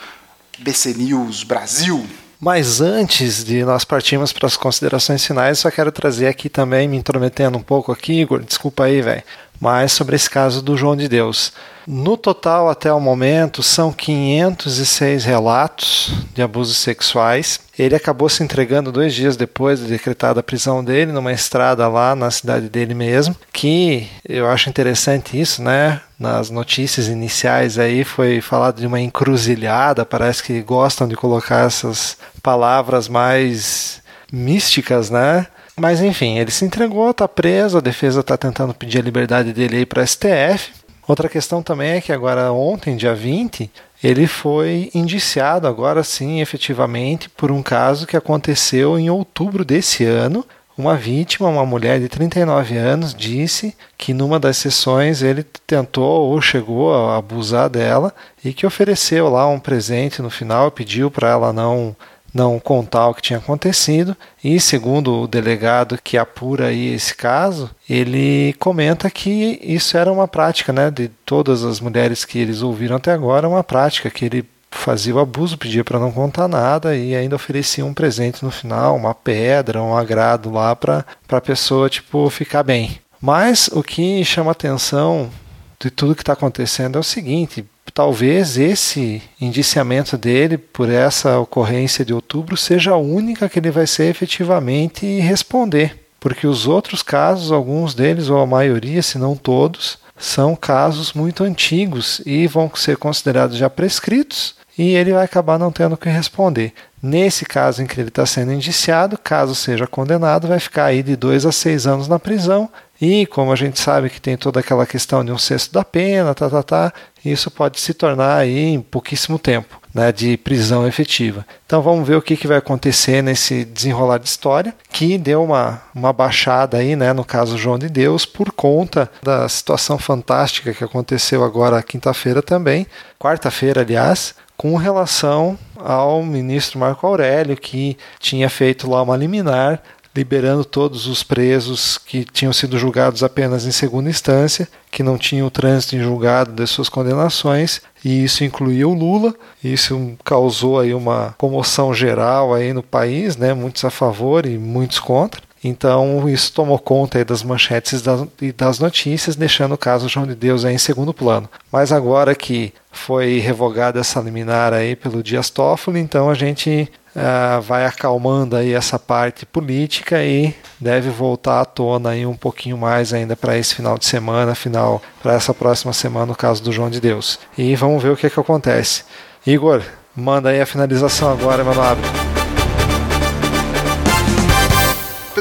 BC 0.59 0.93
News 0.93 1.43
Brasil. 1.43 2.07
Mas 2.39 2.83
antes 2.83 3.43
de 3.43 3.65
nós 3.65 3.87
partirmos 3.87 4.31
para 4.31 4.47
as 4.47 4.55
considerações 4.55 5.25
finais, 5.25 5.61
só 5.61 5.71
quero 5.71 5.91
trazer 5.91 6.27
aqui 6.27 6.51
também, 6.51 6.87
me 6.87 6.99
intrometendo 6.99 7.57
um 7.57 7.63
pouco 7.63 7.91
aqui, 7.91 8.21
Igor, 8.21 8.43
desculpa 8.43 8.85
aí, 8.85 9.01
velho, 9.01 9.23
mas 9.63 9.93
sobre 9.93 10.17
esse 10.17 10.29
caso 10.29 10.61
do 10.61 10.77
João 10.77 10.97
de 10.97 11.07
Deus. 11.07 11.53
No 11.87 12.17
total, 12.17 12.69
até 12.69 12.93
o 12.93 12.99
momento, 12.99 13.63
são 13.63 13.93
506 13.93 15.25
relatos 15.25 16.13
de 16.35 16.43
abusos 16.43 16.79
sexuais. 16.79 17.61
Ele 17.79 17.95
acabou 17.95 18.29
se 18.29 18.43
entregando 18.43 18.91
dois 18.91 19.15
dias 19.15 19.37
depois 19.37 19.79
de 19.79 19.87
decretada 19.87 20.41
a 20.41 20.43
prisão 20.43 20.83
dele, 20.83 21.13
numa 21.13 21.33
estrada 21.33 21.87
lá 21.87 22.17
na 22.17 22.29
cidade 22.33 22.69
dele 22.69 22.93
mesmo. 22.93 23.37
Que 23.53 24.09
eu 24.29 24.49
acho 24.49 24.69
interessante 24.69 25.41
isso, 25.41 25.63
né? 25.63 26.01
Nas 26.19 26.51
notícias 26.51 27.07
iniciais 27.07 27.79
aí 27.79 28.03
foi 28.03 28.41
falado 28.41 28.81
de 28.81 28.87
uma 28.87 29.01
encruzilhada. 29.01 30.05
Parece 30.05 30.43
que 30.43 30.61
gostam 30.61 31.07
de 31.07 31.15
colocar 31.15 31.67
essas 31.67 32.17
palavras 32.43 33.09
mais 33.09 34.03
místicas, 34.33 35.09
né? 35.09 35.47
Mas 35.77 36.01
enfim, 36.03 36.39
ele 36.39 36.51
se 36.51 36.65
entregou, 36.65 37.11
está 37.11 37.27
preso, 37.27 37.79
a 37.79 37.81
defesa 37.81 38.21
está 38.21 38.37
tentando 38.37 38.75
pedir 38.75 38.99
a 38.99 39.03
liberdade 39.03 39.53
dele 39.53 39.79
aí 39.79 39.87
para 39.87 40.07
STF. 40.07 40.71
Outra 41.09 41.29
questão 41.29 41.63
também 41.63 41.93
é 41.93 42.01
que 42.01 42.13
agora 42.13 42.53
ontem, 42.53 42.97
dia 42.97 43.15
20, 43.15 43.71
ele 44.03 44.27
foi 44.27 44.91
indiciado 44.95 45.67
agora 45.67 46.05
sim, 46.05 46.41
efetivamente, 46.41 47.29
por 47.29 47.51
um 47.51 47.63
caso 47.63 48.07
que 48.07 48.17
aconteceu 48.17 48.99
em 48.99 49.11
outubro 49.11 49.65
desse 49.65 50.05
ano. 50.05 50.45
Uma 50.77 50.97
vítima, 50.97 51.49
uma 51.49 51.67
mulher 51.67 52.01
de 52.01 52.09
39 52.09 52.77
anos, 52.77 53.15
disse 53.15 53.77
que 53.99 54.15
numa 54.15 54.41
das 54.41 54.57
sessões 54.57 55.23
ele 55.23 55.45
tentou 55.67 56.31
ou 56.31 56.41
chegou 56.41 56.95
a 56.95 57.17
abusar 57.17 57.69
dela 57.69 58.15
e 58.45 58.53
que 58.53 58.67
ofereceu 58.67 59.29
lá 59.29 59.47
um 59.47 59.61
presente 59.61 60.23
no 60.23 60.31
final, 60.31 60.71
pediu 60.71 61.11
para 61.11 61.31
ela 61.31 61.53
não 61.53 61.95
não 62.33 62.59
contar 62.59 63.09
o 63.09 63.15
que 63.15 63.23
tinha 63.23 63.39
acontecido 63.39 64.17
e 64.43 64.59
segundo 64.59 65.23
o 65.23 65.27
delegado 65.29 65.99
que 66.03 66.17
apura 66.17 66.69
aí 66.69 66.95
esse 66.95 67.15
caso, 67.15 67.71
ele 67.89 68.55
comenta 68.59 69.11
que 69.11 69.61
isso 69.63 69.97
era 69.97 70.13
uma 70.13 70.27
prática, 70.27 70.73
né, 70.73 70.91
de 70.91 71.09
todas 71.27 71.65
as 71.65 71.81
mulheres 71.81 72.25
que 72.25 72.39
eles 72.39 72.63
ouviram 72.63 72.97
até 72.97 73.13
agora, 73.13 73.49
uma 73.49 73.63
prática 73.63 74.11
que 74.11 74.25
ele 74.25 74.49
fazia 74.71 75.15
o 75.15 75.21
abuso, 75.21 75.59
pedia 75.59 75.85
para 75.85 75.99
não 75.99 76.11
contar 76.11 76.49
nada 76.49 76.97
e 76.97 77.15
ainda 77.15 77.37
oferecia 77.37 77.85
um 77.85 77.95
presente 77.95 78.43
no 78.45 78.51
final, 78.51 78.97
uma 78.97 79.15
pedra, 79.15 79.83
um 79.83 79.97
agrado 79.97 80.51
lá 80.51 80.75
para 80.75 81.05
a 81.31 81.41
pessoa 81.41 81.91
tipo 81.91 82.29
ficar 82.31 82.63
bem. 82.63 82.99
Mas 83.21 83.69
o 83.69 83.83
que 83.83 84.25
chama 84.25 84.51
atenção 84.51 85.31
de 85.79 85.91
tudo 85.91 86.15
que 86.15 86.23
está 86.23 86.33
acontecendo 86.33 86.97
é 86.97 87.01
o 87.01 87.05
seguinte: 87.05 87.65
talvez 87.93 88.57
esse 88.57 89.23
indiciamento 89.41 90.17
dele 90.17 90.57
por 90.59 90.91
essa 90.91 91.39
ocorrência 91.39 92.05
de 92.05 92.15
outubro 92.15 92.57
seja 92.57 92.93
a 92.93 92.97
única 92.97 93.49
que 93.49 93.59
ele 93.59 93.71
vai 93.71 93.87
ser 93.87 94.05
efetivamente 94.05 95.21
responder, 95.21 96.07
porque 96.21 96.47
os 96.47 96.67
outros 96.67 97.03
casos, 97.03 97.51
alguns 97.51 97.95
deles 97.95 98.29
ou 98.29 98.39
a 98.39 98.47
maioria, 98.47 99.03
se 99.03 99.19
não 99.19 99.37
todos, 99.37 99.99
são 100.17 100.55
casos 100.55 101.13
muito 101.13 101.43
antigos 101.43 102.23
e 102.25 102.47
vão 102.47 102.71
ser 102.75 102.97
considerados 102.97 103.57
já 103.57 103.69
prescritos 103.69 104.55
e 104.79 104.95
ele 104.95 105.13
vai 105.13 105.25
acabar 105.25 105.59
não 105.59 105.73
tendo 105.73 105.97
que 105.97 106.09
responder. 106.09 106.73
Nesse 107.03 107.45
caso 107.45 107.83
em 107.83 107.87
que 107.87 108.01
ele 108.01 108.09
está 108.09 108.25
sendo 108.25 108.53
indiciado, 108.53 109.19
caso 109.19 109.55
seja 109.55 109.87
condenado, 109.87 110.47
vai 110.47 110.61
ficar 110.61 110.87
aí 110.87 111.03
de 111.03 111.17
dois 111.17 111.45
a 111.45 111.53
seis 111.53 111.87
anos 111.87 112.07
na 112.07 112.19
prisão 112.19 112.71
e 113.03 113.27
como 113.27 113.51
a 113.51 113.57
gente 113.57 113.81
sabe 113.81 114.09
que 114.09 114.21
tem 114.21 114.37
toda 114.37 114.61
aquela 114.61 114.87
questão 114.87 115.25
de 115.25 115.33
um 115.33 115.37
sexto 115.37 115.73
da 115.73 115.85
pena, 115.85 116.33
tá, 116.37 116.49
tá, 116.49 116.63
tá, 116.63 116.93
isso 117.25 117.51
pode 117.51 117.81
se 117.81 117.93
tornar 117.93 118.37
aí 118.37 118.75
em 118.75 118.81
pouquíssimo 118.81 119.41
tempo 119.41 119.83
né, 119.93 120.13
de 120.13 120.37
prisão 120.37 120.87
efetiva. 120.87 121.45
Então 121.67 121.83
vamos 121.83 122.07
ver 122.07 122.15
o 122.15 122.23
que, 122.23 122.37
que 122.37 122.47
vai 122.47 122.59
acontecer 122.59 123.21
nesse 123.21 123.65
desenrolar 123.65 124.19
de 124.19 124.29
história, 124.29 124.73
que 124.89 125.19
deu 125.19 125.43
uma, 125.43 125.83
uma 125.93 126.13
baixada 126.13 126.77
aí, 126.77 126.95
né, 126.95 127.13
no 127.13 127.25
caso 127.25 127.59
João 127.59 127.77
de 127.77 127.89
Deus, 127.89 128.25
por 128.25 128.53
conta 128.53 129.11
da 129.21 129.49
situação 129.49 129.99
fantástica 129.99 130.73
que 130.73 130.85
aconteceu 130.85 131.43
agora 131.43 131.83
quinta-feira 131.83 132.41
também, 132.41 132.87
quarta-feira, 133.19 133.81
aliás, 133.81 134.33
com 134.57 134.77
relação 134.77 135.59
ao 135.75 136.23
ministro 136.23 136.79
Marco 136.79 137.05
Aurélio, 137.05 137.57
que 137.57 137.99
tinha 138.21 138.49
feito 138.49 138.89
lá 138.89 139.03
uma 139.03 139.17
liminar 139.17 139.83
liberando 140.15 140.65
todos 140.65 141.07
os 141.07 141.23
presos 141.23 141.97
que 141.97 142.25
tinham 142.25 142.53
sido 142.53 142.79
julgados 142.79 143.23
apenas 143.23 143.65
em 143.65 143.73
segunda 143.73 144.11
instância, 144.11 144.69
que 144.91 145.03
não 145.03 145.17
tinham 145.17 145.49
trânsito 145.49 145.97
em 145.97 146.03
julgado 146.03 146.53
das 146.53 146.71
suas 146.71 146.89
condenações, 146.89 147.81
e 148.05 148.25
isso 148.25 148.45
incluía 148.45 148.87
o 148.87 148.93
Lula. 148.93 149.35
Isso 149.63 150.15
causou 150.25 150.79
aí 150.79 150.93
uma 150.93 151.35
comoção 151.39 151.95
geral 151.95 152.53
aí 152.53 152.73
no 152.73 152.83
país, 152.83 153.37
né, 153.37 153.55
muitos 153.55 153.85
a 153.85 153.91
favor 153.91 154.45
e 154.45 154.59
muitos 154.59 154.99
contra. 154.99 155.41
Então 155.63 156.29
isso 156.29 156.53
tomou 156.53 156.79
conta 156.79 157.25
das 157.25 157.43
manchetes 157.43 158.03
e 158.41 158.53
das 158.53 158.79
notícias, 158.79 159.37
deixando 159.37 159.75
o 159.75 159.79
caso 159.79 160.09
João 160.09 160.27
de 160.27 160.35
Deus 160.35 160.65
em 160.65 160.79
segundo 160.79 161.15
plano. 161.15 161.49
Mas 161.71 161.93
agora 161.93 162.35
que 162.35 162.73
foi 162.91 163.39
revogada 163.39 164.01
essa 164.01 164.21
liminar 164.21 164.73
aí 164.73 164.97
pelo 164.97 165.23
Dias 165.23 165.51
Toffoli, 165.51 166.01
então 166.01 166.29
a 166.29 166.35
gente 166.35 166.91
uh, 167.17 167.61
vai 167.63 167.87
acalmando 167.87 168.57
aí 168.57 168.73
essa 168.73 168.99
parte 168.99 169.47
política 169.47 170.23
e 170.23 170.55
deve 170.81 171.11
voltar 171.11 171.61
à 171.61 171.65
tona 171.65 172.11
aí 172.11 172.27
um 172.27 172.37
pouquinho 172.37 172.77
mais 172.77 173.13
ainda 173.13 173.37
para 173.37 173.57
esse 173.57 173.75
final 173.75 173.97
de 173.97 174.05
semana, 174.05 174.55
final 174.55 175.01
para 175.23 175.35
essa 175.35 175.55
próxima 175.55 175.93
semana 175.93 176.27
no 176.27 176.35
caso 176.35 176.63
do 176.63 176.73
João 176.73 176.91
de 176.91 177.01
Deus. 177.01 177.39
E 177.57 177.75
vamos 177.77 178.03
ver 178.03 178.11
o 178.11 178.17
que, 178.17 178.29
que 178.29 178.41
acontece. 178.41 179.05
Igor, 179.47 179.83
manda 180.15 180.51
aí 180.51 180.61
a 180.61 180.67
finalização 180.67 181.33
agora, 181.33 181.65
meu 181.65 181.75
nobre. 181.75 182.32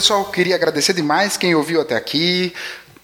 Pessoal, 0.02 0.26
queria 0.26 0.56
agradecer 0.56 0.94
demais 0.94 1.38
quem 1.38 1.54
ouviu 1.54 1.80
até 1.80 1.96
aqui. 1.96 2.52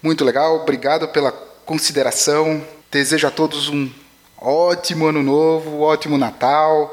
Muito 0.02 0.24
legal, 0.24 0.56
obrigado 0.56 1.06
pela 1.06 1.30
consideração. 1.64 2.60
Desejo 2.90 3.24
a 3.24 3.30
todos 3.30 3.68
um 3.68 3.88
ótimo 4.36 5.06
ano 5.06 5.22
novo, 5.22 5.78
ótimo 5.78 6.18
Natal. 6.18 6.92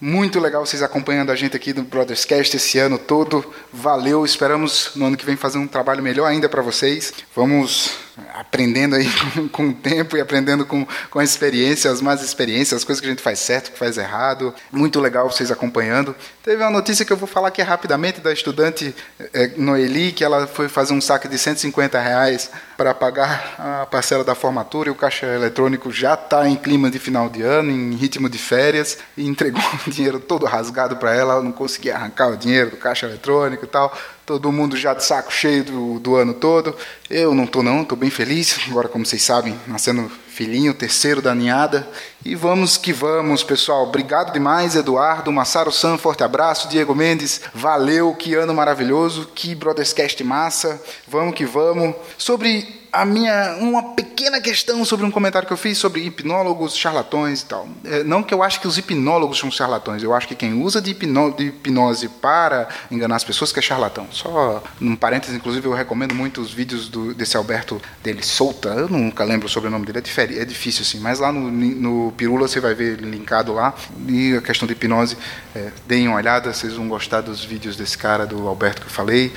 Muito 0.00 0.40
legal 0.40 0.66
vocês 0.66 0.82
acompanhando 0.82 1.30
a 1.30 1.36
gente 1.36 1.54
aqui 1.54 1.72
no 1.72 1.84
Brothers 1.84 2.24
Cast 2.24 2.56
esse 2.56 2.80
ano 2.80 2.98
todo. 2.98 3.48
Valeu, 3.72 4.24
esperamos 4.24 4.90
no 4.96 5.06
ano 5.06 5.16
que 5.16 5.24
vem 5.24 5.36
fazer 5.36 5.58
um 5.58 5.68
trabalho 5.68 6.02
melhor 6.02 6.26
ainda 6.26 6.48
para 6.48 6.60
vocês. 6.60 7.14
Vamos 7.32 7.92
aprendendo 8.34 8.96
aí 8.96 9.08
com, 9.34 9.48
com, 9.48 9.68
o 9.68 9.74
tempo 9.74 10.16
e 10.16 10.20
aprendendo 10.20 10.64
com, 10.64 10.86
com 11.10 11.18
a 11.18 11.24
experiência, 11.24 11.90
as 11.90 12.00
más 12.00 12.22
experiências, 12.22 12.78
as 12.78 12.84
coisas 12.84 13.00
que 13.00 13.06
a 13.06 13.10
gente 13.10 13.22
faz 13.22 13.38
certo, 13.38 13.72
que 13.72 13.78
faz 13.78 13.98
errado. 13.98 14.54
Muito 14.70 15.00
legal 15.00 15.30
vocês 15.30 15.50
acompanhando. 15.50 16.14
Teve 16.42 16.62
uma 16.62 16.70
notícia 16.70 17.04
que 17.04 17.12
eu 17.12 17.16
vou 17.16 17.26
falar 17.26 17.48
aqui 17.48 17.62
rapidamente 17.62 18.20
da 18.20 18.32
estudante 18.32 18.94
é, 19.32 19.48
Noeli, 19.56 20.12
que 20.12 20.24
ela 20.24 20.46
foi 20.46 20.68
fazer 20.68 20.92
um 20.92 21.00
saque 21.00 21.28
de 21.28 21.38
150 21.38 21.98
reais 21.98 22.50
para 22.76 22.94
pagar 22.94 23.54
a 23.58 23.86
parcela 23.86 24.24
da 24.24 24.34
formatura 24.34 24.88
e 24.88 24.92
o 24.92 24.94
caixa 24.94 25.26
eletrônico 25.26 25.90
já 25.90 26.14
está 26.14 26.48
em 26.48 26.56
clima 26.56 26.90
de 26.90 26.98
final 26.98 27.28
de 27.28 27.42
ano, 27.42 27.70
em 27.70 27.94
ritmo 27.94 28.28
de 28.28 28.38
férias, 28.38 28.98
e 29.16 29.26
entregou 29.26 29.62
o 29.86 29.90
dinheiro 29.90 30.20
todo 30.20 30.46
rasgado 30.46 30.96
para 30.96 31.14
ela, 31.14 31.34
ela 31.34 31.42
não 31.42 31.52
conseguia 31.52 31.94
arrancar 31.94 32.28
o 32.28 32.36
dinheiro 32.36 32.70
do 32.70 32.76
caixa 32.76 33.06
eletrônico 33.06 33.64
e 33.64 33.68
tal 33.68 33.96
todo 34.26 34.50
mundo 34.52 34.76
já 34.76 34.94
de 34.94 35.04
saco 35.04 35.32
cheio 35.32 35.64
do, 35.64 35.98
do 36.00 36.16
ano 36.16 36.34
todo. 36.34 36.76
Eu 37.08 37.34
não 37.34 37.44
estou 37.44 37.62
não, 37.62 37.82
estou 37.82 37.96
bem 37.96 38.10
feliz. 38.10 38.58
Agora, 38.68 38.88
como 38.88 39.04
vocês 39.04 39.22
sabem, 39.22 39.58
nascendo 39.66 40.10
filhinho, 40.34 40.74
terceiro 40.74 41.22
da 41.22 41.34
ninhada. 41.34 41.88
E 42.24 42.34
vamos 42.34 42.76
que 42.76 42.92
vamos, 42.92 43.44
pessoal. 43.44 43.84
Obrigado 43.84 44.32
demais, 44.32 44.74
Eduardo, 44.74 45.30
Massaro 45.30 45.70
San, 45.70 45.96
forte 45.96 46.24
abraço. 46.24 46.68
Diego 46.68 46.94
Mendes, 46.94 47.40
valeu, 47.54 48.14
que 48.14 48.34
ano 48.34 48.52
maravilhoso, 48.52 49.28
que 49.34 49.54
Brotherscast 49.54 50.24
massa. 50.24 50.82
Vamos 51.06 51.34
que 51.34 51.44
vamos. 51.44 51.94
Sobre 52.18 52.84
a 52.94 53.04
minha 53.04 53.56
uma 53.60 53.94
pequena 53.94 54.40
questão 54.40 54.84
sobre 54.84 55.04
um 55.04 55.10
comentário 55.10 55.48
que 55.48 55.52
eu 55.52 55.56
fiz 55.56 55.76
sobre 55.76 56.06
hipnólogos, 56.06 56.76
charlatões 56.76 57.42
e 57.42 57.46
tal. 57.46 57.68
É, 57.84 58.04
não 58.04 58.22
que 58.22 58.32
eu 58.32 58.40
acho 58.40 58.60
que 58.60 58.68
os 58.68 58.78
hipnólogos 58.78 59.38
são 59.38 59.50
charlatões, 59.50 60.02
eu 60.02 60.14
acho 60.14 60.28
que 60.28 60.34
quem 60.36 60.54
usa 60.62 60.80
de, 60.80 60.92
hipno, 60.92 61.34
de 61.36 61.46
hipnose 61.46 62.08
para 62.08 62.68
enganar 62.90 63.16
as 63.16 63.24
pessoas 63.24 63.52
que 63.52 63.58
é 63.58 63.62
charlatão. 63.62 64.06
Só 64.12 64.62
um 64.80 64.94
parênteses, 64.94 65.34
inclusive, 65.34 65.66
eu 65.66 65.72
recomendo 65.72 66.14
muito 66.14 66.40
os 66.40 66.52
vídeos 66.52 66.88
do, 66.88 67.12
desse 67.12 67.36
Alberto 67.36 67.82
dele 68.00 68.22
solta. 68.22 68.68
Eu 68.68 68.88
nunca 68.88 69.24
lembro 69.24 69.48
sobre 69.48 69.68
o 69.68 69.72
nome 69.72 69.86
dele, 69.86 69.98
é, 69.98 70.00
diferente, 70.00 70.23
é 70.24 70.44
difícil 70.44 70.82
assim, 70.82 70.98
mas 70.98 71.18
lá 71.18 71.32
no, 71.32 71.50
no 71.50 72.12
Pirula 72.12 72.48
você 72.48 72.60
vai 72.60 72.74
ver 72.74 72.98
linkado 73.00 73.52
lá. 73.52 73.74
E 74.08 74.36
a 74.36 74.42
questão 74.42 74.66
de 74.66 74.72
hipnose, 74.72 75.16
é, 75.54 75.70
deem 75.86 76.08
uma 76.08 76.16
olhada, 76.16 76.52
vocês 76.52 76.74
vão 76.74 76.88
gostar 76.88 77.20
dos 77.20 77.44
vídeos 77.44 77.76
desse 77.76 77.96
cara, 77.96 78.26
do 78.26 78.46
Alberto 78.48 78.82
que 78.82 78.86
eu 78.86 78.92
falei. 78.92 79.32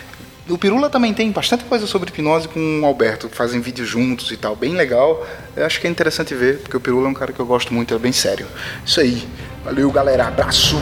O 0.50 0.58
Pirula 0.58 0.90
também 0.90 1.14
tem 1.14 1.30
bastante 1.30 1.66
coisa 1.66 1.86
sobre 1.86 2.10
hipnose 2.10 2.48
com 2.48 2.82
o 2.82 2.86
Alberto, 2.86 3.28
fazem 3.30 3.60
vídeos 3.60 3.88
juntos 3.88 4.32
e 4.32 4.38
tal, 4.38 4.56
bem 4.56 4.74
legal. 4.76 5.28
Eu 5.56 5.66
acho 5.66 5.82
que 5.82 5.88
é 5.88 5.90
interessante 5.90 6.34
ver, 6.34 6.60
porque 6.60 6.78
o 6.78 6.80
Pirula 6.80 7.08
é 7.08 7.10
um 7.10 7.14
cara 7.14 7.34
que 7.34 7.40
eu 7.40 7.46
gosto 7.46 7.74
muito, 7.74 7.94
é 7.94 8.00
bem 8.00 8.14
sério. 8.14 8.48
Isso 8.86 9.02
aí. 9.02 9.28
Valeu, 9.66 9.92
galera. 9.92 10.28
Abraço. 10.28 10.78